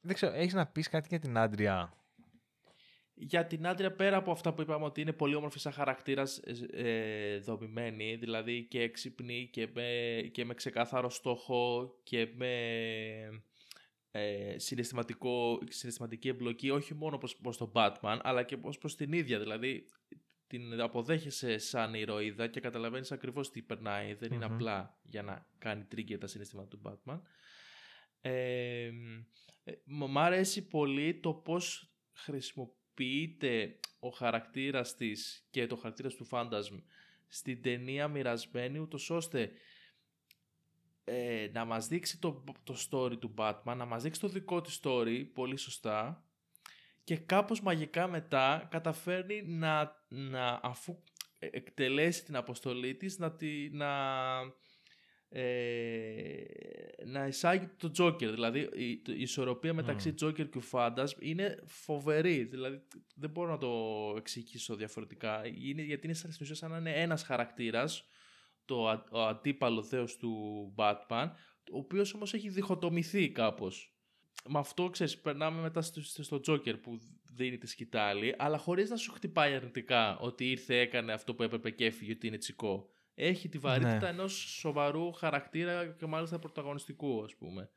δεν 0.00 0.14
ξέρω, 0.14 0.34
έχεις 0.34 0.52
να 0.52 0.66
πεις 0.66 0.88
κάτι 0.88 1.08
για 1.08 1.18
την 1.18 1.38
Άντρια; 1.38 2.04
για 3.14 3.46
την 3.46 3.66
άντρια 3.66 3.92
πέρα 3.92 4.16
από 4.16 4.30
αυτά 4.30 4.54
που 4.54 4.62
είπαμε 4.62 4.84
ότι 4.84 5.00
είναι 5.00 5.12
πολύ 5.12 5.34
όμορφη 5.34 5.58
σαν 5.58 5.72
χαρακτήρας 5.72 6.40
ε, 6.72 7.38
δομημένη, 7.38 8.16
δηλαδή 8.16 8.64
και 8.64 8.80
έξυπνη 8.80 9.48
και 9.52 9.68
με, 9.74 10.20
και 10.32 10.44
με 10.44 10.54
ξεκάθαρο 10.54 11.10
στόχο 11.10 11.94
και 12.02 12.32
με 12.34 12.48
ε, 14.16 14.58
συναισθηματικό, 14.58 15.58
συναισθηματική 15.68 16.28
εμπλοκή 16.28 16.70
όχι 16.70 16.94
μόνο 16.94 17.18
προς, 17.18 17.36
προς 17.36 17.56
τον 17.56 17.72
Batman 17.74 18.18
αλλά 18.22 18.42
και 18.42 18.56
προς, 18.56 18.78
προς 18.78 18.96
την 18.96 19.12
ίδια, 19.12 19.38
δηλαδή 19.38 19.84
την 20.46 20.80
αποδέχεσαι 20.80 21.58
σαν 21.58 21.94
ηρωίδα 21.94 22.46
και 22.46 22.60
καταλαβαίνεις 22.60 23.12
ακριβώς 23.12 23.50
τι 23.50 23.62
περνάει, 23.62 24.14
δεν 24.14 24.32
είναι 24.32 24.44
απλά 24.44 24.98
για 25.02 25.22
να 25.22 25.46
κάνει 25.58 25.84
τρίγκερ 25.84 26.18
τα 26.18 26.26
συναισθήματα 26.26 26.68
του 26.68 26.80
Batman. 26.84 27.20
Ε, 28.20 28.90
μ' 29.84 30.18
αρέσει 30.18 30.66
πολύ 30.66 31.20
το 31.20 31.34
πώς 31.34 31.94
χρησιμοποιείται 32.12 33.78
ο 33.98 34.08
χαρακτήρας 34.08 34.94
της 34.94 35.46
και 35.50 35.66
το 35.66 35.76
χαρακτήρας 35.76 36.14
του 36.14 36.26
Phantasm 36.30 36.82
στην 37.26 37.62
ταινία 37.62 38.08
μοιρασμένη 38.08 38.78
ούτως 38.78 39.10
ώστε 39.10 39.50
ε, 41.04 41.48
να 41.52 41.64
μας 41.64 41.88
δείξει 41.88 42.18
το, 42.18 42.44
το 42.64 42.76
story 42.90 43.18
του 43.18 43.34
Batman, 43.36 43.74
να 43.76 43.84
μας 43.84 44.02
δείξει 44.02 44.20
το 44.20 44.28
δικό 44.28 44.60
της 44.60 44.80
story 44.82 45.26
πολύ 45.34 45.56
σωστά 45.56 46.24
και 47.04 47.16
κάπως 47.16 47.60
μαγικά 47.60 48.08
μετά 48.08 48.68
καταφέρνει 48.70 49.42
να, 49.42 50.04
να 50.08 50.60
αφού 50.62 51.02
εκτελέσει 51.38 52.24
την 52.24 52.36
αποστολή 52.36 52.94
της 52.94 53.18
να, 53.18 53.32
τη, 53.32 53.70
να, 53.70 53.90
ε, 55.28 56.44
να 57.06 57.26
εισάγει 57.26 57.66
το 57.66 57.92
Joker. 57.98 58.30
Δηλαδή 58.30 58.60
η, 58.60 58.90
η 58.90 59.20
ισορροπία 59.20 59.74
μεταξύ 59.74 60.14
mm. 60.18 60.24
Joker 60.24 60.48
και 60.48 60.62
Phantasm 60.72 61.20
είναι 61.20 61.62
φοβερή. 61.64 62.44
Δηλαδή 62.44 62.82
δεν 63.14 63.30
μπορώ 63.30 63.50
να 63.50 63.58
το 63.58 64.14
εξηγήσω 64.16 64.76
διαφορετικά. 64.76 65.42
Είναι, 65.46 65.82
γιατί 65.82 66.06
είναι 66.06 66.14
σαν, 66.14 66.32
σαν 66.32 66.70
να 66.70 66.76
είναι 66.76 66.92
ένας 66.92 67.22
χαρακτήρας 67.22 68.06
το, 68.64 69.04
ο 69.10 69.20
αντίπαλο 69.20 69.82
θέος 69.82 70.16
του 70.16 70.74
Batman 70.76 71.30
ο 71.72 71.78
οποίος 71.78 72.14
όμως 72.14 72.34
έχει 72.34 72.48
διχοτομηθεί 72.48 73.30
κάπως. 73.30 73.94
Με 74.48 74.58
αυτό 74.58 74.90
ξέρεις, 74.90 75.20
περνάμε 75.20 75.60
μετά 75.60 75.82
στο, 75.82 76.22
στο 76.22 76.36
Joker 76.36 76.80
που 76.82 76.98
δίνει 77.34 77.58
τη 77.58 77.66
σκητάλη, 77.66 78.34
αλλά 78.38 78.58
χωρίς 78.58 78.90
να 78.90 78.96
σου 78.96 79.12
χτυπάει 79.12 79.54
αρνητικά 79.54 80.18
ότι 80.18 80.50
ήρθε, 80.50 80.78
έκανε 80.78 81.12
αυτό 81.12 81.34
που 81.34 81.42
έπρεπε 81.42 81.70
και 81.70 81.84
έφυγε, 81.84 82.12
ότι 82.12 82.26
είναι 82.26 82.38
τσικό. 82.38 82.88
Έχει 83.14 83.48
τη 83.48 83.58
βαρύτητα 83.58 83.98
ναι. 83.98 84.08
ενός 84.08 84.32
σοβαρού 84.32 85.12
χαρακτήρα 85.12 85.86
και 85.86 86.06
μάλιστα 86.06 86.38
πρωταγωνιστικού, 86.38 87.22
ας 87.24 87.36
πούμε. 87.36 87.70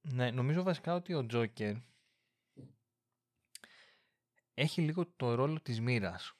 Ναι, 0.00 0.30
νομίζω 0.30 0.62
βασικά 0.62 0.94
ότι 0.94 1.14
ο 1.14 1.26
Τζόκερ 1.26 1.74
έχει 4.54 4.80
λίγο 4.80 5.06
το 5.16 5.34
ρόλο 5.34 5.60
της 5.60 5.80
μοίρας. 5.80 6.35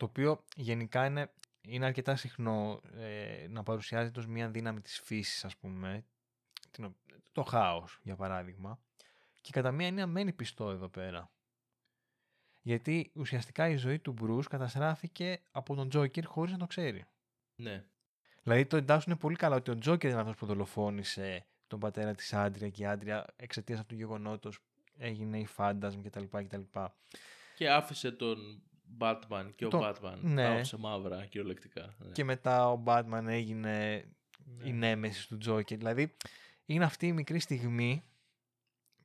Το 0.00 0.06
οποίο 0.06 0.44
γενικά 0.56 1.06
είναι, 1.06 1.32
είναι 1.60 1.86
αρκετά 1.86 2.16
συχνό 2.16 2.80
ε, 2.94 3.46
να 3.48 3.62
παρουσιάζεται 3.62 4.18
ως 4.18 4.26
μια 4.26 4.48
δύναμη 4.48 4.80
της 4.80 5.00
φύσης, 5.00 5.44
ας 5.44 5.56
πούμε. 5.56 6.04
Το 7.32 7.42
χάος, 7.42 8.00
για 8.02 8.16
παράδειγμα. 8.16 8.80
Και 9.40 9.50
κατά 9.52 9.72
μία 9.72 9.86
έννοια 9.86 10.06
μένει 10.06 10.32
πιστό 10.32 10.70
εδώ 10.70 10.88
πέρα. 10.88 11.30
Γιατί 12.60 13.10
ουσιαστικά 13.14 13.68
η 13.68 13.76
ζωή 13.76 13.98
του 13.98 14.12
Μπρούς 14.12 14.46
καταστράφηκε 14.46 15.42
από 15.50 15.74
τον 15.74 15.88
Τζόκερ 15.88 16.26
χωρίς 16.26 16.52
να 16.52 16.58
το 16.58 16.66
ξέρει. 16.66 17.06
Ναι. 17.54 17.84
Δηλαδή 18.42 18.66
το 18.66 18.76
εντάσσουν 18.76 19.16
πολύ 19.16 19.36
καλά 19.36 19.56
ότι 19.56 19.70
ο 19.70 19.78
Τζόκερ 19.78 20.10
είναι 20.10 20.20
αυτός 20.20 20.36
που 20.36 20.46
δολοφόνησε 20.46 21.46
τον 21.66 21.78
πατέρα 21.78 22.14
της 22.14 22.32
Άντρια 22.32 22.68
και 22.68 22.82
η 22.82 22.86
Άντρια 22.86 23.26
εξαιτίας 23.36 23.78
αυτού 23.78 23.94
του 23.94 24.00
γεγονότος 24.00 24.58
έγινε 24.98 25.38
η 25.38 25.46
Phantasm 25.46 26.00
κτλ. 26.00 26.24
Και, 26.48 26.58
και 27.56 27.70
άφησε 27.70 28.12
τον 28.12 28.62
Batman 28.98 29.50
και 29.54 29.64
ο 29.64 29.70
Batman 29.72 30.18
ναι. 30.20 30.46
άφησε 30.46 30.76
μαύρα 30.76 31.26
κυριολεκτικά. 31.26 31.94
Ναι. 31.98 32.12
Και 32.12 32.24
μετά 32.24 32.70
ο 32.70 32.82
Batman 32.86 33.24
έγινε 33.26 34.04
ναι. 34.56 34.68
η 34.68 34.72
νέμεση 34.72 35.28
του 35.28 35.38
Τζόκερ. 35.38 35.78
Δηλαδή 35.78 36.16
είναι 36.64 36.84
αυτή 36.84 37.06
η 37.06 37.12
μικρή 37.12 37.38
στιγμή 37.38 38.02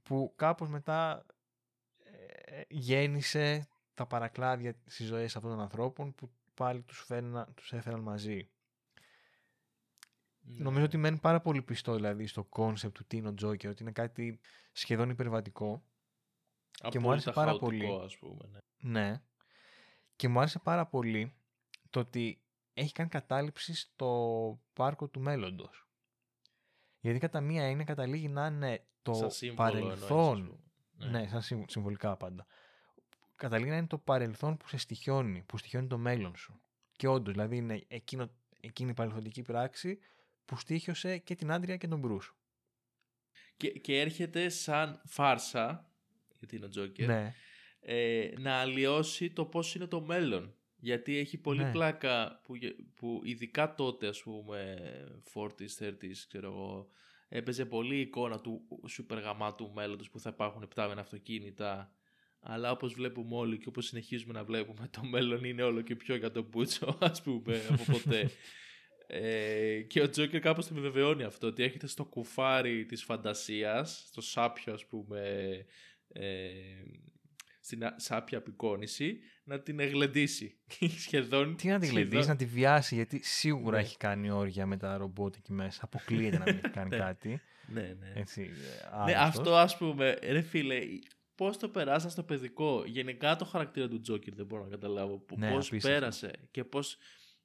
που 0.03 0.33
κάπως 0.35 0.69
μετά 0.69 1.25
ε, 2.03 2.61
γέννησε 2.69 3.67
τα 3.93 4.05
παρακλάδια 4.05 4.75
στις 4.85 5.07
ζωές 5.07 5.35
αυτών 5.35 5.51
των 5.51 5.59
ανθρώπων 5.59 6.15
που 6.15 6.29
πάλι 6.53 6.81
τους, 6.81 7.03
φέρνα, 7.05 7.47
τους 7.55 7.73
έφεραν 7.73 7.99
μαζί. 7.99 8.49
Ναι. 10.41 10.63
Νομίζω 10.63 10.85
ότι 10.85 10.97
μένει 10.97 11.19
πάρα 11.19 11.41
πολύ 11.41 11.61
πιστό 11.61 11.95
δηλαδή 11.95 12.27
στο 12.27 12.43
concept 12.43 12.95
του 12.95 13.05
Τίνο 13.05 13.33
Τζόκερ 13.33 13.69
ότι 13.69 13.83
είναι 13.83 13.91
κάτι 13.91 14.39
σχεδόν 14.71 15.09
υπερβατικό. 15.09 15.83
και 16.89 16.99
μου 16.99 17.11
άρεσε 17.11 17.31
πάρα 17.31 17.57
πολύ. 17.57 17.99
Ας 18.03 18.17
πούμε, 18.17 18.49
ναι. 18.77 18.99
ναι. 18.99 19.21
Και 20.15 20.27
μου 20.27 20.39
άρεσε 20.39 20.59
πάρα 20.59 20.85
πολύ 20.85 21.35
το 21.89 21.99
ότι 21.99 22.41
έχει 22.73 22.91
κάνει 22.91 23.09
κατάληψη 23.09 23.75
στο 23.75 24.61
πάρκο 24.73 25.07
του 25.07 25.19
μέλλοντος. 25.19 25.87
Γιατί 26.99 27.19
κατά 27.19 27.41
μία 27.41 27.69
είναι 27.69 27.83
καταλήγει 27.83 28.27
να 28.27 28.45
είναι 28.45 28.87
το 29.01 29.31
παρελθόν. 29.55 30.59
Ναι. 30.97 31.07
ναι, 31.07 31.27
σαν 31.27 31.65
συμβολικά 31.67 32.17
πάντα. 32.17 32.45
Καταλήγει 33.35 33.69
να 33.69 33.77
είναι 33.77 33.87
το 33.87 33.97
παρελθόν 33.97 34.57
που 34.57 34.67
σε 34.67 34.77
στοιχιώνει, 34.77 35.43
που 35.43 35.57
στοιχιώνει 35.57 35.87
το 35.87 35.97
μέλλον 35.97 36.35
σου. 36.35 36.61
Και 36.91 37.07
όντως, 37.07 37.33
δηλαδή 37.33 37.57
είναι 37.57 37.83
εκείνο, 37.87 38.29
εκείνη 38.59 38.89
η 38.89 38.93
παρελθοντική 38.93 39.41
πράξη 39.41 39.99
που 40.45 40.57
στήχιωσε 40.57 41.17
και 41.17 41.35
την 41.35 41.51
Άντρια 41.51 41.77
και 41.77 41.87
τον 41.87 41.99
Μπρούς. 41.99 42.35
Και, 43.57 43.69
και 43.69 43.99
έρχεται 43.99 44.49
σαν 44.49 45.01
φάρσα, 45.05 45.91
γιατί 46.37 46.55
είναι 46.55 46.65
ο 46.65 46.69
Τζόκερ, 46.69 47.07
ναι. 47.07 47.33
Ε, 47.87 48.29
να 48.39 48.53
αλλοιώσει 48.53 49.29
το 49.29 49.45
πώς 49.45 49.75
είναι 49.75 49.87
το 49.87 50.01
μέλλον. 50.01 50.55
Γιατί 50.79 51.17
έχει 51.17 51.37
πολύ 51.37 51.63
ναι. 51.63 51.71
πλάκα 51.71 52.41
που, 52.43 52.53
που 52.95 53.21
ειδικά 53.23 53.75
τότε, 53.75 54.07
ας 54.07 54.21
πούμε, 54.21 54.77
40s, 55.33 55.83
30s, 55.83 56.23
ξέρω 56.27 56.47
εγώ, 56.47 56.89
έπαιζε 57.29 57.65
πολύ 57.65 57.95
η 57.95 57.99
εικόνα 57.99 58.39
του 58.39 58.61
σούπερ 58.87 59.19
γαμάτου 59.19 59.71
μέλλοντος 59.73 60.09
που 60.09 60.19
θα 60.19 60.29
υπάρχουν 60.33 60.61
επτάμενα 60.61 61.01
αυτοκίνητα 61.01 61.91
αλλά 62.39 62.71
όπως 62.71 62.93
βλέπουμε 62.93 63.35
όλοι 63.35 63.57
και 63.57 63.67
όπως 63.67 63.85
συνεχίζουμε 63.85 64.33
να 64.33 64.43
βλέπουμε 64.43 64.87
το 64.91 65.03
μέλλον 65.03 65.43
είναι 65.43 65.63
όλο 65.63 65.81
και 65.81 65.95
πιο 65.95 66.15
για 66.15 66.31
τον 66.31 66.47
Μπούτσο 66.49 66.97
ας 67.11 67.21
πούμε 67.21 67.61
από 67.69 67.83
ποτέ 67.91 68.29
ε, 69.07 69.81
και 69.81 70.01
ο 70.01 70.09
Τζόκερ 70.09 70.39
κάπως 70.39 70.67
το 70.67 70.73
επιβεβαιώνει 70.73 71.23
αυτό 71.23 71.47
ότι 71.47 71.63
έχετε 71.63 71.87
στο 71.87 72.05
κουφάρι 72.05 72.85
της 72.85 73.03
φαντασίας 73.03 74.05
στο 74.07 74.21
σάπιο 74.21 74.73
ας 74.73 74.85
πούμε 74.85 75.19
ε, 76.07 76.51
στην 77.65 77.83
σάπια 77.95 78.37
απεικόνηση 78.37 79.19
να 79.43 79.59
την 79.59 79.79
εγλεντήσει. 79.79 80.57
Σχεδόν. 81.05 81.55
Τι 81.55 81.67
να 81.67 81.79
την 81.79 81.89
εγλεντήσει, 81.89 82.27
να 82.27 82.35
τη 82.35 82.45
βιάσει, 82.45 82.95
γιατί 82.95 83.19
σίγουρα 83.23 83.75
ναι. 83.75 83.83
έχει 83.83 83.97
κάνει 83.97 84.29
όρια 84.29 84.65
με 84.65 84.77
τα 84.77 84.97
ρομπότ 84.97 85.35
εκεί 85.35 85.53
μέσα. 85.53 85.81
Αποκλείεται 85.83 86.37
να 86.37 86.43
μην 86.43 86.55
έχει 86.63 86.69
κάνει 86.79 86.89
ναι. 86.89 86.97
κάτι. 86.97 87.41
Ναι, 87.67 87.95
ναι. 87.99 88.11
Έτσι, 88.15 88.51
ναι, 89.05 89.13
αυτό 89.13 89.55
ας 89.55 89.77
πούμε, 89.77 90.17
ρε 90.23 90.41
φίλε, 90.41 90.79
πώς 91.35 91.57
το 91.57 91.69
περάσα 91.69 92.09
στο 92.09 92.23
παιδικό; 92.23 92.83
Γενικά 92.85 93.35
το 93.35 93.45
χαρακτήρα 93.45 93.87
του 93.87 94.01
Τζόκερ 94.01 94.33
δεν 94.35 94.45
μπορώ 94.45 94.63
να 94.63 94.69
καταλάβω. 94.69 95.25
Ναι, 95.37 95.51
πώς 95.51 95.71
πέρασε 95.81 96.31
και 96.51 96.63
πώ 96.63 96.79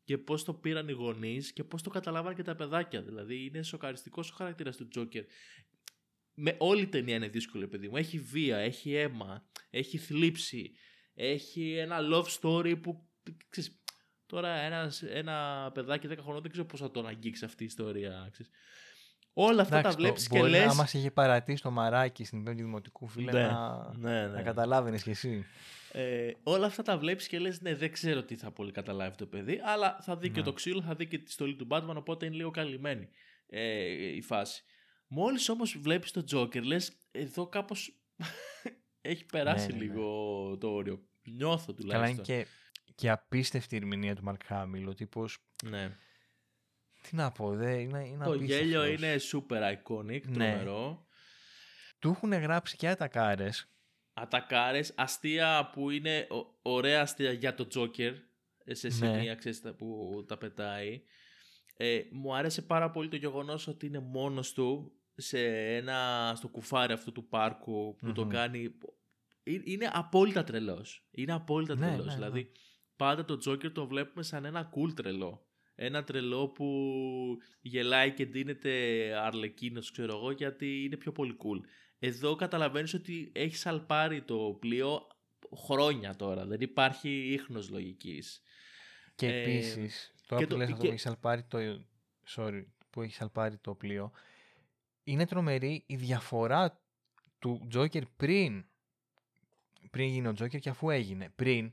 και 0.04 0.18
πώς 0.18 0.44
το 0.44 0.54
πήραν 0.54 0.88
οι 0.88 0.92
γονείς 0.92 1.52
και 1.52 1.64
πώς 1.64 1.82
το 1.82 1.90
καταλάβαν 1.90 2.34
και 2.34 2.42
τα 2.42 2.54
παιδάκια. 2.54 3.02
Δηλαδή 3.02 3.44
είναι 3.44 3.62
σοκαριστικός 3.62 4.30
ο 4.30 4.34
χαρακτήρας 4.34 4.76
του 4.76 4.88
Τζόκερ 4.88 5.24
με 6.40 6.56
όλη 6.58 6.82
η 6.82 6.86
ταινία 6.86 7.16
είναι 7.16 7.28
δύσκολη, 7.28 7.68
παιδί 7.68 7.88
μου. 7.88 7.96
Έχει 7.96 8.18
βία, 8.18 8.56
έχει 8.56 8.94
αίμα, 8.94 9.44
έχει 9.70 9.98
θλίψη, 9.98 10.72
έχει 11.14 11.76
ένα 11.76 11.98
love 12.12 12.26
story 12.40 12.80
που. 12.82 13.08
Ξέρεις, 13.48 13.82
τώρα 14.26 14.48
ένας, 14.48 15.02
ένα 15.02 15.70
παιδάκι 15.74 16.08
10 16.10 16.16
χρονών 16.20 16.42
δεν 16.42 16.50
ξέρω 16.50 16.66
πώς 16.66 16.80
θα 16.80 16.90
τον 16.90 17.06
αγγίξει 17.06 17.44
αυτή 17.44 17.62
η 17.62 17.66
ιστορία. 17.66 18.28
Ξέρεις. 18.32 18.52
Όλα 19.32 19.62
αυτά 19.62 19.80
τα 19.80 19.90
βλέπεις 19.90 20.28
και 20.28 20.42
λε. 20.42 20.62
Αν 20.62 20.76
μας 20.76 20.94
είχε 20.94 21.10
παρατήσει 21.10 21.62
το 21.62 21.70
μαράκι 21.70 22.24
στην 22.24 22.44
πέμπτη 22.44 22.62
δημοτικού 22.62 23.06
φίλε 23.06 23.32
ναι, 23.32 23.42
να, 23.42 23.92
ναι, 23.98 24.10
ναι. 24.10 24.26
να 24.26 24.42
καταλάβαινες 24.42 25.02
κι 25.02 25.10
εσύ. 25.10 25.46
Ε, 25.92 26.32
όλα 26.42 26.66
αυτά 26.66 26.82
τα 26.82 26.98
βλέπεις 26.98 27.26
και 27.26 27.38
λες: 27.38 27.60
Ναι, 27.60 27.74
δεν 27.74 27.92
ξέρω 27.92 28.22
τι 28.22 28.36
θα 28.36 28.50
πολύ 28.50 28.72
καταλάβει 28.72 29.16
το 29.16 29.26
παιδί, 29.26 29.60
αλλά 29.64 29.98
θα 30.02 30.16
δει 30.16 30.30
και 30.30 30.38
ναι. 30.38 30.44
το 30.44 30.52
ξύλο, 30.52 30.82
θα 30.82 30.94
δει 30.94 31.06
και 31.06 31.18
τη 31.18 31.30
στολή 31.30 31.56
του 31.56 31.66
Batman, 31.70 31.94
οπότε 31.96 32.26
είναι 32.26 32.34
λίγο 32.34 32.50
καλυμμένη 32.50 33.08
ε, 33.46 33.82
η 34.14 34.22
φάση. 34.22 34.64
Μόλις 35.12 35.48
όμως 35.48 35.78
βλέπεις 35.78 36.10
τον 36.10 36.24
Τζόκερ 36.24 36.62
λες 36.62 36.92
εδώ 37.10 37.46
κάπως 37.46 38.02
έχει 39.00 39.24
περάσει 39.24 39.66
ναι, 39.66 39.72
ναι, 39.72 39.78
ναι. 39.78 39.84
λίγο 39.84 40.56
το 40.60 40.70
όριο. 40.70 41.08
Νιώθω 41.22 41.74
τουλάχιστον. 41.74 42.24
Καλά 42.24 42.36
είναι 42.36 42.44
και, 42.44 42.46
και 42.94 43.10
απίστευτη 43.10 43.74
η 43.74 43.78
ερμηνεία 43.78 44.14
του 44.14 44.22
Μαρκ 44.22 44.44
Χάμιλ. 44.44 44.88
Ο 44.88 44.94
τύπος... 44.94 45.38
Ναι. 45.64 45.96
Τι 47.02 47.16
να 47.16 47.32
πω, 47.32 47.54
δε, 47.54 47.80
είναι, 47.80 48.06
είναι 48.06 48.24
Το 48.24 48.34
γέλιο 48.34 48.84
είναι 48.84 49.16
super 49.32 49.76
iconic, 49.76 50.04
ναι. 50.04 50.20
τρομερό. 50.20 51.06
Του 51.98 52.08
έχουν 52.08 52.32
γράψει 52.32 52.76
και 52.76 52.88
ατακάρες. 52.88 53.68
Ατακάρες, 54.12 54.92
αστεία 54.96 55.70
που 55.72 55.90
είναι 55.90 56.26
ωραία 56.62 57.00
αστεία 57.00 57.32
για 57.32 57.54
το 57.54 57.66
Τζόκερ 57.66 58.14
σε 58.66 58.86
ναι. 58.86 58.92
σημεία 58.92 59.38
ναι. 59.62 59.72
που 59.72 60.24
τα 60.28 60.38
πετάει. 60.38 61.02
Ε, 61.76 62.02
μου 62.10 62.36
άρεσε 62.36 62.62
πάρα 62.62 62.90
πολύ 62.90 63.08
το 63.08 63.16
γεγονός 63.16 63.66
ότι 63.66 63.86
είναι 63.86 63.98
μόνος 63.98 64.52
του 64.52 64.99
σε 65.20 65.46
ένα, 65.76 66.32
στο 66.36 66.48
κουφάρι 66.48 66.92
αυτού 66.92 67.12
του 67.12 67.28
πάρκου 67.28 67.96
που 67.98 68.12
το 68.12 68.26
κάνει 68.26 68.74
είναι 69.64 69.90
απόλυτα 69.92 70.44
τρελός. 70.44 71.06
Είναι 71.10 71.32
απόλυτα 71.32 71.74
Ναι, 71.74 71.86
τρελός. 71.86 72.04
ναι, 72.04 72.10
ναι. 72.10 72.16
Δηλαδή, 72.16 72.52
πάντα 72.96 73.24
το 73.24 73.36
Τζόκερ 73.36 73.72
το 73.72 73.86
βλέπουμε 73.86 74.22
σαν 74.22 74.44
ένα 74.44 74.70
cool 74.74 74.94
τρελό. 74.94 75.44
Ένα 75.74 76.04
τρελό 76.04 76.48
που 76.48 76.66
γελάει 77.60 78.12
και 78.12 78.26
ντύνεται 78.26 78.70
αρλεκίνος, 79.16 79.90
ξέρω 79.90 80.16
εγώ, 80.16 80.30
γιατί 80.30 80.84
είναι 80.84 80.96
πιο 80.96 81.12
πολύ 81.12 81.36
cool. 81.38 81.60
Εδώ 81.98 82.34
καταλαβαίνεις 82.36 82.94
ότι 82.94 83.32
έχει 83.34 83.56
σαλπάρει 83.56 84.22
το 84.22 84.56
πλοίο 84.60 85.06
χρόνια 85.66 86.16
τώρα. 86.16 86.46
Δεν 86.46 86.60
υπάρχει 86.60 87.10
ίχνος 87.32 87.70
λογικής. 87.70 88.42
Και 89.14 89.26
Ε, 89.26 89.40
επίσης, 89.42 90.14
τώρα 90.26 90.40
και 90.42 90.46
που 90.46 90.52
το- 90.52 90.58
λες 90.58 90.68
αυτό 90.70 90.80
και- 90.80 90.86
που 90.88 90.92
έχει 90.92 91.02
σαλπάρει 91.02 91.42
το. 91.42 91.58
Sorry, 92.36 92.64
που 92.90 93.02
έχει 93.02 93.14
σαλπάρει 93.14 93.56
το 93.56 93.74
πλοίο. 93.74 94.12
Είναι 95.04 95.26
τρομερή 95.26 95.82
η 95.86 95.96
διαφορά 95.96 96.80
του 97.38 97.66
Τζόκερ 97.68 98.06
πριν. 98.06 98.64
Πριν 99.90 100.08
γίνει 100.08 100.26
ο 100.26 100.32
Τζόκερ 100.32 100.60
και 100.60 100.68
αφού 100.68 100.90
έγινε. 100.90 101.28
Πριν. 101.36 101.72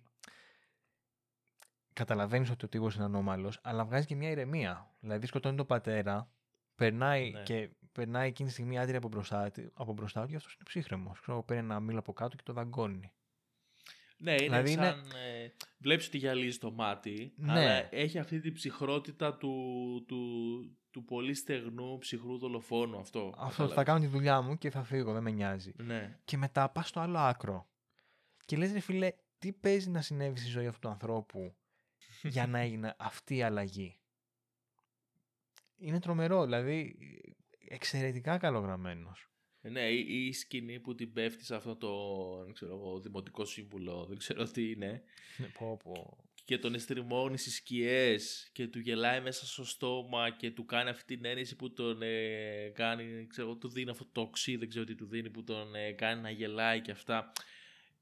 Καταλαβαίνεις 1.93 2.49
ότι 2.49 2.65
ο 2.65 2.67
τύπος 2.67 2.95
είναι 2.95 3.03
ανώμαλος, 3.03 3.59
αλλά 3.63 3.85
βγάζει 3.85 4.05
και 4.05 4.15
μια 4.15 4.29
ηρεμία. 4.29 4.95
Δηλαδή 4.99 5.25
σκοτώνει 5.25 5.57
τον 5.57 5.65
πατέρα, 5.65 6.31
περνάει 6.75 7.31
Ναι. 7.31 7.43
και 7.43 7.69
περνάει 7.91 8.27
εκείνη 8.27 8.47
τη 8.47 8.53
στιγμή 8.53 8.79
άντρια 8.79 8.97
από 8.97 9.07
μπροστά, 9.07 9.51
του- 9.51 9.71
από 9.73 9.93
μπροστά 9.93 10.21
του 10.23 10.29
και 10.29 10.35
αυτός 10.35 10.53
είναι 10.53 10.63
ψύχρεμος. 10.63 11.19
Ξέρω, 11.19 11.43
παίρνει 11.43 11.63
ένα 11.63 11.79
μήλο 11.79 11.99
από 11.99 12.13
κάτω 12.13 12.35
και 12.35 12.43
το 12.45 12.53
δαγκώνει. 12.53 13.11
Ναι, 14.17 14.31
είναι 14.31 14.41
Δηλαδή 14.43 14.71
είναι- 14.71 14.83
σαν... 14.85 14.99
Ε, 15.11 15.53
βλέπεις 15.77 16.07
ότι 16.07 16.17
γυαλίζει 16.17 16.57
το 16.57 16.71
μάτι, 16.71 17.33
Ναι. 17.35 17.51
αλλά 17.51 17.95
έχει 17.95 18.19
αυτή 18.19 18.39
την 18.39 18.53
ψυχρότητα 18.53 19.37
του, 19.37 19.53
του, 20.07 20.77
του 20.97 21.05
πολύ 21.05 21.33
στεγνού 21.33 21.97
ψυχρού 21.97 22.37
δολοφόνου 22.37 22.97
αυτό. 22.97 23.33
Αυτό 23.37 23.43
θα 23.45 23.51
κατάλαβες. 23.51 23.85
κάνω 23.85 23.99
τη 23.99 24.07
δουλειά 24.07 24.41
μου 24.41 24.57
και 24.57 24.69
θα 24.69 24.83
φύγω, 24.83 25.13
δεν 25.13 25.23
με 25.23 25.31
νοιάζει. 25.31 25.73
Ναι. 25.77 26.19
Και 26.25 26.37
μετά 26.37 26.69
πας 26.69 26.87
στο 26.87 26.99
άλλο 26.99 27.17
άκρο. 27.17 27.67
Και 28.45 28.57
λες 28.57 28.71
ρε 28.71 28.79
φίλε, 28.79 29.11
τι 29.39 29.53
παίζει 29.53 29.89
να 29.89 30.01
συνέβη 30.01 30.39
στη 30.39 30.49
ζωή 30.49 30.67
αυτού 30.67 30.79
του 30.79 30.87
ανθρώπου 30.89 31.55
για 32.33 32.47
να 32.47 32.59
έγινε 32.59 32.95
αυτή 32.97 33.35
η 33.35 33.41
αλλαγή; 33.41 33.99
Είναι 35.77 35.99
τρομερό, 35.99 36.43
δηλαδή 36.43 36.97
εξαιρετικά 37.67 38.37
καλογραμμένος. 38.37 39.29
Ναι, 39.61 39.89
η, 39.89 40.25
η 40.27 40.33
σκηνή 40.33 40.79
που 40.79 40.95
την 40.95 41.13
πέφτει 41.13 41.45
σε 41.45 41.55
αυτό 41.55 41.75
το 41.75 41.91
δεν 42.43 42.53
ξέρω, 42.53 42.73
εγώ, 42.73 42.99
δημοτικό 42.99 43.45
σύμβουλο, 43.45 44.05
δεν 44.05 44.17
ξέρω 44.17 44.43
τι 44.43 44.71
είναι, 44.71 45.03
Ναι, 45.37 45.47
πω, 45.47 45.77
πω. 45.83 46.26
Και 46.47 46.57
τον 46.57 46.73
εστριμώνεις 46.73 47.41
στις 47.41 47.55
σκιές 47.55 48.49
και 48.51 48.67
του 48.67 48.79
γελάει 48.79 49.21
μέσα 49.21 49.45
στο 49.45 49.65
στόμα 49.65 50.29
και 50.29 50.51
του 50.51 50.65
κάνει 50.65 50.89
αυτή 50.89 51.15
την 51.15 51.25
έννοια 51.25 51.45
που 51.57 51.73
τον 51.73 52.01
ε, 52.01 52.71
κάνει, 52.73 53.27
ξέρω, 53.27 53.55
του 53.55 53.69
δίνει 53.69 53.89
αυτό 53.89 54.07
το 54.11 54.21
οξύ, 54.21 54.55
δεν 54.55 54.69
ξέρω 54.69 54.85
τι 54.85 54.95
του 54.95 55.05
δίνει, 55.05 55.29
που 55.29 55.43
τον 55.43 55.75
ε, 55.75 55.91
κάνει 55.91 56.21
να 56.21 56.29
γελάει 56.29 56.81
και 56.81 56.91
αυτά. 56.91 57.31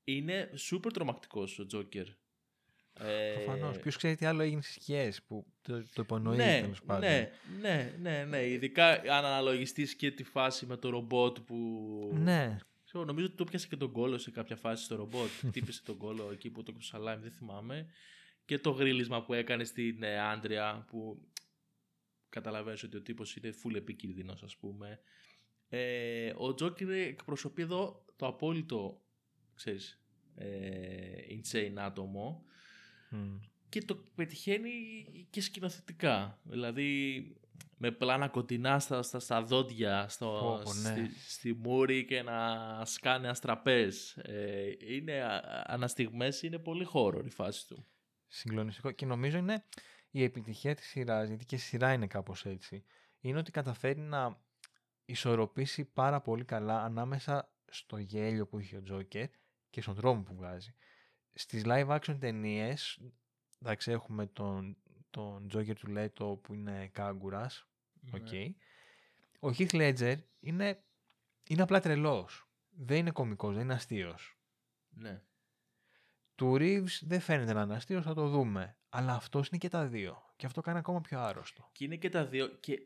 Είναι 0.04 0.52
σούπερ 0.56 0.91
τρομακτικός 0.91 1.60
ο 1.60 1.66
Τζόκερ. 1.66 2.06
Ε, 3.00 3.34
Προφανώς. 3.34 3.78
Ποιος 3.78 3.98
ξέρει 3.98 4.16
τι 4.16 4.26
άλλο 4.26 4.41
έγινε 4.41 4.62
στις 4.62 4.74
σκιές 4.74 5.22
που 5.24 5.46
το, 5.62 5.84
το 5.93 6.02
υπονοεί 6.02 6.36
ναι, 6.36 6.60
τέλος 6.62 6.84
πάντων. 6.84 7.10
ναι, 7.10 7.32
ναι, 7.62 7.96
ναι, 8.02 8.26
ναι, 8.30 8.48
ειδικά 8.48 8.89
αν 8.91 9.26
αναλογιστείς 9.26 9.96
και 9.96 10.12
τη 10.12 10.24
φάση 10.24 10.66
με 10.66 10.78
το 10.78 10.89
ρομπότ 10.89 11.39
που... 11.39 11.56
ναι. 12.14 12.58
Ξέρω, 12.86 13.06
νομίζω 13.06 13.26
ότι 13.26 13.36
το 13.36 13.43
πιάσε 13.43 13.68
και 13.68 13.76
τον 13.76 13.91
κόλο 13.91 14.18
σε 14.18 14.32
κάποια 14.32 14.56
φάση 14.56 14.84
στο 14.84 14.96
ρομπότ. 14.96 15.30
Χτύπησε 15.48 15.82
τον 15.84 15.98
κόλο 15.98 16.30
εκεί 16.32 16.50
που 16.50 16.64
το 16.64 16.74
σαλάμι, 16.80 17.22
δεν 17.22 17.32
θυμάμαι. 17.32 17.88
Και 18.46 18.60
το 18.60 18.70
γρίλισμα 18.70 19.24
που 19.24 19.34
έκανες 19.34 19.68
στην 19.68 20.04
ε, 20.04 20.20
Άντρια 20.20 20.86
που 20.88 21.28
καταλαβαίνεις 22.30 22.84
ότι 22.84 22.98
ο 22.98 23.02
τύπος 23.02 23.36
είναι 23.36 23.54
full 23.64 23.76
επικίνδυνος 23.76 24.43
ας 24.43 24.58
πούμε. 24.58 25.00
Ε, 25.68 26.34
ο 26.36 26.54
Τζόκερ 26.54 26.89
εκπροσωπεί 26.89 27.62
εδώ 27.62 28.06
το 28.16 28.28
απόλυτο, 28.28 29.02
ξέρεις, 29.56 30.02
ε, 30.36 31.18
insane 31.30 31.74
άτομο 31.76 32.43
Μμ. 33.10 33.38
και 33.70 33.82
το 33.82 33.96
πετυχαίνει 34.16 34.72
και 35.30 35.41
σκηνοθετικά. 35.41 36.39
Δηλαδή 36.43 37.24
με 37.78 37.91
πλάνα 37.91 38.28
κοντινά 38.28 38.80
στα, 38.80 39.02
στα, 39.02 39.20
στα 39.20 39.43
δόντια, 39.43 40.08
στο, 40.08 40.26
Πω, 40.26 40.62
πω, 40.64 40.74
ναι. 40.74 41.08
στη, 41.08 41.20
στη 41.30 41.54
μούρη 41.54 42.06
και 42.06 42.22
να 42.22 42.82
σκάνε 42.86 43.28
αστραπές. 43.28 44.18
Ε, 44.18 44.72
είναι, 44.88 45.22
α- 45.24 45.64
αναστιγμές 45.68 46.41
είναι 46.41 46.60
πολύ 46.60 46.84
χώρο 46.84 47.24
η 47.26 47.30
φάση 47.30 47.68
του. 47.68 47.86
Συγκλονιστικό. 48.28 48.91
Και 48.91 49.05
νομίζω 49.05 49.38
είναι 49.38 49.63
η 50.11 50.23
επιτυχία 50.23 50.76
της 50.76 50.86
σειράς, 50.86 51.28
γιατί 51.28 51.45
και 51.45 51.55
η 51.55 51.57
σειρά 51.57 51.93
είναι 51.93 52.07
κάπως 52.07 52.45
έτσι, 52.45 52.84
είναι 53.19 53.39
ότι 53.39 53.51
καταφέρνει 53.51 53.99
να 53.99 54.39
ισορροπήσει 55.05 55.86
πάρα 55.86 56.21
πολύ 56.21 56.45
καλά 56.45 56.84
ανάμεσα 56.84 57.49
στο 57.67 57.97
γέλιο 57.97 58.47
που 58.47 58.59
έχει 58.59 58.76
ο 58.76 58.82
Τζόκερ 58.82 59.30
και 59.69 59.82
στον 59.82 59.95
τρόμο 59.95 60.21
που 60.21 60.36
βγάζει. 60.36 60.76
Στις 61.34 61.63
live 61.65 61.99
action 61.99 62.17
ταινίες, 62.19 62.99
εντάξει 63.61 63.91
έχουμε 63.91 64.26
τον, 64.26 64.78
τον 65.09 65.47
Τζόκερ 65.47 65.76
του 65.76 65.88
Λέτο 65.88 66.39
που 66.43 66.53
είναι 66.53 66.88
κάγκουρας, 66.88 67.67
οκ. 68.11 68.32
Ναι. 68.32 68.53
Ο 69.39 69.47
Heath 69.57 69.71
Ledger 69.71 70.17
είναι, 70.39 70.84
είναι 71.47 71.61
απλά 71.61 71.80
τρελός. 71.80 72.49
Δεν 72.69 72.97
είναι 72.97 73.11
κωμικός, 73.11 73.53
δεν 73.53 73.63
είναι 73.63 73.73
αστείος. 73.73 74.38
Ναι. 74.89 75.21
Του 76.36 76.55
Reeves 76.59 76.99
δεν 77.01 77.19
φαίνεται 77.19 77.53
να 77.53 77.61
είναι 77.61 77.75
αστείος, 77.75 78.03
θα 78.05 78.13
το 78.13 78.27
δούμε. 78.27 78.77
Αλλά 78.89 79.13
αυτός 79.13 79.47
είναι 79.47 79.57
και 79.57 79.69
τα 79.69 79.88
δύο. 79.88 80.25
Και 80.36 80.45
αυτό 80.45 80.61
κάνει 80.61 80.77
ακόμα 80.77 81.01
πιο 81.01 81.19
άρρωστο. 81.19 81.69
Και 81.71 81.83
είναι 81.86 81.95
και 81.95 82.09
τα 82.09 82.25
δύο 82.25 82.47
και 82.47 82.79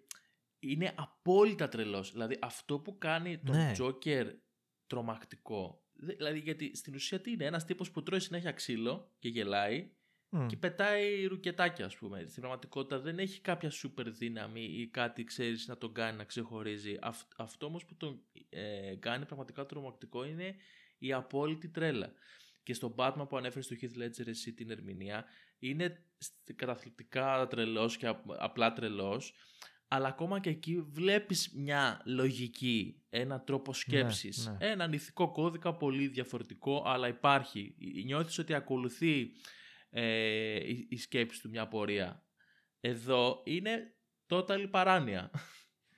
είναι 0.60 0.94
απόλυτα 0.96 1.68
τρελός. 1.70 2.12
Δηλαδή 2.12 2.38
αυτό 2.42 2.80
που 2.80 2.98
κάνει 2.98 3.38
τον 3.40 3.56
Ναι. 3.56 3.72
Τζόκερ 3.72 4.28
τρομακτικό. 4.88 5.84
Δε- 5.94 6.14
Δηλαδή 6.14 6.40
γιατί 6.40 6.76
στην 6.76 6.96
ουσία 6.96 7.22
τι 7.22 7.32
είναι, 7.32 7.46
ένας 7.46 7.66
τύπος 7.66 7.92
που 7.92 8.04
τρώει 8.04 8.20
συνέχεια 8.20 8.52
ξύλο 8.52 9.12
και 9.20 9.30
γελάει 9.30 9.92
Μμ. 10.30 10.46
και 10.48 10.58
πετάει 10.58 11.26
ρουκετάκια 11.26 11.86
ας 11.86 11.96
πούμε. 11.98 12.20
Στην 12.28 12.42
πραγματικότητα 12.42 13.00
δεν 13.00 13.20
έχει 13.20 13.42
κάποια 13.42 13.70
σούπερ 13.70 14.12
δύναμη 14.12 14.62
ή 14.64 14.88
κάτι 14.88 15.24
ξέρεις 15.24 15.68
να 15.68 15.78
τον 15.78 15.94
κάνει 15.94 16.18
να 16.18 16.24
ξεχωρίζει. 16.24 16.98
Αυ- 17.02 17.32
αυτό 17.38 17.66
όμως 17.66 17.86
που 17.86 17.96
τον 17.96 18.22
ε, 18.50 18.96
κάνει 19.00 19.26
πραγματικά 19.26 19.66
τρομακτικό 19.66 20.26
είναι 20.26 20.56
η 20.98 21.14
απόλυτη 21.14 21.70
τρέλα. 21.70 22.14
Και 22.70 22.76
στον 22.76 22.96
Batman 22.98 23.26
που 23.30 23.38
ανέφερες 23.38 23.66
στο 23.66 23.76
Heath 23.82 24.04
Ledger 24.04 24.28
εσύ 24.28 24.54
την 24.54 24.70
ερμηνεία 24.70 25.26
είναι 25.60 26.06
σ- 26.18 26.54
καταθλιπτικά 26.56 27.48
τρελός 27.48 27.98
και 27.98 28.08
απ- 28.08 28.32
απλά 28.38 28.74
τρελός 28.74 29.34
αλλά 29.88 30.08
ακόμα 30.08 30.40
και 30.40 30.50
εκεί 30.50 30.82
βλέπεις 30.82 31.52
μια 31.56 32.02
λογική, 32.06 33.02
ένα 33.10 33.42
τρόπο 33.44 33.74
σκέψης, 33.74 34.48
ναι. 34.48 34.68
έναν 34.68 34.94
ηθικό 34.94 35.32
κώδικα 35.32 35.76
πολύ 35.76 36.08
διαφορετικό, 36.08 36.84
αλλά 36.86 37.08
υπάρχει. 37.08 37.76
Νιώθεις 38.06 38.38
ότι 38.38 38.54
ακολουθεί 38.54 39.32
ε, 39.90 40.70
η, 40.70 40.88
η 40.90 40.98
σκέψη 40.98 41.42
του 41.42 41.50
μια 41.50 41.68
πορεία. 41.68 42.24
Εδώ 42.80 43.42
είναι 43.46 43.96
total 44.28 44.68
παράνοια. 44.72 45.32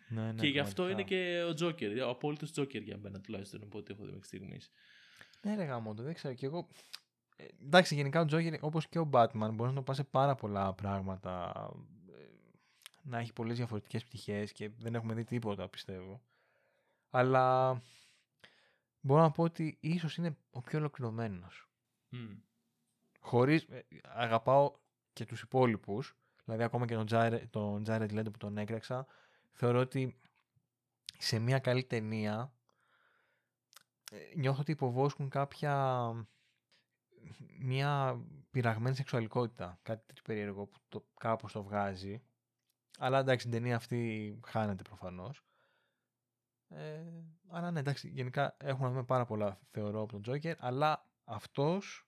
Ναι, 0.09 0.31
ναι, 0.31 0.41
και 0.41 0.47
γι' 0.47 0.59
αυτό 0.59 0.83
είναι 0.83 0.93
πραγματικά. 0.93 1.31
και 1.31 1.43
ο 1.43 1.53
Τζόκερ, 1.53 2.01
ο 2.03 2.09
απόλυτος 2.09 2.51
Τζόκερ 2.51 2.81
για 2.81 2.97
μένα 2.97 3.21
τουλάχιστον 3.21 3.63
από 3.63 3.77
ό,τι 3.77 3.93
έχω 3.93 4.05
δει 4.05 4.11
μέχρι 4.11 4.27
στιγμής. 4.27 4.71
Ναι, 5.41 5.55
ρε 5.55 5.63
γάμο, 5.63 5.93
το 5.93 6.03
δεν 6.03 6.13
ξέρω. 6.13 6.33
Και 6.33 6.45
εγώ. 6.45 6.67
Ε, 7.35 7.45
εντάξει, 7.63 7.95
γενικά 7.95 8.21
ο 8.21 8.25
Τζόκερ 8.25 8.63
όπως 8.63 8.87
και 8.87 8.99
ο 8.99 9.09
Batman 9.13 9.49
μπορείς 9.53 9.73
να 9.73 9.73
το 9.73 9.81
πάει 9.81 9.95
σε 9.95 10.03
πάρα 10.03 10.35
πολλά 10.35 10.73
πράγματα. 10.73 11.53
ε, 12.07 12.29
Να 13.01 13.17
έχει 13.19 13.33
πολλές 13.33 13.57
διαφορετικές 13.57 14.03
πτυχές 14.03 14.51
και 14.51 14.69
δεν 14.77 14.95
έχουμε 14.95 15.13
δει 15.13 15.23
τίποτα, 15.23 15.67
πιστεύω. 15.69 16.21
Αλλά 17.09 17.81
μπορώ 18.99 19.21
να 19.21 19.31
πω 19.31 19.43
ότι 19.43 19.77
ίσως 19.79 20.17
είναι 20.17 20.37
ο 20.51 20.61
πιο 20.61 20.79
ολοκληρωμένος. 20.79 21.69
Χωρίς. 23.19 23.67
αγαπάω 24.03 24.71
και 25.13 25.25
τους 25.25 25.41
υπόλοιπους. 25.41 26.15
Δηλαδή, 26.45 26.63
ακόμα 26.63 26.85
και 26.85 26.95
τον 26.95 27.05
Jared, 27.09 27.41
τον 27.49 27.83
Jared 27.87 28.11
Leto 28.11 28.31
που 28.31 28.37
τον 28.37 28.57
έκραξα, 28.57 29.05
θεωρώ 29.51 29.79
ότι 29.79 30.17
σε 31.17 31.39
μια 31.39 31.59
καλή 31.59 31.83
ταινία 31.83 32.33
ε, 32.41 32.60
νιώθω 34.35 34.61
ότι 34.61 34.71
υποβόσκουν 34.71 35.29
κάποια 35.29 36.13
μια 37.59 38.21
πειραγμένη 38.51 38.95
σεξουαλικότητα. 38.95 39.79
Κάτι 39.81 40.05
τέτοιο 40.05 40.23
περίεργο 40.25 40.65
που 40.65 40.79
το, 40.89 41.07
κάπως 41.19 41.51
το 41.51 41.63
βγάζει. 41.63 42.23
Αλλά 42.97 43.19
εντάξει, 43.19 43.49
την 43.49 43.55
ταινία 43.55 43.75
αυτή 43.75 44.39
χάνεται 44.45 44.83
προφανώς. 44.83 45.45
Ε, 46.67 47.03
αλλά 47.47 47.71
ναι, 47.71 47.79
εντάξει, 47.79 48.09
γενικά 48.09 48.55
έχουμε 48.59 48.85
να 48.85 48.91
δούμε 48.91 49.03
πάρα 49.05 49.25
πολλά 49.25 49.59
θεωρώ 49.69 50.01
από 50.01 50.11
τον 50.11 50.21
Τζόκερ, 50.21 50.55
αλλά 50.65 51.09
αυτός 51.23 52.07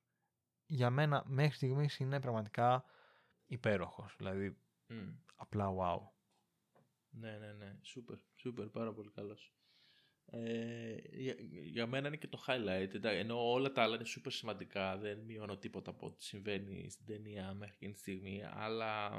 για 0.65 0.89
μένα 0.89 1.23
μέχρι 1.27 1.55
στιγμής 1.55 1.99
είναι 1.99 2.19
πραγματικά 2.19 2.83
υπέροχος. 3.45 4.15
Δηλαδή, 4.17 4.57
Μμ. 4.87 5.13
απλά 5.35 5.73
wow. 5.77 5.99
Ναι, 7.09 7.37
ναι, 7.37 7.53
ναι. 7.53 7.77
Σούπερ, 7.81 8.17
σούπερ, 8.35 8.67
πάρα 8.67 8.93
πολύ 8.93 9.11
καλός. 9.11 9.53
Ε, 10.35 10.95
για, 11.11 11.35
για 11.71 11.87
μένα 11.87 12.07
είναι 12.07 12.17
και 12.17 12.27
το 12.27 12.43
highlight. 12.47 12.93
εντά- 12.93 13.13
Ενώ 13.13 13.51
όλα 13.51 13.71
τα 13.71 13.81
άλλα 13.81 13.95
είναι 13.95 14.05
σούπερ 14.05 14.31
σημαντικά. 14.31 14.97
Δεν 14.97 15.19
μειώνω 15.19 15.57
τίποτα 15.57 15.89
από 15.91 16.05
ό,τι 16.05 16.23
συμβαίνει 16.23 16.89
στην 16.89 17.05
ταινία 17.05 17.53
μέχρι 17.53 17.75
εκείνη 17.75 17.93
τη 17.93 17.99
στιγμή. 17.99 18.41
Αλλά 18.53 19.11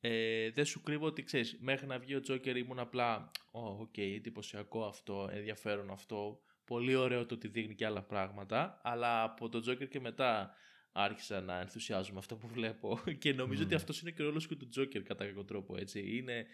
ε, 0.00 0.50
δεν 0.50 0.64
σου 0.64 0.82
κρύβω 0.82 1.06
ότι 1.06 1.22
ξέρεις, 1.22 1.56
μέχρι 1.60 1.86
να 1.86 1.98
βγει 1.98 2.14
ο 2.14 2.20
Τζόκερ 2.20 2.56
ήμουν 2.56 2.78
απλά. 2.78 3.30
Ω, 3.50 3.60
οκ, 3.60 3.98
εντυπωσιακό 3.98 4.84
αυτό, 4.84 5.28
ενδιαφέρον 5.32 5.90
αυτό. 5.90 6.40
πολύ 6.64 6.94
ωραίο 6.94 7.26
το 7.26 7.34
ότι 7.34 7.48
δείχνει 7.48 7.74
και 7.74 7.86
άλλα 7.86 8.02
πράγματα, 8.02 8.80
αλλά 8.84 9.22
από 9.22 9.48
το 9.48 9.58
Joker 9.70 9.88
και 9.88 10.00
μετά 10.00 10.54
άρχισα 10.92 11.40
να 11.40 11.60
ενθουσιάζομαι 11.60 12.18
αυτό 12.18 12.36
που 12.36 12.48
βλέπω 12.48 13.00
και 13.22 13.32
νομίζω 13.32 13.62
ότι 13.62 13.74
αυτός 13.74 14.00
είναι 14.00 14.10
και 14.10 14.22
ο 14.22 14.24
ρόλος 14.24 14.46
και 14.46 14.56
του 14.56 14.68
Joker 14.76 15.02
κατά 15.04 15.26
κάποιο 15.26 15.44
τρόπο, 15.44 15.76
έτσι. 15.76 16.16
Είναι... 16.16 16.46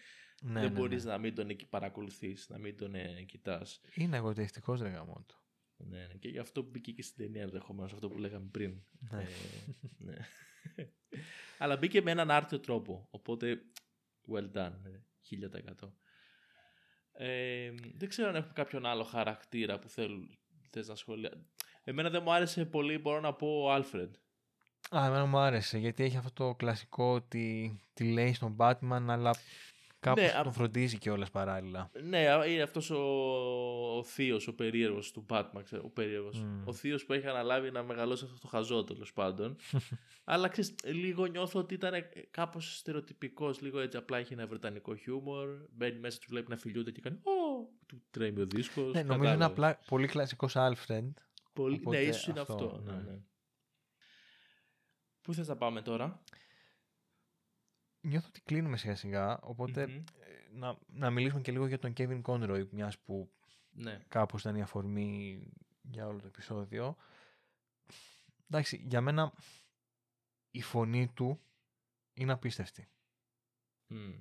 Ναι, 0.45 0.61
δεν 0.61 0.72
ναι, 0.72 0.78
μπορείς 0.78 1.05
ναι. 1.05 1.11
να 1.11 1.18
μην 1.18 1.34
τον 1.34 1.57
παρακολουθείς, 1.70 2.49
να 2.49 2.59
μην 2.59 2.76
τον 2.76 2.95
ε, 2.95 3.22
κοιτάς. 3.22 3.80
Είναι 3.95 4.16
εγωτιστικός 4.16 4.80
ρε 4.80 4.88
γαμότο. 4.88 5.34
Ναι, 5.76 5.99
ναι, 5.99 6.14
και 6.14 6.28
γι' 6.28 6.38
αυτό 6.38 6.62
μπήκε 6.62 6.93
και 6.93 7.03
στην 7.03 7.24
ταινία 7.24 7.43
ενδεχομένως 7.43 7.93
αυτό 7.93 8.09
που 8.09 8.18
λέγαμε 8.18 8.49
πριν. 8.51 8.82
Ναι. 9.11 9.22
Ε, 9.22 9.26
ναι. 9.99 10.16
Αλλά 11.59 11.76
μπήκε 11.76 12.03
με 12.03 12.11
έναν 12.11 12.30
άρθιο 12.30 12.61
τρόπο. 12.61 13.09
Οπότε, 13.11 13.62
well 14.32 14.53
done. 14.57 14.72
1000%. 15.82 15.93
Ε, 17.12 17.72
δεν 17.95 18.09
ξέρω 18.09 18.28
αν 18.28 18.34
έχουμε 18.34 18.53
κάποιον 18.55 18.86
άλλο 18.86 19.03
χαρακτήρα 19.05 19.78
που 19.78 19.88
θέλουν, 19.88 20.38
θες 20.70 20.88
να 20.88 20.95
σχολιάσεις. 20.95 21.40
Εμένα 21.84 22.11
δεν 22.11 22.22
μου 22.22 22.32
άρεσε 22.32 22.64
πολύ, 22.64 22.99
μπορώ 22.99 23.20
να 23.20 23.34
πω, 23.34 23.62
ο 23.62 23.72
Άλφρεντ. 23.72 24.14
Α, 24.97 25.07
εμένα 25.07 25.26
μου 25.26 25.38
άρεσε, 25.38 25.78
γιατί 25.78 26.05
έχει 26.05 26.16
αυτό 26.16 26.30
το 26.47 26.55
κλασικό 26.55 27.12
ότι 27.12 27.78
τη 27.95 28.12
λέει 28.12 28.32
στον 28.32 28.57
Batman, 28.59 29.05
αλλά 29.09 29.34
Κάπως 30.03 30.22
ναι, 30.22 30.42
τον 30.42 30.53
φροντίζει 30.53 30.98
και 30.98 31.11
όλες 31.11 31.30
παράλληλα. 31.30 31.90
Ναι, 32.03 32.26
είναι 32.48 32.62
αυτός 32.62 32.90
ο, 32.90 32.98
ο 33.96 34.05
θείος, 34.05 34.46
ο 34.48 34.55
περίεργος 34.55 35.11
του 35.11 35.26
Batman, 35.28 35.61
ξέρω, 35.64 35.82
ο 35.84 35.88
περίεργος. 35.88 36.44
Mm. 36.44 36.64
Ο 36.64 36.72
θείος 36.72 37.05
που 37.05 37.12
έχει 37.12 37.26
αναλάβει 37.26 37.70
να 37.70 37.82
μεγαλώσει 37.82 38.24
αυτό 38.24 38.38
το 38.38 38.46
χαζό 38.46 38.84
τέλος 38.84 39.12
πάντων. 39.12 39.57
Αλλά 40.24 40.48
ξέρεις, 40.48 40.74
λίγο 40.84 41.26
νιώθω 41.26 41.59
ότι 41.59 41.74
ήταν 41.74 41.92
κάπως 42.30 42.76
στερεοτυπικός, 42.76 43.61
λίγο 43.61 43.80
έτσι 43.80 43.96
απλά 43.96 44.18
έχει 44.18 44.32
ένα 44.32 44.46
βρετανικό 44.46 44.94
χιούμορ, 44.94 45.48
μπαίνει 45.70 45.98
μέσα, 45.98 46.18
του 46.18 46.26
βλέπει 46.28 46.50
να 46.50 46.57
φιλιούνται 46.57 46.90
και 46.90 47.00
κάνει 47.00 47.16
«Ω, 47.16 47.68
του 47.86 48.03
τρέμει 48.11 48.40
ο 48.40 48.46
δίσκος». 48.46 48.92
Ναι, 48.92 49.03
νομίζω 49.03 49.32
είναι 49.32 49.44
απλά 49.44 49.78
πολύ 49.86 50.07
κλασικός 50.07 50.55
Alfred. 50.57 51.11
Πολύ, 51.53 51.82
ναι, 51.88 51.98
ίσως 51.98 52.26
είναι 52.26 52.40
αυτό. 52.40 52.55
αυτό 52.55 52.82
ναι. 52.84 52.92
Ναι, 52.92 53.03
ναι. 53.03 53.18
Πού 55.22 55.34
θες 55.34 55.48
να 55.48 55.57
πάμε 55.57 55.82
τώρα; 55.82 56.22
Νιώθω 58.03 58.26
ότι 58.28 58.40
κλείνουμε 58.40 58.76
σιγά 58.76 58.94
σιγά, 58.94 59.40
ε, 59.74 59.86
να, 60.53 60.78
να 60.86 61.11
μιλήσουμε 61.11 61.40
και 61.40 61.53
λίγο 61.53 61.66
για 61.66 61.78
τον 61.78 61.92
Kevin 61.96 62.22
Conroy, 62.22 62.66
μιας 62.70 62.98
που 62.98 63.32
ναι. 63.70 64.00
κάπως 64.09 64.40
ήταν 64.40 64.57
η 64.57 64.62
αφορμή 64.62 65.42
για 65.82 66.07
όλο 66.07 66.20
το 66.20 66.26
επεισόδιο. 66.26 66.96
Εντάξει, 68.50 68.84
για 68.86 69.00
μένα 69.00 69.32
η 70.50 70.62
φωνή 70.62 71.09
του 71.14 71.40
είναι 72.14 72.32
απίστευτη. 72.32 72.88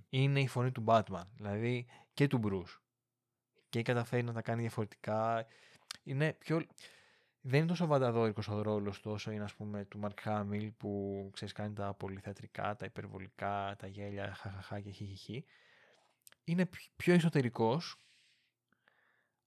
Είναι 0.09 0.41
η 0.41 0.47
φωνή 0.47 0.71
του 0.71 0.83
Batman, 0.87 1.25
δηλαδή 1.35 1.87
και 2.13 2.27
του 2.27 2.39
Bruce. 2.43 2.79
Και 3.69 3.81
καταφέρει 3.81 4.23
να 4.23 4.33
τα 4.33 4.41
κάνει 4.41 4.61
διαφορετικά. 4.61 5.45
Είναι 6.03 6.33
πιο 6.33 6.65
δεν 7.41 7.59
είναι 7.59 7.67
τόσο 7.67 7.85
βανταδόρικος 7.85 8.47
ο 8.47 8.61
ρόλος 8.61 8.99
του 8.99 9.11
όσο 9.11 9.31
είναι 9.31 9.43
ας 9.43 9.53
πούμε 9.53 9.85
του 9.85 9.99
Μαρκ 9.99 10.21
Χάμιλ 10.21 10.71
που 10.71 11.29
ξέρεις 11.33 11.53
κάνει 11.53 11.73
τα 11.73 11.93
πολυθεατρικά, 11.93 12.75
τα 12.75 12.85
υπερβολικά, 12.85 13.75
τα 13.77 13.87
γέλια, 13.87 14.33
χαχαχά 14.33 14.79
και 14.79 14.91
χιχιχι. 14.91 15.45
Είναι 16.43 16.69
πιο 16.95 17.13
εσωτερικός, 17.13 17.97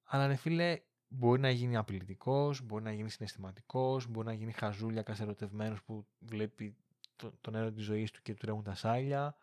αλλά 0.04 0.26
ρε 0.26 0.34
φίλε 0.34 0.80
μπορεί 1.08 1.40
να 1.40 1.50
γίνει 1.50 1.76
απειλητικός, 1.76 2.62
μπορεί 2.62 2.84
να 2.84 2.92
γίνει 2.92 3.10
συναισθηματικός, 3.10 4.06
μπορεί 4.06 4.26
να 4.26 4.32
γίνει 4.32 4.52
χαζούλια 4.52 5.02
κασερωτευμένος 5.02 5.82
που 5.82 6.06
βλέπει 6.18 6.76
το, 7.16 7.32
τον 7.40 7.54
έρωτα 7.54 7.72
της 7.72 7.84
ζωής 7.84 8.10
του 8.10 8.22
και 8.22 8.32
του 8.32 8.38
τρέχουν 8.38 8.62
τα 8.62 8.74
σάλια. 8.74 9.36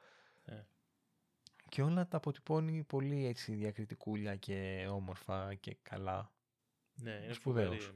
Ε. 0.46 0.62
Και 1.70 1.82
όλα 1.82 2.08
τα 2.08 2.18
αποτυπώνει 2.18 2.84
πολύ 2.84 3.26
έτσι 3.26 3.54
διακριτικούλια 3.54 4.36
και 4.36 4.88
όμορφα 4.90 5.54
και 5.54 5.78
καλά. 5.82 6.32
Ναι, 6.96 7.12
είναι 7.24 7.34
σπουδαίος. 7.34 7.94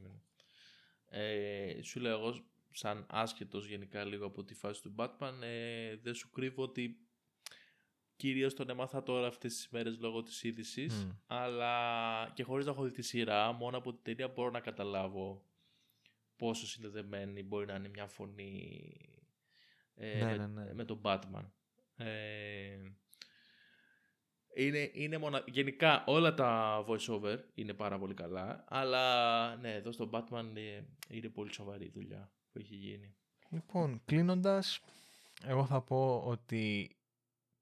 Ε, 1.09 1.81
σου 1.81 1.99
λέω 1.99 2.19
εγώ 2.19 2.45
σαν 2.71 3.05
άσχετος 3.09 3.67
γενικά 3.67 4.03
λίγο 4.03 4.25
από 4.25 4.43
τη 4.43 4.53
φάση 4.53 4.81
του 4.81 4.95
Batman 4.97 5.41
ε, 5.41 5.95
δεν 5.95 6.13
σου 6.13 6.29
κρύβω 6.29 6.63
ότι 6.63 6.97
κυρίως 8.15 8.53
τον 8.53 8.69
έμαθα 8.69 9.03
τώρα 9.03 9.27
αυτές 9.27 9.55
τις 9.55 9.69
μέρες 9.69 9.99
λόγω 9.99 10.21
της 10.21 10.43
είδησης, 10.43 11.07
αλλά 11.27 12.31
και 12.33 12.43
χωρίς 12.43 12.65
να 12.65 12.71
έχω 12.71 12.83
δει 12.83 12.91
τη 12.91 13.01
σειρά 13.01 13.51
μόνο 13.51 13.77
από 13.77 13.93
την 13.93 14.03
ταινία 14.03 14.27
μπορώ 14.27 14.49
να 14.49 14.59
καταλάβω 14.59 15.45
πόσο 16.35 16.67
συνδεδεμένη 16.67 17.43
μπορεί 17.43 17.65
να 17.65 17.75
είναι 17.75 17.89
μια 17.89 18.07
φωνή 18.07 18.97
ε, 19.95 20.23
ναι, 20.23 20.37
με, 20.37 20.47
ναι, 20.47 20.63
ναι. 20.63 20.73
με 20.73 20.85
τον 20.85 21.01
Batman. 21.03 21.49
Ε, 21.95 22.77
είναι, 24.55 24.89
είναι 24.93 25.17
μονα... 25.17 25.43
Γενικά 25.45 26.03
όλα 26.05 26.33
τα 26.33 26.79
voice-over 26.87 27.37
είναι 27.53 27.73
πάρα 27.73 27.97
πολύ 27.97 28.13
καλά, 28.13 28.63
αλλά 28.67 29.55
ναι, 29.55 29.73
εδώ 29.73 29.91
στο 29.91 30.09
Batman 30.11 30.45
είναι, 30.49 30.87
είναι 31.09 31.29
πολύ 31.29 31.53
σοβαρή 31.53 31.89
δουλειά 31.89 32.31
που 32.51 32.59
έχει 32.59 32.75
γίνει. 32.75 33.15
Λοιπόν, 33.49 34.01
κλείνοντας, 34.05 34.79
εγώ 35.43 35.65
θα 35.65 35.81
πω 35.81 36.23
ότι 36.25 36.95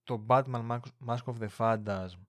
το 0.03 0.25
Batman 0.27 0.79
Mask 1.07 1.23
of 1.25 1.35
the 1.39 1.47
Phantasm 1.57 2.19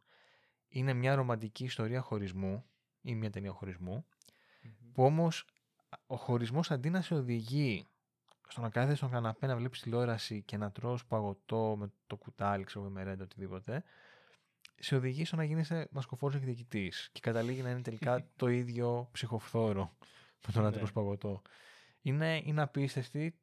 είναι 0.69 0.93
μια 0.93 1.15
ρομαντική 1.15 1.65
ιστορία 1.65 2.01
χωρισμού 2.01 2.65
ή 3.03 3.15
μια 3.15 3.31
ταινία 3.31 3.59
που 4.93 5.05
όμως 5.05 5.47
ο 6.07 6.17
χωρισμός 6.17 6.71
αντί 6.71 6.91
να 6.91 7.01
σε 7.01 7.15
οδηγεί 7.15 7.87
στο 8.49 8.61
να 8.61 8.69
κάθεσαι 8.69 8.97
στον 8.97 9.11
καναπέ 9.11 9.47
να 9.47 9.57
βλέπεις 9.57 9.81
τηλεόραση 9.81 10.43
και 10.43 10.57
να 10.57 10.73
τρως 10.73 11.07
παγωτό 11.07 11.77
με 11.79 11.93
το 12.07 12.17
κουτάλι, 12.17 12.65
ξέρω 12.65 12.89
με 12.89 13.03
ρέντα, 13.03 13.25
οτιδήποτε, 13.25 13.85
σε 14.79 14.97
οδηγεί 14.97 15.25
στο 15.25 15.37
να 15.37 15.45
γίνεσαι 15.45 15.89
μασκοφόρος 15.91 16.35
εκδικητής 16.37 17.09
και 17.13 17.21
καταλήγει 17.21 17.63
να 17.63 17.71
είναι 17.71 17.83
τελικά 17.83 18.27
το 18.37 18.49
ίδιο 18.49 19.09
ψυχοφθόρο 19.13 19.97
με 20.47 20.53
τον 20.53 20.67
άτομο 20.67 20.85
ναι. 20.85 20.91
παγωτό. 20.93 21.43
Είναι, 22.03 22.41
είναι 22.45 22.63
απίστευτη 22.63 23.39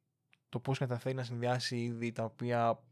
το 0.48 0.60
πώς 0.60 0.78
καταφέρει 0.78 1.14
να 1.14 1.24
συνδυάσει 1.24 1.82
είδη 1.82 2.12
τα 2.12 2.24
οποία 2.24 2.82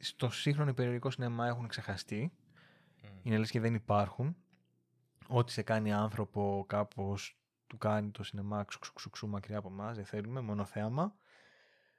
στο 0.00 0.30
σύγχρονο 0.30 0.74
περιοδικό 0.74 1.10
σινεμά 1.10 1.46
έχουν 1.46 1.68
ξεχαστεί. 1.68 2.32
Mm. 3.02 3.08
Είναι 3.22 3.38
λες 3.38 3.50
και 3.50 3.60
δεν 3.60 3.74
υπάρχουν. 3.74 4.36
Ό,τι 5.28 5.52
σε 5.52 5.62
κάνει 5.62 5.92
άνθρωπο 5.92 6.64
κάπως 6.68 7.38
του 7.66 7.78
κάνει 7.78 8.10
το 8.10 8.22
σινεμά 8.22 8.64
ξουξουξουξου 8.64 9.28
μακριά 9.28 9.58
από 9.58 9.68
εμάς, 9.68 9.96
δεν 9.96 10.04
θέλουμε, 10.04 10.40
μόνο 10.40 10.64
θέαμα. 10.64 11.14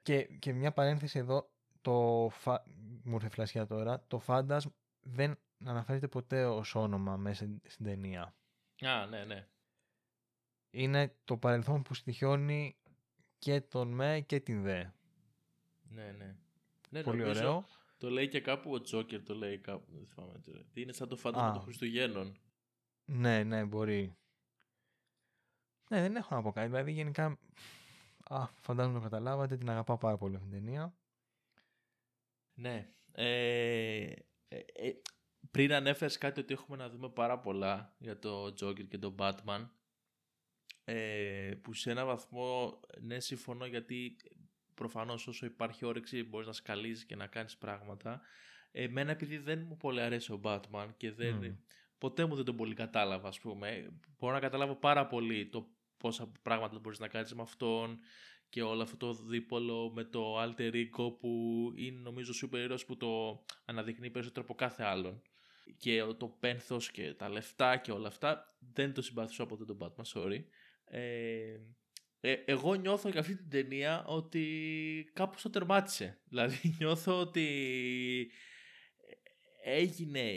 Και, 0.02 0.22
και 0.22 0.52
μια 0.52 0.72
παρένθεση 0.72 1.18
εδώ, 1.18 1.50
το 1.80 2.28
φα... 2.30 2.62
μου 3.04 3.14
ήρθε 3.14 3.28
φλασιά 3.28 3.66
τώρα, 3.66 4.04
το 4.06 4.22
Phantasm 4.26 4.70
δεν 5.02 5.38
αναφέρεται 5.64 6.08
ποτέ 6.08 6.46
ως 6.46 6.74
όνομα 6.74 7.16
μέσα 7.16 7.48
στην 7.64 7.84
ταινία. 7.84 8.34
Α, 8.80 9.06
ναι, 9.06 9.24
ναι. 9.24 9.48
Είναι 10.70 11.16
το 11.24 11.36
παρελθόν 11.36 11.82
που 11.82 11.94
στοιχιώνει 11.94 12.76
και 13.38 13.60
τον 13.60 13.88
με 13.88 14.20
και 14.26 14.40
την 14.40 14.62
δε. 14.62 14.84
Ναι, 15.82 16.12
ναι. 16.12 16.36
ναι 16.90 17.02
Πολύ 17.02 17.24
ωραίο. 17.24 17.66
Το 17.98 18.10
λέει 18.10 18.28
και 18.28 18.40
κάπου 18.40 18.72
ο 18.72 18.80
Τζόκερ, 18.80 19.22
το 19.22 19.34
λέει 19.34 19.58
κάπου, 19.58 19.92
δεν 19.92 20.06
θυμάμαι 20.06 20.38
τώρα. 20.38 20.64
Είναι 20.72 20.92
σαν 20.92 21.08
το 21.08 21.16
φάντασμα 21.16 21.52
των 21.52 21.62
Χριστουγέννων. 21.62 22.36
Ναι, 23.04 23.42
ναι, 23.42 23.64
μπορεί. 23.64 24.16
Ναι, 25.88 26.00
δεν 26.00 26.16
έχω 26.16 26.34
να 26.34 26.42
πω 26.42 26.52
κάτι. 26.52 26.66
Δηλαδή, 26.66 26.92
γενικά, 26.92 27.38
α, 28.24 28.46
φαντάζομαι 28.46 28.94
το 28.98 29.04
καταλάβατε, 29.04 29.56
την 29.56 29.70
αγαπάω 29.70 29.98
πάρα 29.98 30.16
πολύ 30.16 30.36
αυτή 30.36 30.48
την 30.48 30.64
ταινία. 30.64 30.94
Ναι. 32.54 32.92
Ε, 33.12 34.14
ε, 34.52 34.88
ε, 34.88 34.92
πριν 35.50 35.72
ανέφερες 35.72 36.18
κάτι 36.18 36.40
ότι 36.40 36.52
έχουμε 36.52 36.76
να 36.76 36.88
δούμε 36.88 37.10
πάρα 37.10 37.38
πολλά 37.38 37.96
για 37.98 38.18
το 38.18 38.44
Joker 38.44 38.86
και 38.88 38.98
το 38.98 39.14
Batman 39.18 39.68
ε, 40.84 41.54
που 41.62 41.72
σε 41.72 41.90
ένα 41.90 42.04
βαθμό 42.04 42.80
ναι 43.00 43.20
συμφωνώ 43.20 43.66
γιατί 43.66 44.16
προφανώς 44.74 45.26
όσο 45.26 45.46
υπάρχει 45.46 45.84
όρεξη 45.84 46.22
μπορείς 46.24 46.46
να 46.46 46.52
σκαλίζεις 46.52 47.04
και 47.04 47.16
να 47.16 47.26
κάνεις 47.26 47.56
πράγματα. 47.56 48.20
Εμένα 48.70 49.10
επειδή 49.10 49.38
δεν 49.38 49.64
μου 49.68 49.76
πολύ 49.76 50.00
αρέσει 50.00 50.32
ο 50.32 50.40
Batman 50.42 50.88
και 50.96 51.12
δεν, 51.12 51.64
ποτέ 51.98 52.24
μου 52.24 52.34
δεν 52.34 52.44
τον 52.44 52.56
πολύ 52.56 52.74
κατάλαβα 52.74 53.28
ας 53.28 53.40
πούμε. 53.40 53.92
Μπορώ 54.18 54.34
να 54.34 54.40
καταλάβω 54.40 54.76
πάρα 54.76 55.06
πολύ 55.06 55.48
το 55.48 55.70
πόσα 55.96 56.32
πράγματα 56.42 56.78
μπορείς 56.78 56.98
να 56.98 57.08
κάνεις 57.08 57.34
με 57.34 57.42
αυτόν 57.42 57.98
και 58.52 58.62
όλο 58.62 58.82
αυτό 58.82 58.96
το 58.96 59.12
δίπολο 59.12 59.90
με 59.94 60.04
το 60.04 60.42
alter 60.42 60.72
ego 60.72 61.18
που 61.20 61.72
είναι 61.74 62.00
νομίζω 62.00 62.32
super 62.42 62.70
heroes 62.70 62.86
που 62.86 62.96
το 62.96 63.42
αναδεικνύει 63.64 64.10
περισσότερο 64.10 64.44
από 64.44 64.54
κάθε 64.54 64.82
άλλον. 64.84 65.22
Και 65.76 66.04
το 66.16 66.28
πένθος 66.28 66.90
και 66.90 67.14
τα 67.14 67.28
λεφτά 67.28 67.76
και 67.76 67.92
όλα 67.92 68.08
αυτά 68.08 68.56
δεν 68.72 68.94
το 68.94 69.02
συμπαθήσω 69.02 69.42
από 69.42 69.64
τον 69.64 69.78
Batman, 69.80 70.20
sorry. 70.20 70.44
Ε, 70.84 71.56
ε, 72.20 72.32
εγώ 72.32 72.74
νιώθω 72.74 73.08
για 73.08 73.20
αυτή 73.20 73.36
την 73.36 73.50
ταινία 73.50 74.04
ότι 74.04 75.10
κάπως 75.12 75.42
το 75.42 75.50
τερμάτισε. 75.50 76.18
Δηλαδή 76.30 76.74
νιώθω 76.78 77.20
ότι 77.20 78.30
έγινε 79.64 80.32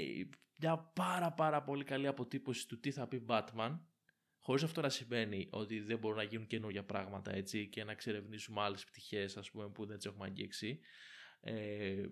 μια 0.55 0.77
πάρα 0.77 1.31
πάρα 1.31 1.63
πολύ 1.63 1.83
καλή 1.83 2.07
αποτύπωση 2.07 2.67
του 2.67 2.79
τι 2.79 2.91
θα 2.91 3.07
πει 3.07 3.25
Batman 3.29 3.79
Χωρίς 4.45 4.63
αυτό 4.63 4.81
να 4.81 4.89
σημαίνει 4.89 5.47
ότι 5.49 5.79
δεν 5.79 5.97
μπορούν 5.97 6.17
να 6.17 6.23
γίνουν 6.23 6.47
καινούργια 6.47 6.83
πράγματα 6.83 7.35
έτσι 7.35 7.67
και 7.67 7.83
να 7.83 7.91
εξερευνήσουμε 7.91 8.61
άλλες 8.61 8.85
πτυχές 8.85 9.51
που 9.73 9.85
δεν 9.85 9.97
τις 9.97 10.05
έχουμε 10.05 10.25
αγγίξει. 10.25 10.79
Ε, 11.41 12.05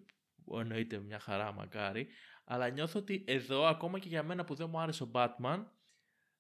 εννοείται 0.51 0.99
μια 0.99 1.19
χαρά 1.19 1.51
μακάρι. 1.51 2.07
Αλλά 2.43 2.69
νιώθω 2.69 2.99
ότι 2.99 3.23
εδώ 3.27 3.65
ακόμα 3.65 3.99
και 3.99 4.07
για 4.07 4.23
μένα 4.23 4.43
που 4.43 4.55
δεν 4.55 4.69
μου 4.69 4.79
άρεσε 4.79 5.03
ο 5.03 5.11
Batman 5.13 5.65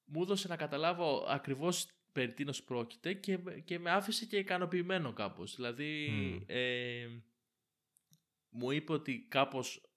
μου 0.05 0.21
έδωσε 0.21 0.47
να 0.47 0.55
καταλάβω 0.55 1.25
ακριβώς 1.27 1.87
περί 2.11 2.33
τίνος 2.33 2.63
πρόκειται 2.63 3.13
και, 3.13 3.39
και 3.65 3.79
με 3.79 3.91
άφησε 3.91 4.25
και 4.25 4.37
ικανοποιημένο 4.37 5.13
κάπως. 5.13 5.55
Δηλαδή, 5.55 6.09
ε, 6.45 7.07
μου 8.49 8.71
είπε 8.71 8.93
ότι 8.93 9.25
κάπως, 9.29 9.91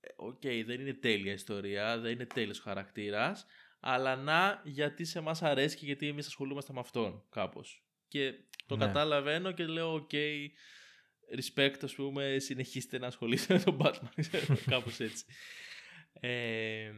ε, 0.00 0.08
οκ, 0.16 0.40
δεν 0.40 0.80
είναι 0.80 0.94
τέλεια 0.94 1.32
ιστορία, 1.32 1.98
δεν 1.98 2.12
είναι 2.12 2.26
τέλειος 2.26 2.60
χαρακτήρας, 2.60 3.46
αλλά 3.80 4.16
να 4.16 4.62
γιατί 4.64 5.04
σε 5.04 5.20
μας 5.20 5.42
αρέσει 5.42 5.76
και 5.76 5.86
γιατί 5.86 6.08
εμείς 6.08 6.26
ασχολούμαστε 6.26 6.72
με 6.72 6.80
αυτόν 6.80 7.26
κάπως. 7.30 7.84
Και 8.08 8.32
το 8.66 8.76
ναι. 8.76 8.86
καταλαβαίνω 8.86 9.52
και 9.52 9.66
λέω, 9.66 9.94
ok, 9.94 10.10
respect, 11.36 11.76
ας 11.82 11.94
πούμε, 11.94 12.38
συνεχίστε 12.38 12.98
να 12.98 13.06
ασχολείστε 13.06 13.54
με 13.54 13.60
τον 13.60 13.78
Batman, 13.80 14.40
κάπως 14.70 15.00
έτσι. 15.00 15.24
Ε, 16.12 16.92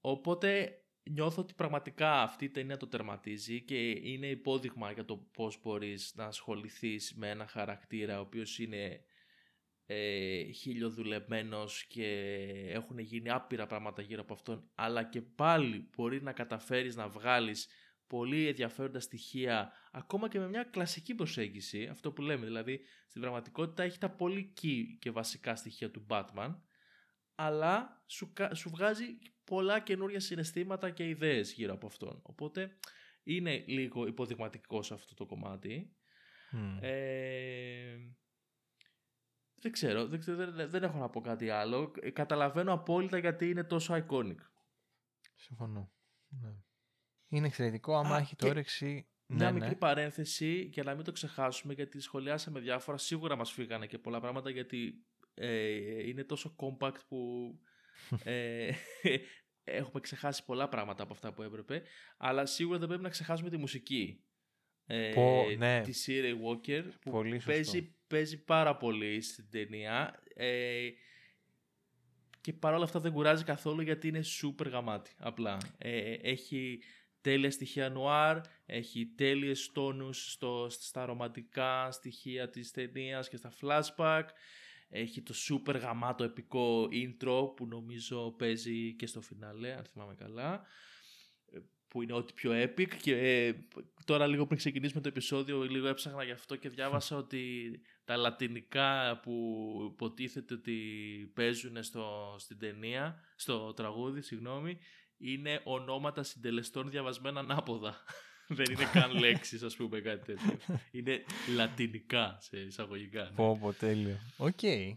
οπότε 0.00 0.78
νιώθω 1.10 1.42
ότι 1.42 1.54
πραγματικά 1.54 2.22
αυτή 2.22 2.44
η 2.44 2.50
ταινία 2.50 2.76
το 2.76 2.86
τερματίζει 2.86 3.62
και 3.62 3.90
είναι 3.90 4.26
υπόδειγμα 4.26 4.92
για 4.92 5.04
το 5.04 5.16
πώς 5.16 5.60
μπορείς 5.62 6.12
να 6.14 6.24
ασχοληθείς 6.24 7.14
με 7.16 7.30
ένα 7.30 7.46
χαρακτήρα 7.46 8.18
ο 8.18 8.20
οποίος 8.20 8.58
είναι 8.58 9.04
ε, 9.86 10.42
χιλιοδουλεμένος 10.50 11.84
και 11.86 12.06
έχουν 12.68 12.98
γίνει 12.98 13.30
άπειρα 13.30 13.66
πράγματα 13.66 14.02
γύρω 14.02 14.20
από 14.20 14.32
αυτόν 14.32 14.70
αλλά 14.74 15.04
και 15.04 15.22
πάλι 15.22 15.88
μπορεί 15.96 16.22
να 16.22 16.32
καταφέρεις 16.32 16.96
να 16.96 17.08
βγάλεις 17.08 17.68
πολύ 18.06 18.46
ενδιαφέροντα 18.46 19.00
στοιχεία 19.00 19.72
ακόμα 19.92 20.28
και 20.28 20.38
με 20.38 20.48
μια 20.48 20.62
κλασική 20.62 21.14
προσέγγιση 21.14 21.86
αυτό 21.86 22.12
που 22.12 22.22
λέμε 22.22 22.44
δηλαδή 22.44 22.80
στην 23.08 23.20
πραγματικότητα 23.20 23.82
έχει 23.82 23.98
τα 23.98 24.10
πολύ 24.10 24.52
key 24.62 24.82
και 24.98 25.10
βασικά 25.10 25.56
στοιχεία 25.56 25.90
του 25.90 26.06
Batman 26.08 26.54
αλλά 27.34 28.02
σου, 28.06 28.32
σου 28.54 28.70
βγάζει 28.70 29.04
πολλά 29.44 29.80
καινούργια 29.80 30.20
συναισθήματα 30.20 30.90
και 30.90 31.08
ιδέες 31.08 31.52
γύρω 31.52 31.72
από 31.72 31.86
αυτόν. 31.86 32.20
Οπότε 32.22 32.78
είναι 33.22 33.64
λίγο 33.66 34.06
υποδειγματικό 34.06 34.82
σε 34.82 34.94
αυτό 34.94 35.14
το 35.14 35.26
κομμάτι. 35.26 35.96
Ε, 36.80 37.96
δεν 39.64 39.72
ξέρω, 39.72 40.06
δεν, 40.06 40.20
δεν, 40.54 40.70
δεν, 40.70 40.82
έχω 40.82 40.98
να 40.98 41.08
πω 41.08 41.20
κάτι 41.20 41.50
άλλο. 41.50 41.92
Ε, 42.00 42.10
καταλαβαίνω 42.10 42.72
απόλυτα 42.72 43.18
γιατί 43.18 43.50
είναι 43.50 43.64
τόσο 43.64 43.94
iconic. 43.94 44.36
Συμφωνώ. 45.34 45.92
Ναι. 46.28 46.54
Είναι 47.28 47.46
εξαιρετικό 47.46 47.96
άμα 47.96 48.18
έχει 48.18 48.36
το 48.36 48.48
όρεξη... 48.48 49.08
Μια 49.26 49.46
ναι, 49.46 49.52
μικρή 49.52 49.68
ναι. 49.68 49.74
παρένθεση 49.74 50.68
για 50.72 50.82
να 50.82 50.94
μην 50.94 51.04
το 51.04 51.12
ξεχάσουμε 51.12 51.74
γιατί 51.74 52.00
σχολιάσαμε 52.00 52.60
διάφορα. 52.60 52.96
Σίγουρα 52.96 53.36
μας 53.36 53.52
φύγανε 53.52 53.86
και 53.86 53.98
πολλά 53.98 54.20
πράγματα 54.20 54.50
γιατί 54.50 55.06
ε, 55.34 56.08
είναι 56.08 56.24
τόσο 56.24 56.56
compact 56.58 57.00
που 57.08 57.50
ε, 58.24 58.70
έχουμε 59.64 60.00
ξεχάσει 60.00 60.44
πολλά 60.44 60.68
πράγματα 60.68 61.02
από 61.02 61.12
αυτά 61.12 61.32
που 61.32 61.42
έπρεπε, 61.42 61.82
αλλά 62.16 62.46
σίγουρα 62.46 62.78
δεν 62.78 62.88
πρέπει 62.88 63.02
να 63.02 63.08
ξεχάσουμε 63.08 63.50
τη 63.50 63.56
μουσική. 63.56 64.24
Ε, 64.86 65.14
ναι. 65.56 65.80
Τη 65.80 65.92
Siri 66.06 66.32
Walker 66.44 66.84
που 67.00 67.22
παίζει, 67.46 67.94
παίζει 68.14 68.44
πάρα 68.44 68.76
πολύ 68.76 69.20
στην 69.20 69.50
ταινία 69.50 70.22
ε, 70.34 70.88
και 72.40 72.52
παρόλα 72.52 72.84
αυτά 72.84 73.00
δεν 73.00 73.12
κουράζει 73.12 73.44
καθόλου 73.44 73.82
γιατί 73.82 74.08
είναι 74.08 74.22
super 74.42 74.70
γαμάτι 74.70 75.10
απλά. 75.18 75.58
Ε, 75.78 76.12
έχει 76.12 76.82
τέλεια 77.20 77.50
στοιχεία 77.50 77.88
νουάρ, 77.88 78.40
έχει 78.66 79.06
τέλειες 79.06 79.70
τόνους 79.72 80.32
στο, 80.32 80.66
στα 80.70 81.04
ρομαντικά 81.04 81.90
στοιχεία 81.90 82.50
της 82.50 82.70
ταινίας 82.70 83.28
και 83.28 83.36
στα 83.36 83.52
flashback 83.60 84.24
έχει 84.88 85.22
το 85.22 85.34
super 85.48 85.80
γαμάτο 85.80 86.24
επικό 86.24 86.88
intro 86.92 87.56
που 87.56 87.66
νομίζω 87.66 88.34
παίζει 88.38 88.94
και 88.94 89.06
στο 89.06 89.20
φινάλε, 89.20 89.72
αν 89.72 89.84
θυμάμαι 89.84 90.14
καλά 90.14 90.66
ε, 91.52 91.58
που 91.88 92.02
είναι 92.02 92.12
ό,τι 92.12 92.32
πιο 92.32 92.52
epic 92.52 92.94
και 93.02 93.16
ε, 93.16 93.54
τώρα 94.04 94.26
λίγο 94.26 94.46
πριν 94.46 94.58
ξεκινήσουμε 94.58 95.02
το 95.02 95.08
επεισόδιο 95.08 95.62
λίγο 95.62 95.86
έψαχνα 95.86 96.24
γι' 96.24 96.30
αυτό 96.30 96.56
και 96.56 96.68
διάβασα 96.68 97.16
ότι 97.16 97.70
τα 98.04 98.16
λατινικά 98.16 99.20
που 99.22 99.32
υποτίθεται 99.92 100.54
ότι 100.54 100.76
παίζουν 101.34 101.82
στο, 101.82 102.36
στην 102.38 102.58
ταινία, 102.58 103.20
στο 103.36 103.72
τραγούδι, 103.72 104.22
συγγνώμη, 104.22 104.78
είναι 105.18 105.60
ονόματα 105.64 106.22
συντελεστών 106.22 106.90
διαβασμένα 106.90 107.40
ανάποδα. 107.40 107.94
Δεν 108.48 108.66
είναι 108.70 108.84
καν 108.92 109.18
λέξεις, 109.18 109.62
ας 109.62 109.76
πούμε, 109.76 110.00
κάτι 110.00 110.24
τέτοιο. 110.24 110.58
είναι 110.90 111.24
λατινικά, 111.54 112.38
σε 112.40 112.60
εισαγωγικά. 112.60 113.22
Ναι. 113.22 113.30
Πω, 113.34 113.58
πω, 113.60 113.72
τέλειο. 113.72 114.18
Ok. 114.36 114.58
Okay. 114.62 114.96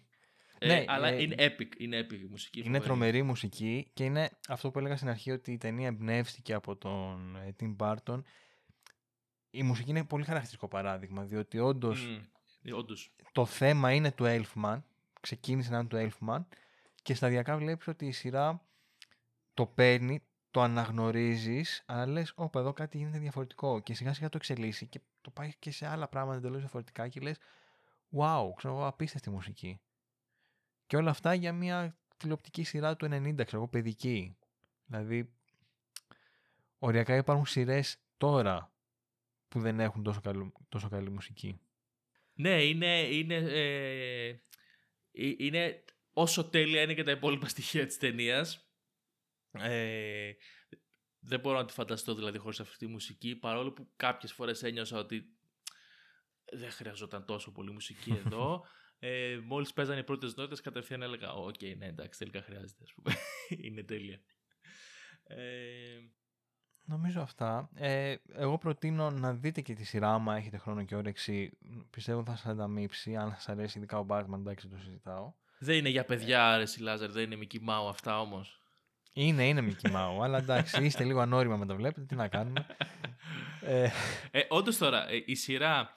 Ε, 0.59 0.67
ναι, 0.67 0.83
αλλά 0.87 1.07
ε, 1.07 1.21
είναι 1.21 1.35
epic, 1.37 1.77
είναι 1.77 1.99
epic 1.99 2.19
η 2.21 2.27
μουσική. 2.29 2.61
Είναι 2.65 2.79
τρομερή 2.79 3.23
μουσική 3.23 3.91
και 3.93 4.03
είναι 4.03 4.29
αυτό 4.47 4.71
που 4.71 4.79
έλεγα 4.79 4.95
στην 4.95 5.09
αρχή 5.09 5.31
ότι 5.31 5.51
η 5.51 5.57
ταινία 5.57 5.87
εμπνεύστηκε 5.87 6.53
από 6.53 6.75
τον 6.75 7.35
ε, 7.35 7.55
Tim 7.59 7.75
Burton. 7.75 8.21
Η 9.49 9.63
μουσική 9.63 9.89
είναι 9.89 10.05
πολύ 10.05 10.23
χαρακτηριστικό 10.23 10.67
παράδειγμα, 10.67 11.23
διότι 11.23 11.59
όντως 11.59 12.07
το 13.31 13.45
θέμα 13.45 13.93
είναι 13.93 14.11
του 14.11 14.23
Elfman, 14.27 14.81
ξεκίνησε 15.21 15.71
να 15.71 15.77
είναι 15.77 15.87
του 15.87 16.09
Elfman 16.09 16.45
και 17.01 17.13
σταδιακά 17.13 17.57
βλέπεις 17.57 17.87
ότι 17.87 18.05
η 18.05 18.11
σειρά 18.11 18.61
το 19.53 19.65
παίρνει, 19.65 20.23
το 20.51 20.61
αναγνωρίζεις, 20.61 21.83
αλλά 21.85 22.05
λες: 22.05 22.33
Όπα, 22.35 22.59
εδώ 22.59 22.73
κάτι 22.73 22.97
γίνεται 22.97 23.19
διαφορετικό. 23.19 23.79
Και 23.79 23.93
σιγά 23.93 24.13
σιγά 24.13 24.29
το 24.29 24.37
εξελίσσει 24.37 24.87
και 24.87 24.99
το 25.21 25.29
πάει 25.29 25.53
και 25.59 25.71
σε 25.71 25.87
άλλα 25.87 26.07
πράγματα 26.07 26.37
εντελώς 26.37 26.59
διαφορετικά 26.59 27.07
και 27.07 27.19
λες: 27.19 27.37
Wow, 28.17 28.51
ξέρω 28.55 28.73
εγώ, 28.73 28.85
απίστευτη 28.85 29.29
μουσική. 29.29 29.79
Και 30.87 30.97
όλα 30.97 31.09
αυτά 31.09 31.33
για 31.33 31.53
μια 31.53 31.97
τηλεοπτική 32.17 32.63
σειρά 32.63 32.95
του 32.95 33.05
90, 33.05 33.33
ξέρω 33.35 33.57
εγώ, 33.57 33.67
παιδική. 33.67 34.37
Δηλαδή, 34.85 35.33
οριακά 36.79 37.15
υπάρχουν 37.15 37.45
σειρές 37.45 37.97
τώρα 38.17 38.71
που 39.47 39.59
δεν 39.59 39.79
έχουν 39.79 40.03
τόσο, 40.03 40.21
καλή, 40.21 40.53
τόσο 40.69 40.89
καλή 40.89 41.09
μουσική. 41.09 41.59
Ναι, 42.37 42.63
είναι, 42.63 43.01
είναι, 43.01 43.35
ε, 43.35 44.27
ε, 45.11 45.33
είναι 45.37 45.83
όσο 46.13 46.49
τέλεια 46.49 46.81
είναι 46.81 46.93
και 46.93 47.03
τα 47.03 47.11
υπόλοιπα 47.11 47.47
στοιχεία 47.47 47.85
της 47.85 47.97
ταινίας. 47.97 48.71
Ε, 49.51 50.31
δεν 51.19 51.39
μπορώ 51.39 51.57
να 51.57 51.65
τη 51.65 51.73
φανταστώ 51.73 52.15
δηλαδή 52.15 52.37
χωρίς 52.37 52.59
αυτή 52.59 52.77
τη 52.77 52.87
μουσική 52.87 53.35
παρόλο 53.35 53.71
που 53.71 53.91
κάποιες 53.95 54.33
φορές 54.33 54.63
ένιωσα 54.63 54.97
ότι 54.99 55.23
δεν 56.45 56.71
χρειαζόταν 56.71 57.25
τόσο 57.25 57.51
πολύ 57.51 57.71
μουσική 57.71 58.11
εδώ. 58.25 58.65
ε, 58.99 59.39
μόλις 59.43 59.73
παίζανε 59.73 59.99
οι 59.99 60.03
πρώτες 60.03 60.35
νότες 60.35 60.61
κατευθείαν 60.61 61.01
έλεγα 61.01 61.31
«Ok, 61.33 61.55
okay, 61.59 61.77
ναι 61.77 61.85
εντάξει 61.85 62.19
τελικά 62.19 62.41
χρειάζεται 62.41 62.83
ας 62.83 62.93
πούμε. 62.93 63.15
Είναι 63.65 63.83
τέλεια». 63.83 64.21
Ε... 65.23 65.99
Νομίζω 66.89 67.21
αυτά. 67.21 67.69
Ε, 67.75 68.15
εγώ 68.35 68.57
προτείνω 68.57 69.09
να 69.09 69.33
δείτε 69.33 69.61
και 69.61 69.73
τη 69.73 69.83
σειρά 69.83 70.13
άμα 70.13 70.35
έχετε 70.35 70.57
χρόνο 70.57 70.83
και 70.83 70.95
όρεξη. 70.95 71.51
Πιστεύω 71.89 72.23
θα 72.23 72.35
σας 72.35 72.45
ανταμείψει. 72.45 73.15
Αν 73.15 73.31
σας 73.31 73.49
αρέσει 73.49 73.77
ειδικά 73.77 73.99
ο 73.99 74.05
Batman, 74.09 74.39
εντάξει 74.39 74.59
δεν 74.59 74.67
το 74.67 74.77
συζητάω. 74.77 75.33
Δεν 75.59 75.77
είναι 75.77 75.89
για 75.89 76.05
παιδιά, 76.05 76.53
αρέσει 76.53 76.81
Λάζερ, 76.81 77.11
δεν 77.11 77.31
είναι 77.31 77.47
Mickey 77.47 77.57
Mouse 77.57 77.89
αυτά 77.89 78.19
όμως. 78.19 78.61
Είναι, 79.13 79.47
είναι 79.47 79.67
Mickey 79.67 79.91
Mouse, 79.91 80.23
αλλά 80.23 80.37
εντάξει, 80.37 80.83
είστε 80.85 81.03
λίγο 81.03 81.19
ανώριμα 81.19 81.57
με 81.57 81.65
το 81.65 81.75
βλέπετε, 81.75 82.05
τι 82.05 82.15
να 82.15 82.27
κάνουμε. 82.27 82.65
ε, 83.61 83.89
ε, 84.31 84.45
Όντως 84.49 84.77
τώρα, 84.77 85.09
ε, 85.09 85.23
η 85.25 85.35
σειρά 85.35 85.93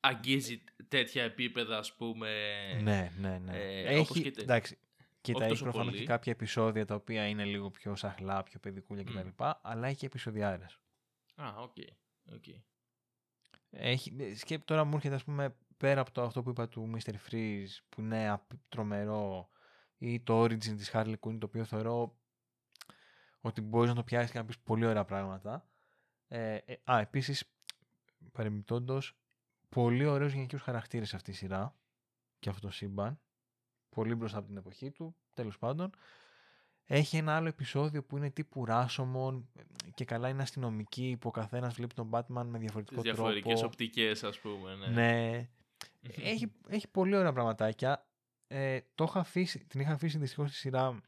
αγγίζει 0.00 0.62
τέτοια 0.88 1.22
επίπεδα, 1.22 1.78
ας 1.78 1.94
πούμε. 1.94 2.28
Ναι, 2.82 3.12
ναι, 3.20 3.40
ναι. 3.44 3.56
Ε, 3.56 3.82
έχει, 3.82 4.22
και, 4.22 4.40
εντάξει, 4.40 4.78
Κοίτα, 5.32 5.44
έχει 5.44 5.62
προφανώς 5.62 5.94
και 5.94 6.04
κάποια 6.04 6.32
επεισόδια 6.32 6.84
τα 6.84 6.94
οποία 6.94 7.28
είναι 7.28 7.44
λίγο 7.44 7.70
πιο 7.70 7.96
σαχλά, 7.96 8.42
πιο 8.42 8.60
παιδικούλια 8.60 9.04
κτλ. 9.04 9.28
Mm. 9.36 9.52
Αλλά 9.62 9.88
έχει 9.88 9.96
και 9.96 10.06
επεισοδιάρες. 10.06 10.78
Α, 11.34 11.54
ok. 11.56 11.72
Okay. 11.76 11.90
okay. 12.34 12.60
Έχει, 13.70 14.36
και 14.44 14.58
τώρα 14.58 14.84
μου 14.84 14.94
έρχεται, 14.94 15.14
ας 15.14 15.24
πούμε, 15.24 15.56
πέρα 15.76 16.00
από 16.00 16.10
το 16.12 16.22
αυτό 16.22 16.42
που 16.42 16.50
είπα 16.50 16.68
του 16.68 16.90
Mr. 16.94 17.12
Freeze, 17.12 17.78
που 17.88 18.00
είναι 18.00 18.40
τρομερό, 18.68 19.50
ή 19.98 20.20
το 20.20 20.42
Origin 20.42 20.58
της 20.58 20.90
Harley 20.92 21.14
Quinn, 21.20 21.38
το 21.38 21.46
οποίο 21.46 21.64
θεωρώ 21.64 22.18
ότι 23.40 23.60
μπορείς 23.60 23.88
να 23.88 23.94
το 23.94 24.04
πιάσεις 24.04 24.30
και 24.30 24.38
να 24.38 24.44
πεις 24.44 24.58
πολύ 24.58 24.86
ωραία 24.86 25.04
πράγματα. 25.04 25.68
Ε, 26.28 26.54
ε, 26.54 26.76
α, 26.84 26.98
επίσης, 26.98 27.44
παρεμπιπτόντως, 28.32 29.18
πολύ 29.68 30.04
ωραίους 30.04 30.32
γενικούς 30.32 30.62
χαρακτήρες 30.62 31.14
αυτή 31.14 31.30
η 31.30 31.34
σειρά 31.34 31.76
και 32.38 32.48
αυτό 32.48 32.66
το 32.66 32.72
σύμπαν. 32.72 33.20
Πολύ 33.88 34.14
μπροστά 34.14 34.38
από 34.38 34.46
την 34.46 34.56
εποχή 34.56 34.90
του, 34.90 35.16
τέλος 35.34 35.58
πάντων. 35.58 35.90
Έχει 36.88 37.16
ένα 37.16 37.36
άλλο 37.36 37.48
επεισόδιο 37.48 38.04
που 38.04 38.16
είναι 38.16 38.30
τύπου 38.30 38.64
Ράσομον 38.64 39.48
και 39.94 40.04
καλά 40.04 40.28
είναι 40.28 40.42
αστυνομική 40.42 41.16
που 41.20 41.28
ο 41.28 41.30
καθένας 41.30 41.74
βλέπει 41.74 41.94
τον 41.94 42.10
Batman 42.12 42.44
με 42.46 42.58
διαφορετικό 42.58 43.02
Τις 43.02 43.12
τρόπο. 43.12 43.30
Διαφορετικές 43.30 43.62
οπτικές 43.62 44.24
ας 44.24 44.38
πούμε. 44.38 44.74
Ναι. 44.74 44.86
ναι. 44.86 45.48
έχει, 46.00 46.52
έχει 46.68 46.88
πολύ 46.88 47.16
ωραία 47.16 47.32
πραγματάκια 47.32 48.06
ε, 48.48 48.80
το 48.94 49.04
είχα 49.04 49.20
αφήσει, 49.20 49.64
την 49.64 49.80
είχα 49.80 49.92
αφήσει 49.92 50.18
δυστυχώς 50.18 50.48
στη 50.48 50.58
σειρά 50.58 51.00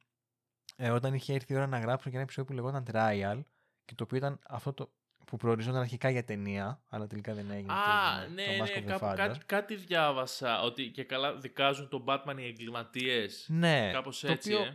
ε, 0.77 0.91
όταν 0.91 1.15
είχε 1.15 1.35
έρθει 1.35 1.53
η 1.53 1.57
ώρα 1.57 1.67
να 1.67 1.79
γράψω 1.79 2.09
και 2.09 2.15
ένα 2.15 2.25
επεισόδιο 2.25 2.55
που 2.55 2.63
λεγόταν 2.63 2.85
Trial 2.93 3.41
και 3.85 3.95
το 3.95 4.05
οποίο 4.05 4.17
ήταν 4.17 4.39
αυτό 4.49 4.73
το 4.73 4.93
που 5.29 5.37
προοριζόταν 5.37 5.81
αρχικά 5.81 6.11
για 6.11 6.25
ταινία, 6.25 6.81
αλλά 6.89 7.07
τελικά 7.07 7.35
δεν 7.35 7.51
έγινε. 7.51 7.73
Α, 7.73 7.77
το, 8.25 8.33
ναι, 8.33 8.57
το 8.57 8.65
ναι, 8.65 8.81
κάπου, 8.81 9.13
κάτι, 9.17 9.39
κάτι 9.47 9.75
διάβασα, 9.75 10.63
ότι 10.63 10.91
και 10.91 11.05
καλά 11.05 11.37
δικάζουν 11.37 11.89
τον 11.89 12.05
Batman 12.07 12.35
οι 12.39 12.47
εγκληματίες. 12.47 13.47
Ναι, 13.49 13.91
κάπως 13.93 14.25
έτσι, 14.25 14.51
το 14.51 14.57
οποίο, 14.57 14.69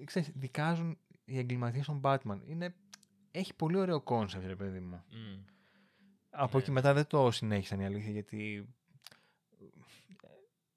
ε. 0.00 0.04
ξέρεις, 0.04 0.32
δικάζουν 0.34 0.98
οι 1.24 1.38
εγκληματίες 1.38 1.86
τον 1.86 2.00
Batman. 2.04 2.40
Είναι... 2.46 2.74
Έχει 3.30 3.54
πολύ 3.54 3.76
ωραίο 3.76 4.00
concept, 4.00 4.46
ρε 4.46 4.56
παιδί 4.56 4.80
μου. 4.80 5.04
Από 6.30 6.58
εκεί 6.58 6.68
ναι. 6.68 6.74
μετά 6.74 6.94
δεν 6.94 7.06
το 7.06 7.30
συνέχισαν 7.30 7.80
η 7.80 7.84
αλήθεια 7.84 8.10
γιατί 8.10 8.68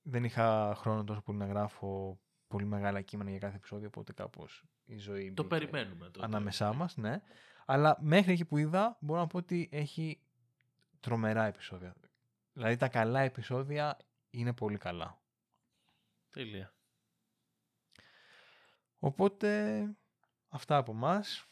δεν 0.02 0.24
είχα 0.24 0.76
χρόνο 0.78 1.04
τόσο 1.04 1.22
πολύ 1.22 1.38
να 1.38 1.46
γράφω 1.46 2.20
πολύ 2.48 2.66
μεγάλα 2.66 3.02
κείμενα 3.02 3.30
για 3.30 3.40
κάθε 3.40 3.56
επεισόδιο, 3.56 3.88
οπότε 3.88 4.14
κάπως 4.14 4.64
η 4.86 4.98
ζωή 4.98 5.34
Το 5.34 5.44
περιμένουμε 5.44 6.10
τώρα. 6.10 6.28
Ανάμεσά 6.28 6.74
μας, 6.74 6.98
ναι. 6.98 7.22
Αλλά 7.66 7.98
μέχρι 8.02 8.32
εκεί 8.32 8.46
που 8.46 8.58
είδα, 8.58 8.98
μπορώ 9.00 9.20
να 9.20 9.28
πω 9.28 9.38
ότι 9.38 9.70
έχει 9.72 10.20
τρομερά 11.00 11.46
επεισόδια. 11.46 11.96
Δηλαδή 12.54 12.76
τα 12.76 12.88
καλά 12.88 13.20
επεισόδια 13.20 13.98
είναι 14.30 14.54
πολύ 14.54 14.78
καλά. 14.78 15.22
Τέλεια. 16.30 16.74
Οπότε, 19.00 19.84
αυτά 20.48 20.78
από 20.78 20.94
μας. 20.94 21.48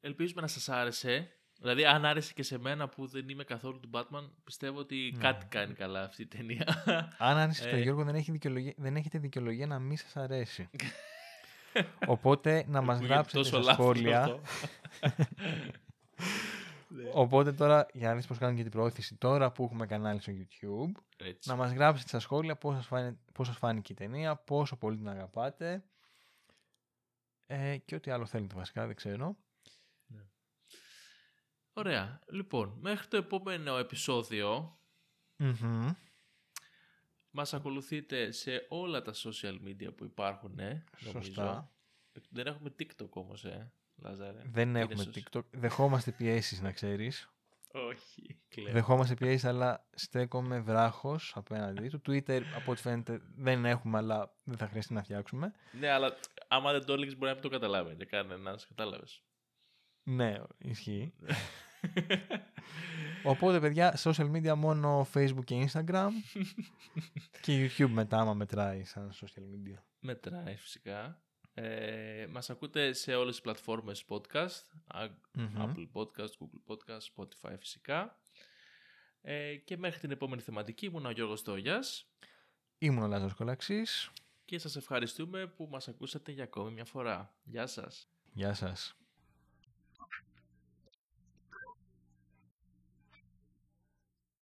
Ελπίζουμε 0.00 0.40
να 0.40 0.46
σας 0.46 0.68
άρεσε. 0.68 1.34
Δηλαδή, 1.58 1.84
αν 1.84 2.04
άρεσε 2.04 2.32
και 2.32 2.42
σε 2.42 2.58
μένα 2.58 2.88
που 2.88 3.06
δεν 3.06 3.28
είμαι 3.28 3.44
καθόλου 3.44 3.80
του 3.80 3.90
Batman, 3.92 4.30
πιστεύω 4.44 4.78
ότι 4.78 5.12
ναι. 5.14 5.20
κάτι 5.20 5.46
κάνει 5.46 5.74
καλά 5.74 6.02
αυτή 6.02 6.22
η 6.22 6.26
ταινία. 6.26 6.84
Αν 7.18 7.36
άρεσε 7.36 7.62
στον 7.62 7.78
ε. 7.78 7.82
Γιώργο, 7.82 8.04
δεν, 8.04 8.14
έχει 8.14 8.38
δεν 8.76 8.96
έχετε 8.96 9.18
δικαιολογία 9.18 9.66
να 9.66 9.78
μην 9.78 9.96
σας 9.96 10.16
αρέσει. 10.16 10.70
Οπότε, 12.06 12.64
να 12.68 12.80
μας 12.80 13.00
γράψετε 13.00 13.44
στα 13.44 13.62
σχόλια. 13.62 14.40
Ναι. 16.92 17.10
Οπότε 17.12 17.52
τώρα, 17.52 17.86
για 17.92 18.08
να 18.08 18.14
δεις 18.14 18.26
πώς 18.26 18.38
κάνουν 18.38 18.56
και 18.56 18.62
την 18.62 18.70
προώθηση 18.70 19.16
τώρα 19.16 19.52
που 19.52 19.64
έχουμε 19.64 19.86
κανάλι 19.86 20.20
στο 20.20 20.32
YouTube, 20.32 21.02
να 21.44 21.56
μας 21.56 21.72
γράψετε 21.72 22.08
στα 22.08 22.18
σχόλια 22.18 22.56
πώς 22.56 22.74
σας, 22.74 22.86
φάνε, 22.86 23.18
πώς 23.32 23.46
σας 23.46 23.56
φάνηκε 23.56 23.92
η 23.92 23.96
ταινία, 23.96 24.36
πόσο 24.36 24.76
πολύ 24.76 24.96
την 24.96 25.08
αγαπάτε 25.08 25.84
ε, 27.46 27.76
και 27.76 27.94
ό,τι 27.94 28.10
άλλο 28.10 28.26
θέλετε 28.26 28.54
βασικά, 28.54 28.86
δεν 28.86 28.96
ξέρω. 28.96 29.36
Ναι. 30.06 30.22
Ωραία. 31.72 32.20
Λοιπόν, 32.26 32.76
μέχρι 32.80 33.06
το 33.06 33.16
επόμενο 33.16 33.76
επεισόδιο 33.76 34.78
mm-hmm. 35.38 35.94
Μας 37.30 37.54
ακολουθείτε 37.54 38.30
σε 38.30 38.66
όλα 38.68 39.02
τα 39.02 39.12
social 39.14 39.58
media 39.66 39.94
που 39.96 40.04
υπάρχουν, 40.04 40.58
ε, 40.58 40.84
Σωστά. 40.96 41.72
Δεν 42.28 42.46
έχουμε 42.46 42.74
TikTok 42.78 43.10
όμως, 43.10 43.44
ε. 43.44 43.72
Λάζαρε. 44.02 44.42
Δεν 44.44 44.76
έχουμε 44.76 45.04
TikTok. 45.14 45.42
Δεχόμαστε 45.50 46.12
πιέσεις, 46.12 46.60
να 46.60 46.72
ξέρεις. 46.72 47.30
Όχι. 47.72 48.40
Κλαίω. 48.48 48.72
Δεχόμαστε 48.72 49.14
πιέσεις, 49.14 49.44
αλλά 49.44 49.86
στέκομαι 49.94 50.60
βράχος 50.60 51.32
απέναντι 51.36 51.88
του. 51.88 52.00
Twitter, 52.06 52.42
από 52.56 52.70
ό,τι 52.70 52.80
φαίνεται, 52.80 53.20
δεν 53.36 53.64
έχουμε, 53.64 53.98
αλλά 53.98 54.36
δεν 54.44 54.56
θα 54.56 54.66
χρειαστεί 54.66 54.92
να 54.92 55.02
φτιάξουμε. 55.02 55.52
Ναι, 55.72 55.88
αλλά 55.88 56.16
άμα 56.48 56.72
δεν 56.72 56.84
το 56.84 56.92
έλεγες, 56.92 57.14
μπορεί 57.14 57.26
να 57.26 57.32
μην 57.32 57.42
το 57.42 57.48
καταλάβει 57.48 57.94
για 57.94 58.04
κανένας. 58.04 58.66
Κατάλαβες. 58.66 59.22
Ναι, 60.02 60.42
ισχύει. 60.58 61.14
Οπότε, 63.22 63.60
παιδιά, 63.60 63.98
social 64.02 64.30
media 64.30 64.54
μόνο 64.54 65.08
Facebook 65.14 65.44
και 65.44 65.68
Instagram. 65.68 66.10
και 67.40 67.70
YouTube 67.70 67.88
μετά, 67.90 68.18
άμα 68.18 68.34
μετράει 68.34 68.84
σαν 68.84 69.12
social 69.20 69.42
media. 69.42 69.78
Μετράει, 70.00 70.56
φυσικά. 70.56 71.22
Ε, 71.54 72.26
μας 72.30 72.50
ακούτε 72.50 72.92
σε 72.92 73.14
όλες 73.14 73.32
τις 73.32 73.40
πλατφόρμες 73.40 74.04
podcast, 74.08 74.64
Apple 75.36 75.88
Podcast, 75.92 76.30
Google 76.38 76.62
Podcast, 76.66 77.00
Spotify 77.16 77.54
φυσικά. 77.58 78.20
Ε, 79.20 79.56
και 79.56 79.76
μέχρι 79.76 80.00
την 80.00 80.10
επόμενη 80.10 80.42
θεματική 80.42 80.86
ήμουν 80.86 81.06
ο 81.06 81.10
Γιώργος 81.10 81.42
Τόγιας. 81.42 82.10
Ήμουν 82.78 83.02
ο 83.02 83.06
Λάζος 83.06 83.34
Κολαξής. 83.34 84.10
Και 84.44 84.58
σας 84.58 84.76
ευχαριστούμε 84.76 85.46
που 85.46 85.68
μας 85.70 85.88
ακούσατε 85.88 86.32
για 86.32 86.44
ακόμη 86.44 86.72
μια 86.72 86.84
φορά. 86.84 87.34
Γεια 87.44 87.66
σας. 87.66 88.08
Γεια 88.32 88.54
σας. 88.54 88.99